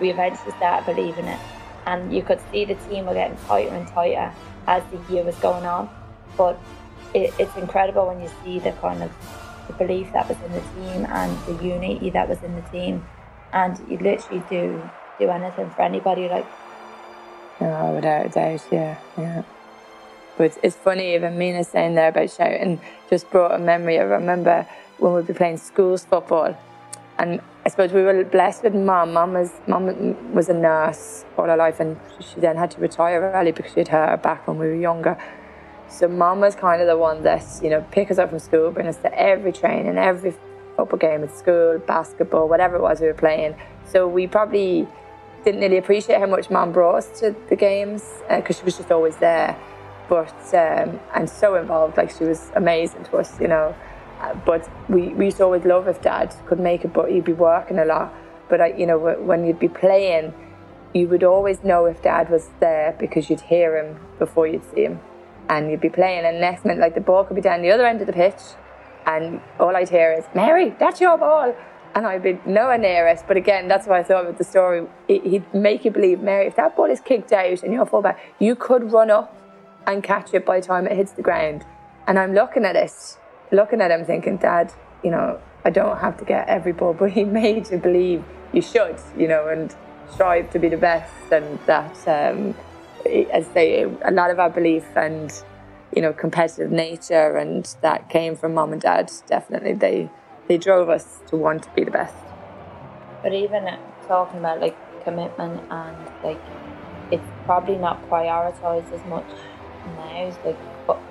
we 0.00 0.10
eventually 0.10 0.52
started 0.52 0.86
believing 0.86 1.26
it. 1.26 1.38
And 1.86 2.14
you 2.14 2.22
could 2.22 2.40
see 2.50 2.64
the 2.64 2.74
team 2.74 3.04
were 3.04 3.14
getting 3.14 3.36
tighter 3.46 3.74
and 3.74 3.86
tighter 3.88 4.32
as 4.66 4.82
the 4.90 5.12
year 5.12 5.22
was 5.22 5.36
going 5.36 5.66
on. 5.66 5.90
But 6.36 6.58
it, 7.14 7.32
it's 7.38 7.56
incredible 7.56 8.06
when 8.08 8.20
you 8.20 8.30
see 8.44 8.58
the 8.58 8.72
kind 8.72 9.02
of 9.02 9.10
the 9.68 9.72
belief 9.74 10.12
that 10.12 10.28
was 10.28 10.36
in 10.44 10.52
the 10.52 10.60
team 10.60 11.06
and 11.06 11.38
the 11.46 11.64
unity 11.64 12.10
that 12.10 12.28
was 12.28 12.42
in 12.42 12.54
the 12.54 12.62
team, 12.62 13.06
and 13.52 13.78
you 13.88 13.96
literally 13.98 14.42
do 14.50 14.90
do 15.18 15.30
anything 15.30 15.70
for 15.70 15.82
anybody. 15.82 16.28
Like, 16.28 16.46
oh, 17.60 17.94
without 17.94 18.26
a 18.26 18.28
doubt, 18.28 18.66
yeah, 18.70 18.98
yeah. 19.16 19.42
But 20.36 20.58
it's 20.62 20.76
funny, 20.76 21.14
even 21.14 21.38
Mina 21.38 21.62
saying 21.62 21.94
there 21.94 22.08
about 22.08 22.30
shouting 22.30 22.80
just 23.08 23.30
brought 23.30 23.54
a 23.54 23.58
memory. 23.58 23.98
I 23.98 24.02
remember 24.02 24.66
when 24.98 25.14
we'd 25.14 25.26
be 25.26 25.32
playing 25.32 25.58
schools 25.58 26.04
football, 26.04 26.56
and 27.18 27.40
I 27.64 27.68
suppose 27.68 27.92
we 27.92 28.02
were 28.02 28.24
blessed 28.24 28.64
with 28.64 28.74
mum. 28.74 29.12
Mum 29.12 29.34
was 29.34 29.52
mum 29.68 30.34
was 30.34 30.48
a 30.48 30.54
nurse 30.54 31.24
all 31.38 31.46
her 31.46 31.56
life, 31.56 31.78
and 31.78 31.96
she 32.20 32.40
then 32.40 32.56
had 32.56 32.72
to 32.72 32.80
retire 32.80 33.32
early 33.34 33.52
because 33.52 33.72
she 33.72 33.80
had 33.80 33.88
hurt 33.88 34.10
her 34.10 34.16
back 34.16 34.48
when 34.48 34.58
we 34.58 34.66
were 34.66 34.74
younger. 34.74 35.16
So 35.88 36.08
mum 36.08 36.40
was 36.40 36.54
kind 36.54 36.80
of 36.80 36.86
the 36.86 36.96
one 36.96 37.22
that 37.22 37.44
you 37.62 37.70
know 37.70 37.84
pick 37.90 38.10
us 38.10 38.18
up 38.18 38.30
from 38.30 38.38
school, 38.38 38.70
bring 38.70 38.86
us 38.86 38.96
to 38.98 39.18
every 39.18 39.52
training, 39.52 39.96
every 39.98 40.34
football 40.76 40.98
game 40.98 41.22
at 41.22 41.36
school, 41.36 41.78
basketball, 41.78 42.48
whatever 42.48 42.76
it 42.76 42.82
was 42.82 43.00
we 43.00 43.06
were 43.06 43.14
playing. 43.14 43.54
So 43.86 44.08
we 44.08 44.26
probably 44.26 44.88
didn't 45.44 45.60
really 45.60 45.76
appreciate 45.76 46.18
how 46.18 46.26
much 46.26 46.50
mum 46.50 46.72
brought 46.72 46.96
us 46.96 47.20
to 47.20 47.36
the 47.48 47.56
games 47.56 48.02
because 48.28 48.56
uh, 48.56 48.60
she 48.60 48.64
was 48.64 48.76
just 48.78 48.90
always 48.90 49.16
there 49.18 49.56
but 50.08 50.54
um, 50.54 51.00
and 51.14 51.28
so 51.28 51.56
involved. 51.56 51.96
Like 51.96 52.10
she 52.10 52.24
was 52.24 52.50
amazing 52.54 53.04
to 53.04 53.18
us, 53.18 53.40
you 53.40 53.48
know. 53.48 53.74
Uh, 54.20 54.34
but 54.46 54.68
we, 54.88 55.08
we 55.08 55.26
used 55.26 55.38
to 55.38 55.44
always 55.44 55.64
love 55.64 55.88
if 55.88 56.00
Dad 56.02 56.34
could 56.46 56.60
make 56.60 56.84
it, 56.84 56.92
but 56.92 57.10
he'd 57.10 57.24
be 57.24 57.32
working 57.32 57.78
a 57.78 57.84
lot. 57.84 58.14
But 58.48 58.78
you 58.78 58.86
know, 58.86 58.98
when 58.98 59.44
you'd 59.44 59.58
be 59.58 59.68
playing, 59.68 60.32
you 60.92 61.08
would 61.08 61.24
always 61.24 61.64
know 61.64 61.86
if 61.86 62.02
Dad 62.02 62.30
was 62.30 62.50
there 62.60 62.94
because 62.98 63.28
you'd 63.28 63.40
hear 63.40 63.76
him 63.76 63.98
before 64.18 64.46
you'd 64.46 64.64
see 64.72 64.84
him, 64.84 65.00
and 65.48 65.70
you'd 65.70 65.80
be 65.80 65.90
playing. 65.90 66.24
And 66.24 66.40
next 66.40 66.64
minute, 66.64 66.80
like 66.80 66.94
the 66.94 67.00
ball 67.00 67.24
could 67.24 67.34
be 67.34 67.42
down 67.42 67.62
the 67.62 67.70
other 67.70 67.86
end 67.86 68.00
of 68.00 68.06
the 68.06 68.12
pitch, 68.12 68.40
and 69.06 69.40
all 69.60 69.76
I'd 69.76 69.90
hear 69.90 70.12
is 70.12 70.24
Mary, 70.34 70.74
that's 70.78 71.00
your 71.00 71.18
ball. 71.18 71.54
And 71.94 72.06
I'd 72.06 72.24
be 72.24 72.40
nowhere 72.44 72.76
near 72.76 73.06
it. 73.06 73.22
But 73.28 73.36
again, 73.36 73.68
that's 73.68 73.86
what 73.86 74.00
I 74.00 74.02
thought 74.02 74.22
about 74.22 74.38
the 74.38 74.44
story. 74.44 74.84
He'd 75.06 75.54
make 75.54 75.84
you 75.84 75.92
believe, 75.92 76.18
Mary, 76.20 76.46
if 76.46 76.56
that 76.56 76.74
ball 76.74 76.90
is 76.90 77.00
kicked 77.00 77.32
out 77.32 77.62
and 77.62 77.72
you're 77.72 77.86
fullback, 77.86 78.18
you 78.40 78.56
could 78.56 78.92
run 78.92 79.12
up 79.12 79.36
and 79.86 80.02
catch 80.02 80.34
it 80.34 80.44
by 80.44 80.58
the 80.58 80.66
time 80.66 80.86
it 80.86 80.96
hits 80.96 81.12
the 81.12 81.22
ground. 81.22 81.64
And 82.08 82.18
I'm 82.18 82.34
looking 82.34 82.64
at 82.64 82.74
it, 82.74 83.16
looking 83.52 83.80
at 83.80 83.92
him 83.92 84.04
thinking, 84.04 84.38
Dad, 84.38 84.72
you 85.04 85.12
know, 85.12 85.40
I 85.64 85.70
don't 85.70 85.98
have 85.98 86.16
to 86.18 86.24
get 86.24 86.48
every 86.48 86.72
ball, 86.72 86.94
but 86.98 87.12
he 87.12 87.22
made 87.22 87.70
you 87.70 87.78
believe 87.78 88.24
you 88.52 88.62
should, 88.62 88.98
you 89.16 89.28
know, 89.28 89.48
and 89.48 89.74
strive 90.12 90.50
to 90.50 90.58
be 90.58 90.68
the 90.68 90.76
best. 90.76 91.12
And 91.30 91.58
that, 91.66 92.08
um, 92.08 92.56
as 93.32 93.48
they, 93.50 93.82
a 93.82 94.10
lot 94.10 94.30
of 94.30 94.38
our 94.38 94.50
belief 94.50 94.84
and, 94.96 95.32
you 95.94 96.02
know, 96.02 96.12
competitive 96.12 96.70
nature, 96.70 97.36
and 97.36 97.76
that 97.82 98.08
came 98.08 98.36
from 98.36 98.54
mom 98.54 98.72
and 98.72 98.82
dad. 98.82 99.12
Definitely, 99.26 99.74
they 99.74 100.10
they 100.48 100.58
drove 100.58 100.88
us 100.88 101.20
to 101.28 101.36
want 101.36 101.62
to 101.62 101.70
be 101.70 101.84
the 101.84 101.90
best. 101.90 102.14
But 103.22 103.32
even 103.32 103.66
talking 104.06 104.40
about 104.40 104.60
like 104.60 104.76
commitment 105.04 105.60
and 105.70 105.96
like, 106.22 106.40
it's 107.10 107.24
probably 107.44 107.76
not 107.76 108.02
prioritized 108.10 108.92
as 108.92 109.04
much 109.06 109.24
now. 109.96 110.36
Like 110.44 110.58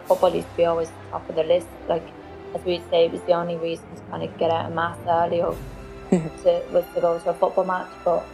football 0.06 0.34
used 0.34 0.50
to 0.50 0.58
be 0.58 0.66
always 0.66 0.92
top 1.10 1.28
of 1.30 1.36
the 1.36 1.44
list. 1.44 1.68
Like 1.88 2.08
as 2.54 2.64
we'd 2.66 2.88
say, 2.90 3.06
it 3.06 3.12
was 3.12 3.22
the 3.22 3.34
only 3.34 3.56
reason 3.56 3.86
to 3.96 4.02
kind 4.12 4.24
of 4.24 4.38
get 4.38 4.52
out 4.52 4.66
of 4.68 4.74
mass 4.74 4.98
early 5.08 5.42
or 5.42 5.56
to 6.12 6.64
was 6.72 6.86
to 6.94 7.02
go 7.02 7.18
to 7.18 7.30
a 7.30 7.34
football 7.34 7.66
match. 7.66 7.92
But 8.06 8.26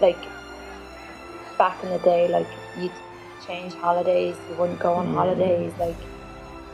like 0.00 0.18
back 1.58 1.82
in 1.82 1.90
the 1.90 1.98
day, 1.98 2.28
like 2.28 2.46
you'd 2.78 2.92
change 3.46 3.74
holidays, 3.74 4.36
you 4.48 4.56
wouldn't 4.56 4.78
go 4.78 4.94
on 4.94 5.08
mm. 5.08 5.14
holidays, 5.14 5.72
like 5.78 5.96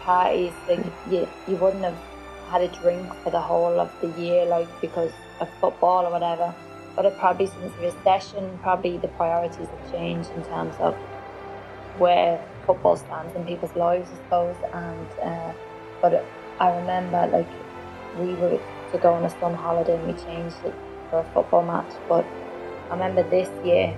parties, 0.01 0.53
like 0.69 0.85
you 1.11 1.29
you 1.47 1.57
wouldn't 1.57 1.85
have 1.85 1.99
had 2.51 2.63
a 2.63 2.69
drink 2.81 3.13
for 3.23 3.31
the 3.31 3.41
whole 3.41 3.79
of 3.81 3.91
the 4.01 4.09
year, 4.21 4.45
like 4.47 4.69
because 4.81 5.13
of 5.41 5.49
football 5.61 6.07
or 6.07 6.11
whatever. 6.11 6.55
But 6.97 7.05
it 7.05 7.17
probably 7.19 7.47
since 7.47 7.73
the 7.75 7.83
recession, 7.83 8.59
probably 8.63 8.97
the 8.99 9.09
priorities 9.09 9.69
have 9.69 9.93
changed 9.93 10.31
in 10.31 10.43
terms 10.45 10.75
of 10.81 10.95
where 11.99 12.43
football 12.67 12.97
stands 12.97 13.35
in 13.35 13.45
people's 13.45 13.75
lives, 13.77 14.11
I 14.11 14.17
suppose. 14.17 14.57
And 14.73 15.09
uh, 15.23 15.53
but 16.03 16.25
I 16.61 16.75
remember 16.77 17.27
like 17.27 17.49
we 18.19 18.35
were 18.35 18.61
to 18.93 18.99
go 18.99 19.13
on 19.13 19.25
a 19.25 19.31
summer 19.31 19.57
holiday 19.57 19.97
and 19.97 20.07
we 20.07 20.15
changed 20.25 20.57
it 20.65 20.75
for 21.11 21.21
a 21.21 21.25
football 21.35 21.65
match. 21.65 21.93
But 22.09 22.25
I 22.89 22.95
remember 22.95 23.23
this 23.23 23.49
year 23.65 23.97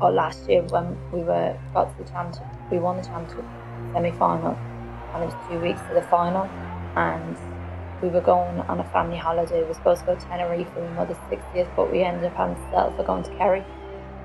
or 0.00 0.10
last 0.10 0.48
year 0.48 0.62
when 0.62 0.96
we 1.12 1.22
were 1.22 1.56
got 1.72 1.96
to 1.96 2.04
the 2.04 2.10
championship, 2.10 2.46
we 2.70 2.78
won 2.78 2.96
the 2.96 3.02
championship 3.02 3.44
semi 3.92 4.12
final, 4.12 4.56
and 5.14 5.22
it 5.22 5.26
was 5.26 5.34
two 5.48 5.58
weeks 5.60 5.80
to 5.88 5.94
the 5.94 6.02
final, 6.02 6.48
and 6.96 7.36
we 8.02 8.08
were 8.08 8.20
going 8.20 8.60
on 8.60 8.80
a 8.80 8.84
family 8.84 9.16
holiday. 9.16 9.62
We 9.62 9.68
were 9.68 9.74
supposed 9.74 10.00
to 10.00 10.06
go 10.06 10.14
to 10.14 10.26
Tenerife 10.26 10.68
for 10.72 10.80
my 10.80 10.90
mother's 10.90 11.16
60th, 11.30 11.68
but 11.76 11.90
we 11.90 12.02
ended 12.02 12.24
up 12.24 12.34
having 12.36 12.56
to 12.56 12.92
for 12.96 13.04
going 13.04 13.24
to 13.24 13.30
Kerry. 13.36 13.64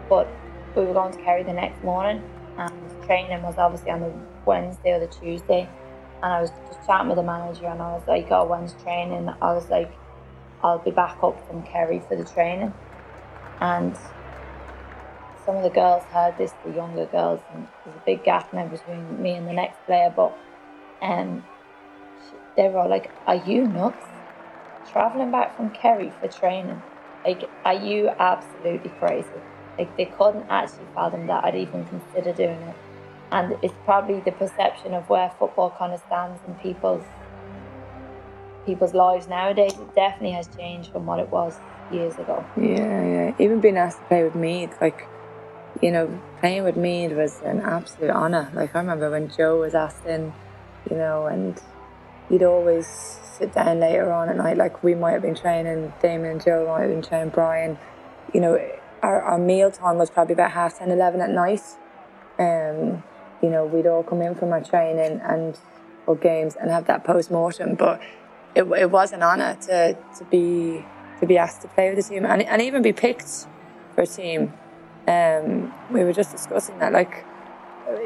But 0.09 0.27
we 0.75 0.85
were 0.85 0.93
going 0.93 1.13
to 1.13 1.19
Kerry 1.19 1.43
the 1.43 1.53
next 1.53 1.83
morning, 1.83 2.21
and 2.57 2.71
training 3.05 3.41
was 3.43 3.57
obviously 3.57 3.91
on 3.91 4.01
the 4.01 4.13
Wednesday 4.45 4.91
or 4.91 4.99
the 4.99 5.07
Tuesday. 5.07 5.69
And 6.23 6.33
I 6.33 6.41
was 6.41 6.51
just 6.67 6.85
chatting 6.85 7.07
with 7.07 7.17
the 7.17 7.23
manager, 7.23 7.67
and 7.67 7.81
I 7.81 7.93
was 7.93 8.03
like, 8.07 8.27
"Oh, 8.29 8.45
when's 8.45 8.73
training?" 8.83 9.29
I 9.41 9.53
was 9.53 9.69
like, 9.69 9.91
"I'll 10.61 10.79
be 10.79 10.91
back 10.91 11.17
up 11.23 11.47
from 11.47 11.63
Kerry 11.63 11.99
for 11.99 12.15
the 12.15 12.25
training." 12.25 12.73
And 13.59 13.95
some 15.45 15.55
of 15.55 15.63
the 15.63 15.69
girls 15.69 16.03
heard 16.03 16.37
this, 16.37 16.53
the 16.65 16.71
younger 16.71 17.05
girls, 17.05 17.39
and 17.53 17.67
there's 17.83 17.95
a 17.95 18.05
big 18.05 18.23
gap 18.23 18.53
now 18.53 18.67
between 18.67 19.21
me 19.21 19.35
and 19.35 19.47
the 19.47 19.53
next 19.53 19.77
player. 19.85 20.13
But 20.15 20.37
um, 21.01 21.43
they 22.55 22.67
were 22.69 22.79
all 22.79 22.89
like, 22.89 23.11
"Are 23.27 23.35
you 23.35 23.67
nuts? 23.67 24.05
Traveling 24.91 25.31
back 25.31 25.55
from 25.55 25.69
Kerry 25.71 26.11
for 26.19 26.27
training? 26.27 26.81
Like, 27.25 27.49
are 27.65 27.73
you 27.73 28.09
absolutely 28.09 28.91
crazy?" 28.99 29.27
Like 29.77 29.95
they 29.97 30.05
couldn't 30.05 30.45
actually 30.49 30.85
fathom 30.93 31.27
that 31.27 31.43
I'd 31.43 31.55
even 31.55 31.85
consider 31.85 32.33
doing 32.33 32.61
it. 32.61 32.75
And 33.31 33.57
it's 33.61 33.73
probably 33.85 34.19
the 34.19 34.33
perception 34.33 34.93
of 34.93 35.07
where 35.09 35.31
football 35.39 35.73
kind 35.77 35.93
of 35.93 36.01
stands 36.01 36.39
in 36.45 36.53
people's 36.55 37.05
people's 38.65 38.93
lives 38.93 39.27
nowadays. 39.27 39.73
It 39.73 39.95
definitely 39.95 40.31
has 40.31 40.47
changed 40.55 40.91
from 40.91 41.05
what 41.05 41.19
it 41.19 41.31
was 41.31 41.55
years 41.91 42.13
ago. 42.15 42.45
Yeah, 42.57 43.03
yeah. 43.03 43.33
Even 43.39 43.59
being 43.59 43.77
asked 43.77 43.99
to 43.99 44.05
play 44.05 44.23
with 44.23 44.35
Meath, 44.35 44.77
like 44.81 45.07
you 45.81 45.91
know, 45.91 46.21
playing 46.39 46.63
with 46.63 46.77
Meath 46.77 47.11
was 47.13 47.41
an 47.43 47.61
absolute 47.61 48.11
honour. 48.11 48.51
Like 48.53 48.75
I 48.75 48.79
remember 48.79 49.09
when 49.09 49.29
Joe 49.29 49.59
was 49.59 49.73
asked 49.73 50.05
in, 50.05 50.33
you 50.89 50.95
know, 50.95 51.25
and 51.25 51.59
he'd 52.29 52.43
always 52.43 52.87
sit 52.87 53.53
down 53.53 53.79
later 53.79 54.11
on 54.11 54.29
at 54.29 54.37
night, 54.37 54.57
like 54.57 54.83
we 54.83 54.93
might 54.93 55.11
have 55.11 55.21
been 55.21 55.35
training 55.35 55.93
Damien 56.01 56.33
and 56.33 56.43
Joe 56.43 56.67
might 56.67 56.81
have 56.81 56.89
been 56.89 57.01
training 57.01 57.29
Brian, 57.29 57.77
you 58.33 58.39
know, 58.39 58.59
our, 59.01 59.21
our 59.21 59.37
meal 59.39 59.71
time 59.71 59.97
was 59.97 60.09
probably 60.09 60.33
about 60.33 60.51
half 60.51 60.77
10, 60.77 60.91
11 60.91 61.21
at 61.21 61.29
night. 61.31 61.63
Um, 62.37 63.03
you 63.41 63.49
know, 63.49 63.65
we'd 63.65 63.87
all 63.87 64.03
come 64.03 64.21
in 64.21 64.35
from 64.35 64.51
our 64.51 64.63
training 64.63 65.19
and 65.23 65.57
or 66.05 66.15
games 66.15 66.55
and 66.55 66.69
have 66.69 66.85
that 66.87 67.03
post 67.03 67.31
mortem. 67.31 67.75
But 67.75 68.01
it, 68.55 68.63
it 68.63 68.91
was 68.91 69.11
an 69.11 69.23
honour 69.23 69.57
to, 69.61 69.97
to 70.17 70.23
be 70.25 70.85
to 71.19 71.27
be 71.27 71.37
asked 71.37 71.61
to 71.61 71.67
play 71.67 71.93
with 71.93 72.03
the 72.03 72.13
team 72.13 72.25
and, 72.25 72.41
and 72.41 72.61
even 72.61 72.81
be 72.81 72.93
picked 72.93 73.47
for 73.95 74.01
a 74.01 74.07
team. 74.07 74.53
Um, 75.11 75.73
we 75.91 76.03
were 76.03 76.13
just 76.13 76.31
discussing 76.31 76.77
that, 76.79 76.93
like 76.93 77.25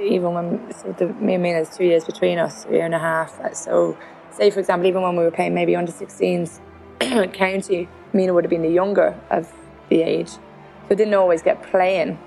even 0.01 0.33
when 0.33 0.73
so 0.73 0.91
the, 0.93 1.07
me 1.07 1.35
and 1.35 1.43
Mina, 1.43 1.63
there's 1.63 1.75
two 1.75 1.85
years 1.85 2.05
between 2.05 2.39
us, 2.39 2.65
a 2.65 2.71
year 2.71 2.85
and 2.85 2.95
a 2.95 2.99
half. 2.99 3.39
So, 3.55 3.97
say 4.31 4.49
for 4.49 4.59
example, 4.59 4.87
even 4.87 5.01
when 5.01 5.15
we 5.15 5.23
were 5.23 5.31
playing 5.31 5.53
maybe 5.53 5.75
under 5.75 5.91
16s 5.91 6.59
county, 7.33 7.87
Mina 8.13 8.33
would 8.33 8.43
have 8.43 8.49
been 8.49 8.61
the 8.61 8.69
younger 8.69 9.19
of 9.29 9.51
the 9.89 10.01
age, 10.01 10.29
so 10.29 10.39
I 10.91 10.95
didn't 10.95 11.13
always 11.13 11.41
get 11.41 11.61
playing. 11.63 12.17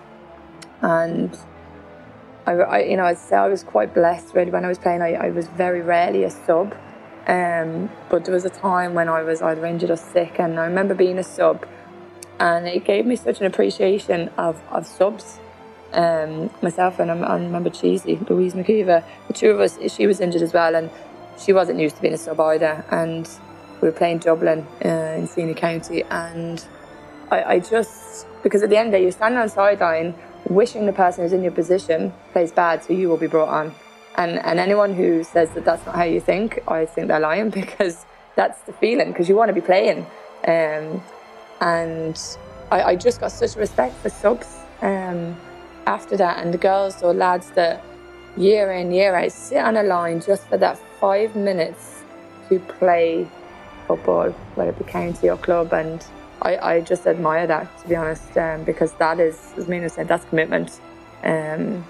And 0.80 1.36
I, 2.46 2.52
I 2.52 2.78
you 2.80 2.96
know, 2.96 3.04
I'd 3.04 3.18
say 3.18 3.36
I 3.36 3.48
was 3.48 3.62
quite 3.64 3.94
blessed 3.94 4.34
really 4.34 4.50
when 4.50 4.64
I 4.64 4.68
was 4.68 4.78
playing. 4.78 5.02
I, 5.02 5.14
I 5.14 5.30
was 5.30 5.48
very 5.48 5.80
rarely 5.80 6.24
a 6.24 6.30
sub. 6.30 6.74
Um, 7.26 7.90
but 8.08 8.24
there 8.24 8.32
was 8.32 8.46
a 8.46 8.50
time 8.50 8.94
when 8.94 9.10
I 9.10 9.22
was 9.22 9.42
either 9.42 9.66
injured 9.66 9.90
or 9.90 9.96
sick, 9.96 10.40
and 10.40 10.58
I 10.58 10.64
remember 10.64 10.94
being 10.94 11.18
a 11.18 11.22
sub, 11.22 11.66
and 12.40 12.66
it 12.66 12.84
gave 12.84 13.06
me 13.06 13.16
such 13.16 13.40
an 13.40 13.46
appreciation 13.46 14.28
of, 14.36 14.60
of 14.70 14.86
subs. 14.86 15.38
Um, 15.92 16.50
myself 16.60 16.98
and 16.98 17.10
I, 17.10 17.16
I 17.16 17.34
remember 17.36 17.70
Cheesy, 17.70 18.16
Louise 18.28 18.54
McKeever, 18.54 19.02
the 19.26 19.32
two 19.32 19.50
of 19.50 19.60
us, 19.60 19.78
she 19.92 20.06
was 20.06 20.20
injured 20.20 20.42
as 20.42 20.52
well, 20.52 20.74
and 20.74 20.90
she 21.38 21.52
wasn't 21.52 21.80
used 21.80 21.96
to 21.96 22.02
being 22.02 22.14
a 22.14 22.18
sub 22.18 22.38
either. 22.40 22.84
And 22.90 23.28
we 23.80 23.88
were 23.88 23.92
playing 23.92 24.18
Dublin 24.18 24.66
uh, 24.84 24.88
in 24.88 25.26
Senior 25.26 25.54
County, 25.54 26.04
and 26.04 26.64
I, 27.30 27.42
I 27.42 27.58
just, 27.60 28.26
because 28.42 28.62
at 28.62 28.70
the 28.70 28.76
end 28.76 28.88
of 28.88 28.92
the 28.92 28.98
day, 28.98 29.02
you're 29.02 29.12
standing 29.12 29.38
on 29.38 29.46
the 29.46 29.52
sideline 29.52 30.14
wishing 30.48 30.86
the 30.86 30.92
person 30.92 31.24
who's 31.24 31.32
in 31.32 31.42
your 31.42 31.52
position 31.52 32.12
plays 32.32 32.52
bad, 32.52 32.82
so 32.84 32.92
you 32.92 33.08
will 33.08 33.16
be 33.16 33.26
brought 33.26 33.48
on. 33.48 33.74
And, 34.16 34.44
and 34.44 34.58
anyone 34.58 34.94
who 34.94 35.22
says 35.22 35.50
that 35.52 35.64
that's 35.64 35.84
not 35.86 35.94
how 35.94 36.04
you 36.04 36.20
think, 36.20 36.60
I 36.68 36.86
think 36.86 37.08
they're 37.08 37.20
lying 37.20 37.50
because 37.62 38.04
that's 38.36 38.60
the 38.62 38.72
feeling, 38.72 39.12
because 39.12 39.28
you 39.28 39.36
want 39.36 39.48
to 39.48 39.54
be 39.54 39.60
playing. 39.60 40.06
Um, 40.46 41.02
and 41.60 42.20
I, 42.70 42.82
I, 42.82 42.96
just 42.96 43.20
got 43.20 43.32
such 43.32 43.56
respect 43.56 43.94
for 43.96 44.10
subs 44.10 44.58
um, 44.82 45.36
after 45.86 46.16
that. 46.16 46.44
And 46.44 46.52
the 46.52 46.58
girls 46.58 47.02
or 47.02 47.12
lads 47.12 47.50
that 47.52 47.82
year 48.36 48.72
in, 48.72 48.92
year 48.92 49.14
out 49.16 49.32
sit 49.32 49.58
on 49.58 49.76
a 49.76 49.82
line 49.82 50.20
just 50.20 50.46
for 50.48 50.56
that 50.58 50.78
five 51.00 51.34
minutes 51.34 52.02
to 52.48 52.58
play 52.60 53.26
football, 53.86 54.30
whether 54.54 54.70
it 54.70 54.78
be 54.78 54.84
county 54.84 55.28
or 55.28 55.36
club. 55.36 55.72
And 55.72 56.04
I, 56.42 56.56
I 56.58 56.80
just 56.80 57.06
admire 57.06 57.46
that, 57.46 57.78
to 57.82 57.88
be 57.88 57.96
honest, 57.96 58.36
um, 58.36 58.64
because 58.64 58.92
that 58.94 59.18
is, 59.18 59.52
as 59.56 59.66
Mina 59.68 59.88
said, 59.88 60.08
that's 60.08 60.24
commitment 60.26 60.80
um, 61.24 61.84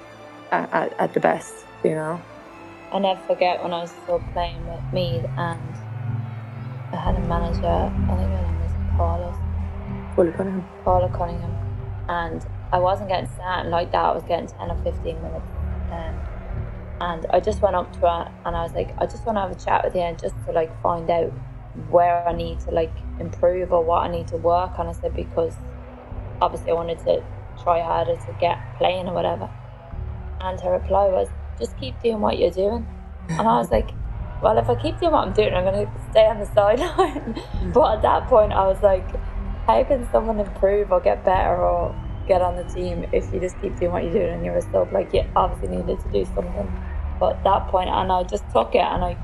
at, 0.50 0.92
at, 0.98 1.14
the 1.14 1.20
best, 1.20 1.52
you 1.84 1.90
know. 1.90 2.20
I 2.92 2.98
never 2.98 3.20
forget 3.26 3.62
when 3.62 3.74
I 3.74 3.82
was 3.82 3.90
still 4.02 4.22
playing 4.32 4.66
with 4.66 4.80
Meath 4.92 5.26
and 5.36 5.60
I 6.92 6.96
had 6.96 7.16
a 7.16 7.20
manager, 7.20 7.66
I 7.66 8.16
think 8.16 8.30
her 8.30 8.42
name 8.42 8.60
was 8.60 8.96
Paula. 8.96 9.47
Paula 10.18 10.32
Cunningham. 10.32 10.68
Paula 10.82 11.08
Cunningham. 11.16 11.56
And 12.08 12.44
I 12.72 12.78
wasn't 12.78 13.08
getting 13.08 13.30
starting 13.36 13.70
like 13.70 13.92
that, 13.92 14.04
I 14.04 14.12
was 14.12 14.24
getting 14.24 14.48
10 14.48 14.70
or 14.70 14.82
15 14.82 15.22
minutes. 15.22 15.46
Um, 15.92 16.20
and 17.00 17.26
I 17.30 17.38
just 17.38 17.62
went 17.62 17.76
up 17.76 17.92
to 17.92 18.00
her 18.00 18.32
and 18.44 18.56
I 18.56 18.64
was 18.64 18.72
like, 18.72 18.92
I 18.98 19.06
just 19.06 19.24
want 19.24 19.36
to 19.36 19.42
have 19.42 19.52
a 19.52 19.54
chat 19.54 19.84
with 19.84 19.94
you 19.94 20.00
and 20.00 20.18
just 20.18 20.34
to 20.46 20.52
like 20.52 20.74
find 20.82 21.08
out 21.08 21.30
where 21.88 22.26
I 22.26 22.32
need 22.32 22.58
to 22.60 22.72
like 22.72 22.90
improve 23.20 23.72
or 23.72 23.84
what 23.84 24.02
I 24.02 24.08
need 24.10 24.26
to 24.28 24.36
work 24.36 24.76
on. 24.80 24.88
I 24.88 24.92
said 24.92 25.14
because 25.14 25.54
obviously 26.42 26.72
I 26.72 26.74
wanted 26.74 26.98
to 27.04 27.22
try 27.62 27.80
harder 27.80 28.16
to 28.16 28.36
get 28.40 28.58
playing 28.76 29.06
or 29.06 29.14
whatever. 29.14 29.48
And 30.40 30.60
her 30.60 30.72
reply 30.72 31.06
was, 31.06 31.28
just 31.60 31.78
keep 31.78 32.00
doing 32.02 32.20
what 32.20 32.40
you're 32.40 32.50
doing. 32.50 32.84
And 33.28 33.42
I 33.46 33.58
was 33.58 33.70
like, 33.70 33.90
well, 34.42 34.58
if 34.58 34.68
I 34.68 34.74
keep 34.74 34.98
doing 34.98 35.12
what 35.12 35.28
I'm 35.28 35.32
doing, 35.32 35.54
I'm 35.54 35.62
going 35.62 35.86
to 35.86 35.92
stay 36.10 36.26
on 36.26 36.40
the 36.40 36.46
sideline. 36.46 37.40
but 37.72 37.96
at 37.96 38.02
that 38.02 38.26
point, 38.26 38.52
I 38.52 38.66
was 38.66 38.82
like, 38.82 39.06
how 39.68 39.84
can 39.84 40.10
someone 40.10 40.40
improve 40.40 40.90
or 40.90 40.98
get 40.98 41.22
better 41.26 41.54
or 41.54 41.94
get 42.26 42.40
on 42.40 42.56
the 42.56 42.64
team 42.72 43.06
if 43.12 43.30
you 43.32 43.38
just 43.38 43.60
keep 43.60 43.78
doing 43.78 43.92
what 43.92 44.02
you're 44.02 44.14
doing 44.14 44.32
and 44.32 44.44
you're 44.44 44.56
a 44.56 44.62
sub? 44.62 44.90
Like, 44.92 45.12
you 45.12 45.24
obviously 45.36 45.76
needed 45.76 46.00
to 46.00 46.10
do 46.10 46.24
something. 46.34 46.72
But 47.20 47.36
at 47.36 47.44
that 47.44 47.68
point, 47.68 47.90
and 47.90 48.10
I 48.10 48.22
just 48.22 48.44
took 48.50 48.74
it 48.74 48.78
and 48.78 49.04
I 49.04 49.18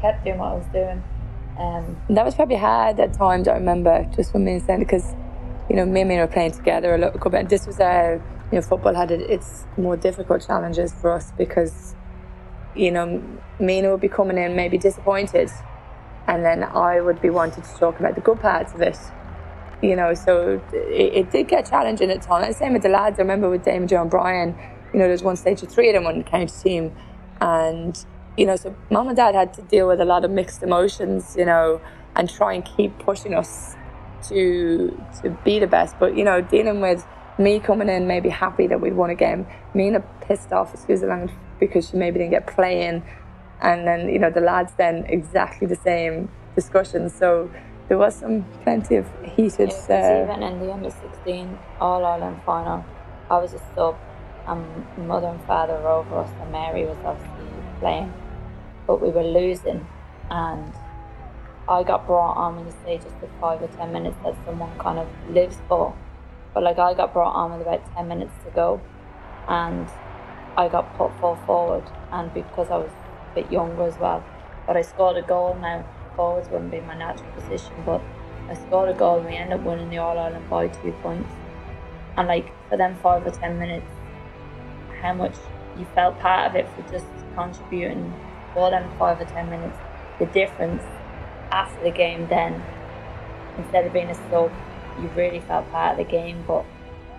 kept 0.00 0.24
doing 0.24 0.38
what 0.38 0.46
I 0.46 0.54
was 0.54 0.66
doing. 0.72 1.04
Um, 1.58 2.00
that 2.08 2.24
was 2.24 2.34
probably 2.34 2.56
hard 2.56 2.98
at 2.98 3.12
times. 3.12 3.46
I 3.46 3.54
remember 3.54 4.08
just 4.16 4.32
when 4.32 4.44
me 4.46 4.52
and 4.52 4.62
Sandy, 4.62 4.86
because 4.86 5.14
you 5.68 5.76
know 5.76 5.84
me 5.84 6.00
and 6.00 6.08
me 6.08 6.16
were 6.16 6.26
playing 6.26 6.52
together 6.52 6.94
a 6.94 6.98
little 6.98 7.30
bit. 7.30 7.50
This 7.50 7.66
was 7.66 7.78
a 7.80 8.22
you 8.50 8.56
know 8.56 8.62
football 8.62 8.94
had 8.94 9.10
its 9.10 9.66
more 9.76 9.96
difficult 9.98 10.46
challenges 10.46 10.94
for 10.94 11.10
us 11.10 11.32
because 11.36 11.94
you 12.74 12.90
know 12.90 13.22
Mina 13.58 13.90
would 13.90 14.00
be 14.00 14.08
coming 14.08 14.38
in 14.38 14.56
maybe 14.56 14.78
disappointed, 14.78 15.50
and 16.26 16.42
then 16.42 16.62
I 16.62 17.02
would 17.02 17.20
be 17.20 17.28
wanting 17.28 17.62
to 17.62 17.74
talk 17.74 18.00
about 18.00 18.14
the 18.14 18.22
good 18.22 18.40
parts 18.40 18.72
of 18.72 18.80
it. 18.80 18.96
You 19.82 19.96
know, 19.96 20.12
so 20.12 20.60
it, 20.72 21.14
it 21.14 21.30
did 21.30 21.48
get 21.48 21.68
challenging 21.68 22.10
at 22.10 22.22
times. 22.22 22.56
Same 22.56 22.74
with 22.74 22.82
the 22.82 22.88
lads. 22.88 23.18
I 23.18 23.22
remember 23.22 23.48
with 23.48 23.64
Dame 23.64 23.86
John 23.86 24.08
Brian. 24.08 24.54
You 24.92 24.98
know, 24.98 25.06
there's 25.06 25.22
one 25.22 25.36
stage 25.36 25.62
of 25.62 25.70
three 25.70 25.88
of 25.88 25.94
them 25.94 26.06
on 26.06 26.18
the 26.18 26.24
county 26.24 26.52
team, 26.62 26.92
and 27.40 28.04
you 28.36 28.44
know, 28.46 28.56
so 28.56 28.74
mom 28.90 29.08
and 29.08 29.16
dad 29.16 29.34
had 29.34 29.54
to 29.54 29.62
deal 29.62 29.88
with 29.88 30.00
a 30.00 30.04
lot 30.04 30.24
of 30.24 30.30
mixed 30.30 30.62
emotions, 30.62 31.34
you 31.38 31.44
know, 31.44 31.80
and 32.16 32.28
try 32.28 32.54
and 32.54 32.64
keep 32.64 32.98
pushing 32.98 33.34
us 33.34 33.76
to 34.28 35.00
to 35.22 35.30
be 35.44 35.58
the 35.58 35.66
best. 35.66 35.96
But 35.98 36.16
you 36.16 36.24
know, 36.24 36.40
dealing 36.40 36.80
with 36.80 37.06
me 37.38 37.58
coming 37.58 37.88
in 37.88 38.06
maybe 38.06 38.28
happy 38.28 38.66
that 38.66 38.80
we'd 38.80 38.94
won 38.94 39.10
a 39.10 39.14
game, 39.14 39.46
me 39.74 39.84
Mina 39.84 40.00
pissed 40.20 40.52
off, 40.52 40.74
excuse 40.74 41.00
the 41.00 41.06
language, 41.06 41.34
because 41.58 41.88
she 41.88 41.96
maybe 41.96 42.18
didn't 42.18 42.32
get 42.32 42.46
playing, 42.46 43.02
and 43.60 43.86
then 43.86 44.08
you 44.08 44.18
know 44.18 44.30
the 44.30 44.40
lads 44.40 44.72
then 44.76 45.04
exactly 45.06 45.66
the 45.66 45.76
same 45.76 46.28
discussions. 46.54 47.14
So 47.14 47.50
there 47.90 47.98
was 47.98 48.14
some 48.14 48.44
plenty 48.62 48.94
of 48.94 49.06
heated. 49.34 49.72
Yeah, 49.88 50.22
uh, 50.22 50.32
even 50.32 50.42
in 50.44 50.60
the 50.60 50.72
under 50.72 50.90
sixteen 50.90 51.58
All 51.80 52.04
Ireland 52.04 52.40
final, 52.46 52.84
I 53.28 53.36
was 53.38 53.52
a 53.52 53.60
sub, 53.74 53.96
and 54.46 54.64
mother 55.08 55.26
and 55.26 55.42
father 55.44 55.72
were 55.74 55.88
over 55.88 56.18
us, 56.18 56.30
and 56.40 56.52
Mary 56.52 56.86
was 56.86 56.96
obviously 57.04 57.50
playing, 57.80 58.12
but 58.86 59.02
we 59.02 59.10
were 59.10 59.24
losing, 59.24 59.84
and 60.30 60.72
I 61.68 61.82
got 61.82 62.06
brought 62.06 62.34
on 62.34 62.58
in 62.60 62.66
the 62.66 62.72
stage 62.80 63.02
just 63.02 63.16
for 63.16 63.28
five 63.40 63.60
or 63.60 63.68
ten 63.76 63.92
minutes 63.92 64.16
that 64.22 64.36
someone 64.46 64.70
kind 64.78 65.00
of 65.00 65.08
lives 65.28 65.56
for. 65.68 65.92
But 66.54 66.62
like 66.62 66.78
I 66.78 66.94
got 66.94 67.12
brought 67.12 67.34
on 67.34 67.58
with 67.58 67.66
about 67.66 67.82
ten 67.96 68.06
minutes 68.06 68.34
to 68.44 68.52
go, 68.52 68.80
and 69.48 69.88
I 70.56 70.68
got 70.68 70.96
put 70.96 71.10
full 71.18 71.34
forward, 71.44 71.90
and 72.12 72.32
because 72.32 72.70
I 72.70 72.76
was 72.76 72.90
a 73.32 73.34
bit 73.34 73.50
younger 73.50 73.82
as 73.82 73.98
well, 73.98 74.22
but 74.64 74.76
I 74.76 74.82
scored 74.82 75.16
a 75.16 75.22
goal. 75.22 75.56
Now 75.60 75.84
forwards 76.20 76.50
wouldn't 76.50 76.70
be 76.70 76.80
my 76.80 76.94
natural 76.94 77.30
position, 77.32 77.72
but 77.86 78.02
I 78.50 78.54
scored 78.54 78.90
a 78.90 78.92
goal 78.92 79.20
and 79.20 79.26
we 79.26 79.36
ended 79.36 79.58
up 79.58 79.64
winning 79.64 79.88
the 79.88 79.96
All 79.96 80.18
Ireland 80.18 80.50
by 80.50 80.68
two 80.68 80.92
points. 81.02 81.32
And 82.18 82.28
like 82.28 82.52
for 82.68 82.76
them 82.76 82.94
five 82.96 83.26
or 83.26 83.30
ten 83.30 83.58
minutes, 83.58 83.90
how 85.00 85.14
much 85.14 85.32
you 85.78 85.86
felt 85.94 86.18
part 86.18 86.50
of 86.50 86.56
it 86.56 86.68
for 86.74 86.82
just 86.92 87.06
contributing 87.34 88.12
more 88.54 88.70
than 88.70 88.84
five 88.98 89.18
or 89.18 89.24
ten 89.24 89.48
minutes. 89.48 89.78
The 90.18 90.26
difference 90.26 90.82
after 91.50 91.82
the 91.82 91.90
game, 91.90 92.28
then 92.28 92.62
instead 93.56 93.86
of 93.86 93.92
being 93.94 94.10
a 94.10 94.14
sub, 94.28 94.52
you 95.00 95.08
really 95.16 95.40
felt 95.40 95.70
part 95.70 95.98
of 95.98 96.06
the 96.06 96.10
game. 96.12 96.44
But 96.46 96.66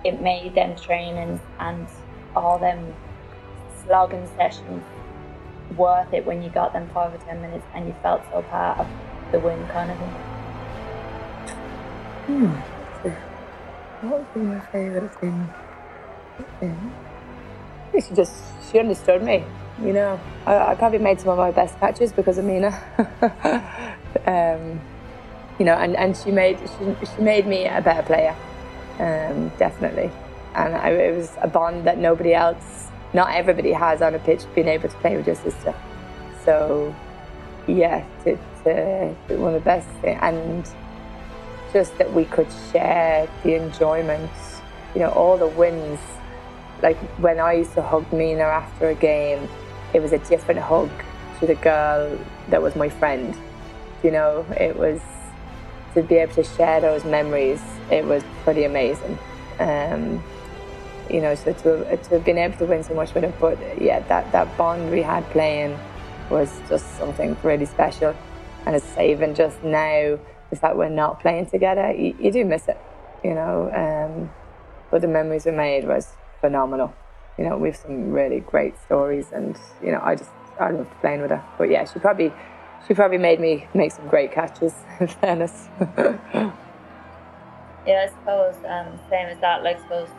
it 0.06 0.22
made 0.22 0.54
them 0.54 0.76
trainings 0.76 1.40
and 1.60 1.88
all 2.36 2.60
them 2.60 2.94
slogging 3.84 4.28
sessions 4.38 4.84
worth 5.78 6.14
it 6.14 6.26
when 6.26 6.42
you 6.42 6.50
got 6.50 6.74
them 6.74 6.90
five 6.94 7.14
or 7.14 7.18
ten 7.26 7.42
minutes 7.42 7.66
and 7.74 7.88
you 7.88 7.96
felt 8.02 8.22
so 8.32 8.42
part 8.44 8.80
of 8.80 8.88
the 9.32 9.40
win, 9.40 9.66
kind 9.68 9.92
of 9.92 9.98
thing. 9.98 10.10
Hmm. 12.28 12.48
What 14.08 14.20
would 14.20 14.34
be 14.34 14.40
my 14.42 14.60
favourite 14.72 15.14
thing? 15.16 15.54
She 17.94 18.16
just 18.16 18.34
she 18.72 18.80
understood 18.80 19.22
me 19.22 19.44
you 19.84 19.94
know, 19.94 20.20
I, 20.46 20.72
I, 20.72 20.76
probably 20.76 21.00
made 21.00 21.20
some 21.20 21.30
of 21.30 21.38
my 21.38 21.52
best 21.52 21.80
catches 21.80 22.12
because 22.12 22.38
of 22.38 22.46
Mina. 22.46 22.70
um, 24.28 24.80
you 25.58 25.66
know, 25.66 25.74
and, 25.74 25.96
and 25.96 26.16
she 26.16 26.32
made 26.32 26.60
she, 26.60 27.06
she 27.06 27.22
made 27.22 27.48
me 27.48 27.66
a 27.66 27.82
better 27.82 28.04
player, 28.04 28.36
um, 29.00 29.52
definitely. 29.58 30.12
And 30.54 30.76
I, 30.76 30.90
it 30.90 31.16
was 31.16 31.32
a 31.42 31.48
bond 31.48 31.86
that 31.88 31.98
nobody 31.98 32.34
else, 32.34 32.90
not 33.14 33.32
everybody 33.32 33.72
has 33.72 34.02
on 34.02 34.16
a 34.16 34.20
pitch, 34.20 34.42
being 34.56 34.68
able 34.68 34.90
to 34.90 34.96
play 34.98 35.18
with 35.18 35.28
your 35.28 35.36
sister. 35.36 35.74
So, 36.46 36.96
yeah, 37.68 38.06
it's 38.26 38.42
to, 38.64 39.16
one 39.30 39.54
of 39.56 39.62
the 39.62 39.66
best 39.66 39.88
things, 40.02 40.20
and 40.22 40.70
just 41.74 41.98
that 41.98 42.12
we 42.14 42.26
could 42.26 42.48
share 42.72 43.28
the 43.44 43.56
enjoyment, 43.56 44.32
you 44.94 45.02
know, 45.02 45.10
all 45.10 45.38
the 45.38 45.48
wins. 45.48 46.00
Like 46.82 46.98
when 47.20 47.40
I 47.40 47.54
used 47.54 47.74
to 47.74 47.82
hug 47.82 48.12
Mina 48.12 48.44
after 48.44 48.90
a 48.90 48.96
game, 48.96 49.48
it 49.94 50.02
was 50.02 50.14
a 50.14 50.20
different 50.20 50.60
hug 50.60 50.90
to 51.40 51.48
the 51.48 51.56
girl 51.56 52.18
that 52.50 52.62
was 52.62 52.76
my 52.76 52.90
friend. 52.90 53.36
You 54.04 54.12
know, 54.12 54.46
it 54.60 54.76
was 54.76 55.00
to 55.94 56.02
be 56.02 56.16
able 56.16 56.34
to 56.36 56.44
share 56.44 56.82
those 56.82 57.04
memories. 57.06 57.62
It 57.92 58.06
was 58.06 58.24
pretty 58.44 58.64
amazing. 58.64 59.18
Um, 59.60 60.24
you 61.14 61.22
know, 61.22 61.36
so 61.36 61.54
to, 61.54 61.98
to 61.98 62.10
have 62.10 62.26
been 62.26 62.38
able 62.38 62.58
to 62.58 62.66
win 62.66 62.84
so 62.84 62.94
much 62.94 63.14
with 63.14 63.24
it, 63.24 63.34
but 63.40 63.58
yeah, 63.82 64.00
that, 64.08 64.32
that 64.32 64.58
bond 64.58 64.92
we 64.92 65.02
had 65.02 65.24
playing 65.32 65.78
was 66.30 66.60
just 66.70 66.98
something 66.98 67.36
really 67.44 67.66
special. 67.66 68.16
And 68.66 68.76
it's 68.76 68.98
even 68.98 69.36
just 69.36 69.64
now, 69.64 70.20
the 70.50 70.56
fact 70.56 70.76
we're 70.76 70.90
not 70.90 71.20
playing 71.20 71.48
together, 71.48 71.92
you, 71.92 72.16
you 72.20 72.32
do 72.32 72.46
miss 72.46 72.68
it, 72.68 72.80
you 73.24 73.34
know. 73.34 73.72
Um, 73.74 74.32
but 74.90 75.02
the 75.02 75.08
memories 75.08 75.46
we 75.46 75.52
made 75.52 75.88
was 75.88 76.14
phenomenal 76.42 76.94
you 77.38 77.50
know, 77.50 77.58
we've 77.58 77.76
some 77.76 78.12
really 78.12 78.40
great 78.40 78.76
stories, 78.86 79.32
and 79.32 79.58
you 79.84 79.92
know, 79.92 80.00
I 80.04 80.16
just 80.16 80.30
I 80.60 80.70
loved 80.72 80.92
playing 81.02 81.22
with 81.22 81.32
her. 81.32 81.44
But 81.58 81.70
yeah, 81.70 81.86
she 81.86 82.00
probably 82.00 82.32
she 82.88 82.94
probably 82.94 83.18
made 83.18 83.40
me 83.40 83.68
make 83.74 83.92
some 83.92 84.08
great 84.08 84.32
catches. 84.32 84.74
In 85.00 85.08
fairness. 85.08 85.68
yeah, 85.80 86.52
I 87.88 88.10
suppose 88.10 88.56
um, 88.68 89.00
same 89.10 89.28
as 89.28 89.40
that. 89.40 89.64
Like, 89.64 89.78
I 89.78 89.82
suppose 89.82 90.10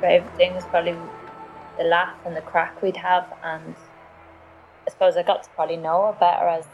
favorite 0.00 0.36
thing 0.36 0.54
was 0.54 0.64
probably 0.66 0.96
the 1.78 1.84
laugh 1.84 2.14
and 2.24 2.36
the 2.36 2.42
crack 2.42 2.80
we'd 2.82 2.96
have, 2.96 3.26
and 3.42 3.74
I 4.86 4.90
suppose 4.90 5.16
I 5.16 5.22
got 5.22 5.42
to 5.44 5.50
probably 5.50 5.76
know 5.76 6.06
her 6.06 6.16
better 6.18 6.46
as 6.46 6.66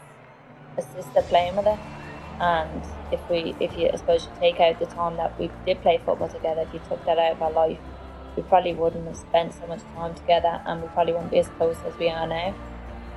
a 0.77 0.81
sister 0.81 1.21
playing 1.23 1.55
with 1.55 1.65
her. 1.65 1.79
And 2.39 2.83
if 3.11 3.19
we, 3.29 3.55
if 3.59 3.77
you, 3.77 3.89
I 3.93 3.95
suppose 3.95 4.25
you 4.25 4.31
take 4.39 4.59
out 4.59 4.79
the 4.79 4.85
time 4.87 5.15
that 5.17 5.37
we 5.39 5.49
did 5.65 5.81
play 5.81 5.99
football 6.05 6.29
together, 6.29 6.61
if 6.61 6.73
you 6.73 6.81
took 6.89 7.03
that 7.05 7.17
out 7.17 7.33
of 7.33 7.41
our 7.41 7.51
life, 7.51 7.79
we 8.35 8.43
probably 8.43 8.73
wouldn't 8.73 9.05
have 9.07 9.17
spent 9.17 9.53
so 9.53 9.67
much 9.67 9.81
time 9.95 10.15
together, 10.15 10.61
and 10.65 10.81
we 10.81 10.87
probably 10.89 11.13
wouldn't 11.13 11.31
be 11.31 11.39
as 11.39 11.47
close 11.57 11.77
as 11.85 11.97
we 11.97 12.09
are 12.09 12.27
now. 12.27 12.53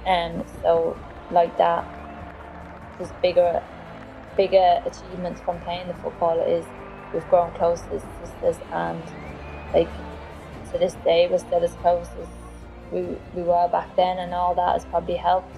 And 0.07 0.45
so, 0.63 0.97
like 1.31 1.57
that, 1.59 1.85
there's 2.99 3.13
bigger, 3.23 3.63
bigger 4.37 4.83
achievements 4.85 5.41
from 5.41 5.61
playing 5.61 5.89
the 5.89 5.95
football 5.95 6.41
is 6.41 6.65
we've 7.15 7.29
grown 7.31 7.53
close 7.53 7.83
as 7.93 8.03
sisters, 8.21 8.57
and 8.73 9.03
like 9.73 9.89
to 10.73 10.79
this 10.79 10.95
day, 11.05 11.29
we're 11.31 11.39
still 11.39 11.62
as 11.62 11.75
close 11.77 12.09
as 12.21 12.29
we, 12.93 13.01
we 13.35 13.43
were 13.43 13.69
back 13.69 13.95
then, 13.97 14.19
and 14.19 14.35
all 14.35 14.55
that 14.55 14.73
has 14.75 14.85
probably 14.87 15.17
helped. 15.17 15.57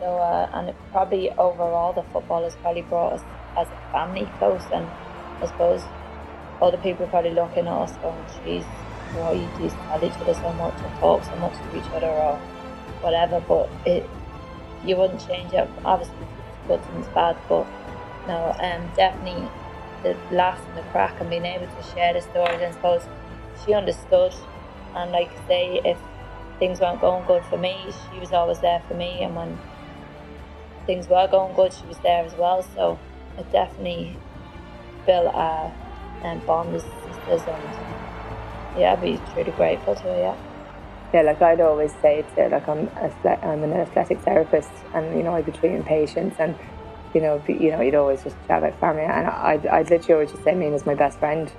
So, 0.00 0.06
uh, 0.18 0.50
and 0.52 0.68
it 0.68 0.76
probably 0.90 1.30
overall, 1.30 1.92
the 1.92 2.02
football 2.12 2.42
has 2.42 2.56
probably 2.56 2.82
brought 2.82 3.14
us 3.14 3.22
as 3.56 3.68
a 3.68 3.92
family 3.92 4.28
close, 4.38 4.62
and 4.72 4.86
I 5.40 5.46
suppose 5.46 5.82
other 6.60 6.78
people 6.78 7.06
are 7.06 7.08
probably 7.08 7.30
looking 7.30 7.66
at 7.66 7.72
us 7.72 7.96
going, 7.98 8.24
"Geez, 8.44 8.64
why 9.14 9.32
you 9.32 9.48
do 9.56 9.70
tell 9.70 10.04
each 10.04 10.12
other 10.20 10.34
so 10.34 10.52
much 10.54 10.74
or 10.82 10.90
talk 11.00 11.24
so 11.24 11.36
much 11.36 11.54
to 11.54 11.78
each 11.78 11.90
other 11.94 12.10
or 12.10 12.36
whatever." 13.00 13.40
But 13.40 13.70
it, 13.86 14.08
you 14.84 14.96
wouldn't 14.96 15.26
change 15.26 15.52
it. 15.52 15.68
Obviously, 15.84 16.16
it's 16.68 16.86
good 16.86 17.14
bad, 17.14 17.36
but 17.48 17.66
no, 18.26 18.56
um, 18.58 18.90
definitely 18.96 19.48
the 20.04 20.16
laugh 20.30 20.60
and 20.68 20.76
the 20.78 20.82
crack 20.90 21.20
and 21.20 21.28
being 21.28 21.44
able 21.44 21.66
to 21.66 21.82
share 21.94 22.12
the 22.12 22.20
stories. 22.20 22.60
And 22.60 22.66
I 22.66 22.70
suppose 22.72 23.02
she 23.64 23.74
understood, 23.74 24.32
and 24.94 25.10
like 25.10 25.30
I 25.30 25.48
say, 25.48 25.80
if 25.84 25.98
things 26.58 26.80
weren't 26.80 27.00
going 27.00 27.26
good 27.26 27.44
for 27.46 27.56
me, 27.56 27.76
she 28.12 28.20
was 28.20 28.32
always 28.32 28.60
there 28.60 28.80
for 28.86 28.94
me, 28.94 29.22
and 29.22 29.34
when 29.34 29.58
things 30.86 31.08
were 31.08 31.26
going 31.28 31.54
good, 31.54 31.72
she 31.72 31.86
was 31.86 31.98
there 31.98 32.24
as 32.24 32.34
well. 32.34 32.62
So 32.74 32.98
it 33.38 33.50
definitely 33.50 34.16
built 35.06 35.34
a 35.34 35.72
um, 36.22 36.40
bond 36.46 36.74
as 36.74 36.82
sisters, 36.82 37.42
and 37.48 38.78
yeah, 38.78 38.92
I'd 38.92 39.02
be 39.02 39.20
truly 39.32 39.50
grateful 39.52 39.94
to 39.94 40.02
her. 40.02 40.16
Yeah. 40.16 40.36
Yeah, 41.12 41.22
like 41.22 41.40
I'd 41.40 41.60
always 41.60 41.94
say 42.02 42.24
to 42.34 42.48
like 42.48 42.68
I'm 42.68 42.88
a, 42.96 43.46
I'm 43.46 43.62
an 43.62 43.72
athletic 43.72 44.20
therapist, 44.20 44.70
and 44.94 45.16
you 45.16 45.22
know 45.22 45.34
I'd 45.34 45.46
be 45.46 45.52
treating 45.52 45.84
patients, 45.84 46.36
and 46.38 46.56
you 47.14 47.20
know 47.20 47.42
you 47.48 47.70
know 47.70 47.80
you'd 47.80 47.94
always 47.94 48.22
just 48.22 48.36
chat 48.46 48.58
about 48.62 48.78
family, 48.80 49.02
and 49.02 49.26
I'd, 49.26 49.66
I'd 49.66 49.90
literally 49.90 50.14
always 50.14 50.32
just 50.32 50.44
say 50.44 50.54
Mina's 50.54 50.86
my 50.86 50.94
best 50.94 51.18
friend, 51.18 51.50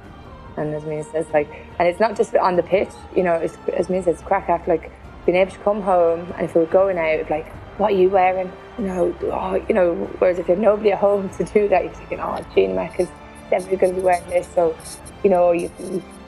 and 0.57 0.73
as 0.73 0.83
Mina 0.83 1.03
says, 1.03 1.25
like, 1.33 1.49
and 1.79 1.87
it's 1.87 1.99
not 1.99 2.15
just 2.15 2.35
on 2.35 2.55
the 2.55 2.63
pitch, 2.63 2.89
you 3.15 3.23
know, 3.23 3.33
it's, 3.33 3.57
as 3.73 3.89
Mina 3.89 4.03
says, 4.03 4.21
crack 4.21 4.49
after 4.49 4.71
like 4.71 4.91
being 5.25 5.37
able 5.37 5.51
to 5.51 5.59
come 5.59 5.81
home, 5.81 6.31
and 6.37 6.45
if 6.45 6.55
we 6.55 6.61
were 6.61 6.67
going 6.67 6.97
out, 6.97 7.29
like, 7.29 7.47
what 7.77 7.93
are 7.93 7.95
you 7.95 8.09
wearing? 8.09 8.51
You 8.77 8.85
know, 8.85 9.15
oh, 9.23 9.55
you 9.67 9.73
know. 9.73 9.95
Whereas 10.19 10.39
if 10.39 10.47
you 10.47 10.53
have 10.53 10.61
nobody 10.61 10.91
at 10.91 10.99
home 10.99 11.29
to 11.31 11.43
do 11.43 11.67
that, 11.69 11.83
you're 11.83 11.93
thinking, 11.93 12.19
oh, 12.19 12.45
Gina 12.53 12.73
Mac 12.73 12.99
is 12.99 13.09
definitely 13.49 13.77
going 13.77 13.93
to 13.95 13.99
be 13.99 14.05
wearing 14.05 14.29
this, 14.29 14.47
so 14.53 14.75
you 15.23 15.29
know, 15.29 15.51
you 15.51 15.71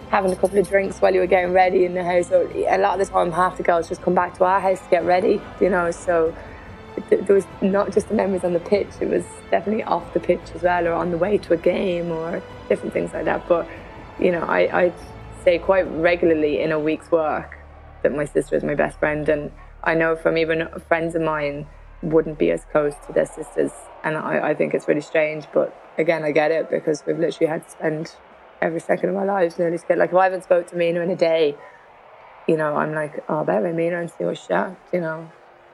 having 0.09 0.31
a 0.31 0.35
couple 0.35 0.57
of 0.57 0.67
drinks 0.67 0.99
while 1.01 1.13
you 1.13 1.19
were 1.19 1.27
getting 1.27 1.53
ready 1.53 1.85
in 1.85 1.93
the 1.93 2.03
house. 2.03 2.29
So 2.29 2.49
a 2.53 2.77
lot 2.77 2.99
of 2.99 3.05
the 3.05 3.11
time, 3.11 3.31
half 3.31 3.57
the 3.57 3.63
girls 3.63 3.89
just 3.89 4.01
come 4.01 4.15
back 4.15 4.37
to 4.37 4.45
our 4.45 4.59
house 4.59 4.79
to 4.79 4.89
get 4.89 5.05
ready, 5.05 5.41
you 5.59 5.69
know. 5.69 5.91
So 5.91 6.35
there 7.09 7.35
was 7.35 7.45
not 7.61 7.91
just 7.91 8.09
the 8.09 8.13
memories 8.13 8.43
on 8.43 8.53
the 8.53 8.59
pitch; 8.59 8.89
it 8.99 9.09
was 9.09 9.23
definitely 9.51 9.83
off 9.83 10.13
the 10.13 10.19
pitch 10.19 10.41
as 10.55 10.61
well, 10.61 10.87
or 10.87 10.93
on 10.93 11.11
the 11.11 11.17
way 11.17 11.37
to 11.37 11.53
a 11.53 11.57
game, 11.57 12.11
or 12.11 12.41
different 12.69 12.93
things 12.93 13.13
like 13.13 13.25
that. 13.25 13.47
But 13.47 13.67
you 14.19 14.31
know, 14.31 14.41
I, 14.41 14.81
I'd 14.81 14.93
say 15.43 15.59
quite 15.59 15.83
regularly 15.83 16.59
in 16.59 16.71
a 16.71 16.79
week's 16.79 17.11
work 17.11 17.57
that 18.03 18.13
my 18.13 18.25
sister 18.25 18.55
is 18.55 18.63
my 18.63 18.75
best 18.75 18.99
friend, 18.99 19.27
and 19.29 19.51
I 19.83 19.93
know 19.93 20.15
from 20.15 20.37
even 20.37 20.67
friends 20.87 21.15
of 21.15 21.21
mine 21.21 21.67
wouldn't 22.01 22.37
be 22.37 22.51
as 22.51 22.63
close 22.65 22.93
to 23.07 23.13
their 23.13 23.25
sisters, 23.25 23.71
and 24.03 24.17
I, 24.17 24.49
I 24.49 24.53
think 24.53 24.73
it's 24.73 24.87
really 24.87 25.01
strange. 25.01 25.45
But 25.53 25.75
again, 25.97 26.23
I 26.23 26.31
get 26.31 26.51
it 26.51 26.69
because 26.69 27.03
we've 27.05 27.19
literally 27.19 27.47
had 27.47 27.63
to 27.65 27.71
spend 27.71 28.15
every 28.61 28.79
second 28.79 29.09
of 29.09 29.15
our 29.15 29.25
lives 29.25 29.57
nearly 29.59 29.77
scared. 29.77 29.99
Like 29.99 30.11
if 30.11 30.15
I 30.15 30.25
haven't 30.25 30.43
spoke 30.43 30.67
to 30.67 30.75
Mina 30.75 31.01
in 31.01 31.09
a 31.09 31.15
day, 31.15 31.55
you 32.47 32.57
know, 32.57 32.75
I'm 32.75 32.93
like, 32.93 33.23
oh, 33.29 33.43
better 33.43 33.71
Mina 33.73 33.99
and 33.99 34.09
see 34.09 34.23
what's 34.23 34.45
shocked, 34.45 34.93
you 34.93 35.01
know. 35.01 35.29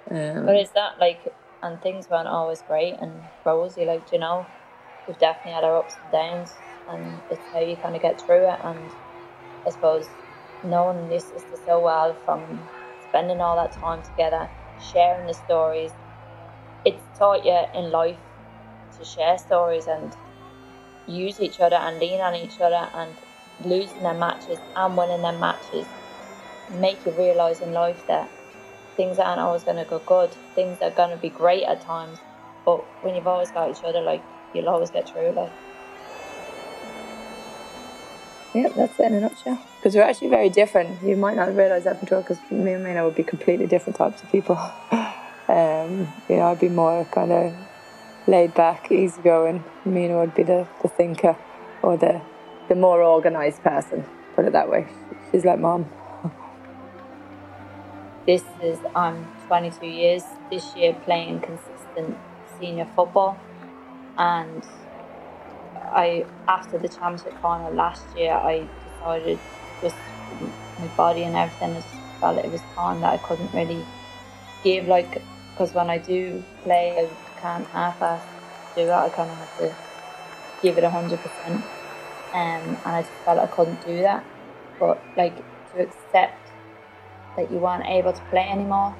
Um, 0.10 0.45
but 0.45 0.58
is 0.58 0.72
that 0.74 0.99
like, 0.99 1.36
and 1.62 1.82
things 1.82 2.10
weren't 2.10 2.28
always 2.28 2.62
great 2.62 2.95
and 2.99 3.30
rosy, 3.45 3.86
like, 3.86 4.12
you 4.12 4.20
know, 4.20 4.47
we've 5.08 5.18
definitely 5.18 5.54
had 5.54 5.64
our 5.64 5.78
ups 5.78 5.97
and 6.01 6.12
downs, 6.12 6.62
and 6.88 7.24
it's 7.30 7.45
how 7.51 7.60
you 7.60 7.78
kind 7.78 7.95
of 7.95 8.01
get 8.01 8.22
through 8.22 8.49
it. 8.49 8.60
And 8.64 8.95
I 9.66 9.72
suppose 9.72 10.16
knowing 10.64 11.10
this 11.10 11.30
sister 11.30 11.58
so 11.64 11.82
well 11.82 12.16
from 12.26 12.70
spending 12.99 13.41
all 13.41 13.58
that 13.58 13.74
time 13.80 14.04
together, 14.04 14.49
sharing 14.80 15.28
the 15.28 15.34
stories, 15.34 15.93
it's 16.86 17.06
taught 17.18 17.45
you 17.45 17.60
in 17.74 17.91
life 17.91 18.20
to 18.97 19.06
share 19.06 19.38
stories 19.38 19.88
and 19.88 20.16
use 21.08 21.39
each 21.39 21.60
other 21.60 21.76
and 21.78 21.99
lean 21.99 22.22
on 22.22 22.36
each 22.36 22.62
other 22.62 22.89
and 22.93 23.20
losing 23.60 24.04
their 24.04 24.14
matches 24.14 24.60
and 24.76 24.97
winning 24.97 25.22
their 25.22 25.38
matches 25.38 25.88
make 26.70 27.06
you 27.06 27.12
realise 27.18 27.62
in 27.62 27.72
life 27.72 28.06
that 28.08 28.32
things 28.96 29.20
aren't 29.20 29.39
always 29.39 29.64
going 29.64 29.78
to 29.78 29.86
go 29.86 30.00
good. 30.00 30.32
Things 30.56 30.78
are 30.82 30.91
going 30.91 31.12
to 31.12 31.18
be 31.18 31.30
great 31.30 31.64
at 31.64 31.82
times, 31.82 32.20
but 32.66 32.78
when 33.04 33.16
you've 33.16 33.28
always 33.28 33.52
got 33.52 33.70
each 33.70 33.84
other, 33.84 34.02
like 34.02 34.24
you'll 34.54 34.70
always 34.70 34.91
get 34.91 35.10
through. 35.10 35.32
Like. 35.32 35.52
Yeah, 38.54 38.70
that's 38.70 39.00
it 39.00 39.06
in 39.08 39.14
a 39.16 39.20
nutshell. 39.22 39.60
Because 39.78 39.96
we're 39.96 40.04
actually 40.04 40.30
very 40.30 40.50
different. 40.50 41.02
You 41.04 41.18
might 41.18 41.36
not 41.36 41.56
realise 41.56 41.86
that 41.86 42.00
for 42.00 42.06
because 42.22 42.38
me 42.52 42.74
and 42.74 42.84
Mina 42.84 43.04
would 43.04 43.16
be 43.16 43.24
completely 43.24 43.66
different 43.66 43.96
types 43.96 44.22
of 44.22 44.32
people. 44.32 44.56
um, 45.48 46.08
you 46.30 46.38
know, 46.38 46.52
I'd 46.52 46.60
be 46.60 46.70
more 46.70 47.06
kind 47.06 47.32
of 47.32 47.54
laid 48.28 48.54
back, 48.54 48.91
easygoing. 48.91 49.64
Mina 49.86 50.20
would 50.20 50.36
be 50.36 50.44
the, 50.44 50.68
the 50.82 50.88
thinker 50.88 51.36
or 51.82 51.98
the 51.98 52.22
the 52.70 52.76
more 52.76 53.04
organised 53.04 53.62
person. 53.64 54.06
Put 54.36 54.46
it 54.46 54.54
that 54.54 54.70
way. 54.70 54.88
She's 55.32 55.46
like 55.46 55.60
mom. 55.60 55.89
This 58.26 58.43
is 58.61 58.80
I'm 58.95 59.28
22 59.47 59.86
years 59.86 60.24
this 60.49 60.76
year 60.76 60.93
playing 61.05 61.41
consistent 61.41 62.17
senior 62.59 62.88
football, 62.95 63.38
and 64.17 64.63
I 65.91 66.26
after 66.47 66.78
the 66.78 66.88
championship 66.88 67.34
final 67.41 67.74
last 67.74 68.03
year 68.17 68.34
I 68.34 68.67
decided 68.99 69.39
just 69.82 69.95
my 70.80 70.88
body 70.97 71.24
and 71.24 71.36
everything 71.36 71.71
I 71.71 71.82
just 71.82 71.88
felt 72.19 72.38
it 72.43 72.51
was 72.51 72.61
time 72.76 73.01
that 73.01 73.13
I 73.13 73.17
couldn't 73.17 73.53
really 73.53 73.86
give 74.63 74.88
like 74.88 75.21
because 75.51 75.74
when 75.74 75.89
I 75.89 75.97
do 75.97 76.43
play 76.63 76.95
I 76.97 77.39
can't 77.41 77.67
half-ass 77.67 78.24
do 78.76 78.82
it. 78.82 78.89
I 78.89 79.09
kind 79.09 79.30
of 79.30 79.38
have 79.38 79.57
to 79.59 79.76
give 80.61 80.78
it 80.78 80.84
hundred 80.84 81.19
percent, 81.19 81.63
um, 82.34 82.78
and 82.86 82.95
I 82.95 83.01
just 83.01 83.13
felt 83.26 83.39
I 83.39 83.47
couldn't 83.47 83.86
do 83.86 84.01
that. 84.01 84.24
But 84.80 85.01
like 85.15 85.36
to 85.74 85.82
accept 85.82 86.43
that 87.36 87.51
you 87.51 87.57
weren't 87.57 87.86
able 87.86 88.13
to 88.13 88.21
play 88.29 88.47
anymore, 88.49 88.95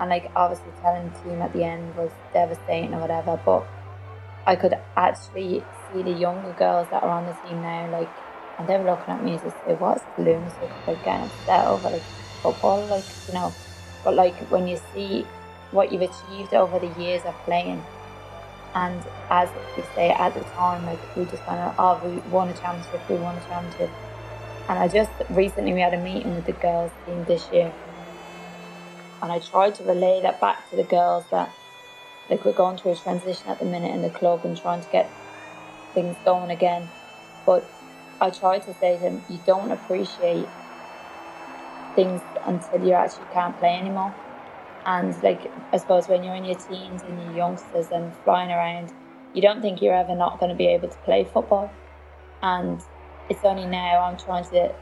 and 0.00 0.10
like 0.10 0.30
obviously 0.36 0.72
telling 0.80 1.10
the 1.10 1.18
team 1.20 1.42
at 1.42 1.52
the 1.52 1.64
end 1.64 1.94
was 1.96 2.10
devastating 2.32 2.94
or 2.94 3.00
whatever. 3.00 3.40
But 3.44 3.66
I 4.46 4.56
could 4.56 4.74
actually 4.96 5.62
see 5.92 6.02
the 6.02 6.12
younger 6.12 6.52
girls 6.52 6.88
that 6.90 7.02
are 7.02 7.10
on 7.10 7.26
the 7.26 7.48
team 7.48 7.62
now, 7.62 7.90
like, 7.90 8.10
and 8.58 8.68
they 8.68 8.76
were 8.76 8.90
looking 8.90 9.14
at 9.14 9.22
me 9.22 9.34
as 9.34 9.44
if 9.44 9.54
it 9.68 9.80
was 9.80 10.00
lunatic, 10.18 10.70
like 10.86 11.04
getting 11.04 11.26
upset 11.26 11.66
over 11.66 11.90
like 11.90 12.02
football, 12.42 12.84
like 12.86 13.04
you 13.28 13.34
know. 13.34 13.52
But 14.04 14.14
like 14.14 14.34
when 14.50 14.66
you 14.68 14.78
see 14.92 15.26
what 15.70 15.92
you've 15.92 16.02
achieved 16.02 16.54
over 16.54 16.78
the 16.78 17.00
years 17.00 17.22
of 17.24 17.34
playing 17.44 17.82
and 18.74 19.00
as 19.30 19.48
we 19.76 19.82
say 19.94 20.10
at 20.10 20.34
the 20.34 20.40
time, 20.40 20.84
like 20.84 20.98
we 21.16 21.24
just 21.26 21.44
kind 21.44 21.60
of, 21.60 21.74
oh, 21.78 22.00
we 22.04 22.18
won 22.30 22.48
a 22.48 22.52
championship, 22.54 23.08
we 23.08 23.16
won 23.16 23.36
a 23.36 23.40
championship. 23.46 23.90
And 24.68 24.78
I 24.78 24.88
just 24.88 25.10
recently 25.30 25.74
we 25.74 25.80
had 25.80 25.92
a 25.92 26.02
meeting 26.02 26.34
with 26.34 26.46
the 26.46 26.52
girls 26.52 26.90
team 27.04 27.24
this 27.24 27.46
year, 27.52 27.72
and 29.22 29.30
I 29.30 29.38
tried 29.38 29.74
to 29.76 29.84
relay 29.84 30.22
that 30.22 30.40
back 30.40 30.68
to 30.70 30.76
the 30.76 30.84
girls 30.84 31.24
that 31.30 31.50
like 32.30 32.44
we're 32.44 32.52
going 32.52 32.78
through 32.78 32.92
a 32.92 32.96
transition 32.96 33.46
at 33.48 33.58
the 33.58 33.66
minute 33.66 33.94
in 33.94 34.00
the 34.00 34.10
club 34.10 34.40
and 34.44 34.56
trying 34.56 34.82
to 34.82 34.90
get 34.90 35.10
things 35.92 36.16
going 36.24 36.50
again. 36.50 36.88
But 37.44 37.64
I 38.20 38.30
tried 38.30 38.60
to 38.60 38.74
say 38.74 38.96
to 38.96 39.02
them, 39.02 39.22
you 39.28 39.38
don't 39.44 39.70
appreciate 39.70 40.48
things 41.94 42.22
until 42.46 42.86
you 42.86 42.92
actually 42.92 43.26
can't 43.32 43.58
play 43.58 43.76
anymore. 43.76 44.14
And 44.86 45.14
like 45.22 45.50
I 45.72 45.76
suppose 45.76 46.08
when 46.08 46.24
you're 46.24 46.34
in 46.34 46.44
your 46.44 46.58
teens 46.58 47.02
and 47.02 47.20
your 47.22 47.36
youngsters 47.36 47.88
and 47.90 48.14
flying 48.24 48.50
around, 48.50 48.94
you 49.34 49.42
don't 49.42 49.60
think 49.60 49.82
you're 49.82 49.94
ever 49.94 50.14
not 50.14 50.40
going 50.40 50.50
to 50.50 50.56
be 50.56 50.68
able 50.68 50.88
to 50.88 50.98
play 50.98 51.24
football. 51.24 51.70
And 52.42 52.80
it's 53.28 53.44
only 53.44 53.66
now 53.66 54.02
I'm 54.02 54.16
trying 54.16 54.44
to 54.50 54.74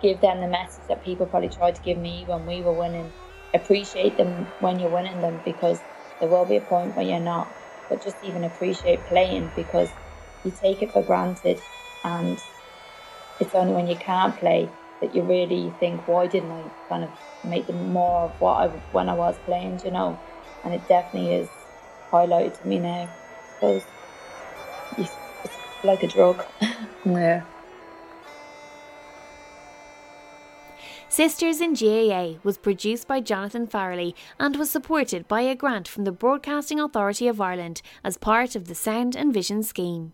give 0.00 0.20
them 0.20 0.40
the 0.40 0.48
message 0.48 0.86
that 0.88 1.04
people 1.04 1.26
probably 1.26 1.48
tried 1.48 1.74
to 1.74 1.82
give 1.82 1.98
me 1.98 2.24
when 2.26 2.46
we 2.46 2.62
were 2.62 2.72
winning. 2.72 3.10
Appreciate 3.54 4.16
them 4.16 4.46
when 4.60 4.78
you're 4.78 4.90
winning 4.90 5.20
them 5.20 5.40
because 5.44 5.80
there 6.20 6.28
will 6.28 6.44
be 6.44 6.56
a 6.56 6.60
point 6.60 6.94
where 6.96 7.04
you're 7.04 7.20
not. 7.20 7.52
But 7.88 8.02
just 8.02 8.16
even 8.24 8.44
appreciate 8.44 9.00
playing 9.06 9.50
because 9.56 9.90
you 10.44 10.52
take 10.52 10.82
it 10.82 10.92
for 10.92 11.02
granted 11.02 11.60
and 12.04 12.38
it's 13.40 13.54
only 13.54 13.72
when 13.72 13.88
you 13.88 13.96
can't 13.96 14.36
play 14.36 14.70
that 15.00 15.14
you 15.14 15.22
really 15.22 15.72
think, 15.80 16.06
why 16.06 16.26
didn't 16.26 16.50
I 16.52 16.62
kind 16.88 17.04
of 17.04 17.10
make 17.44 17.66
them 17.66 17.92
more 17.92 18.22
of 18.22 18.40
what 18.40 18.54
I 18.54 18.66
when 18.92 19.08
I 19.08 19.14
was 19.14 19.36
playing, 19.44 19.80
you 19.84 19.90
know? 19.90 20.18
And 20.64 20.74
it 20.74 20.86
definitely 20.88 21.34
is 21.34 21.48
highlighted 22.12 22.60
to 22.60 22.68
me 22.68 22.78
now. 22.78 23.08
I 23.08 23.54
suppose 23.54 23.82
it's 24.98 25.16
like 25.84 26.02
a 26.02 26.08
drug. 26.08 26.44
yeah. 27.04 27.42
Sisters 31.08 31.60
in 31.60 31.74
GAA 31.74 32.38
was 32.44 32.56
produced 32.56 33.08
by 33.08 33.20
Jonathan 33.20 33.66
Farrelly 33.66 34.14
and 34.38 34.54
was 34.54 34.70
supported 34.70 35.26
by 35.26 35.40
a 35.40 35.56
grant 35.56 35.88
from 35.88 36.04
the 36.04 36.12
Broadcasting 36.12 36.78
Authority 36.78 37.26
of 37.26 37.40
Ireland 37.40 37.82
as 38.04 38.16
part 38.16 38.54
of 38.54 38.68
the 38.68 38.76
Sound 38.76 39.16
and 39.16 39.34
Vision 39.34 39.64
scheme. 39.64 40.12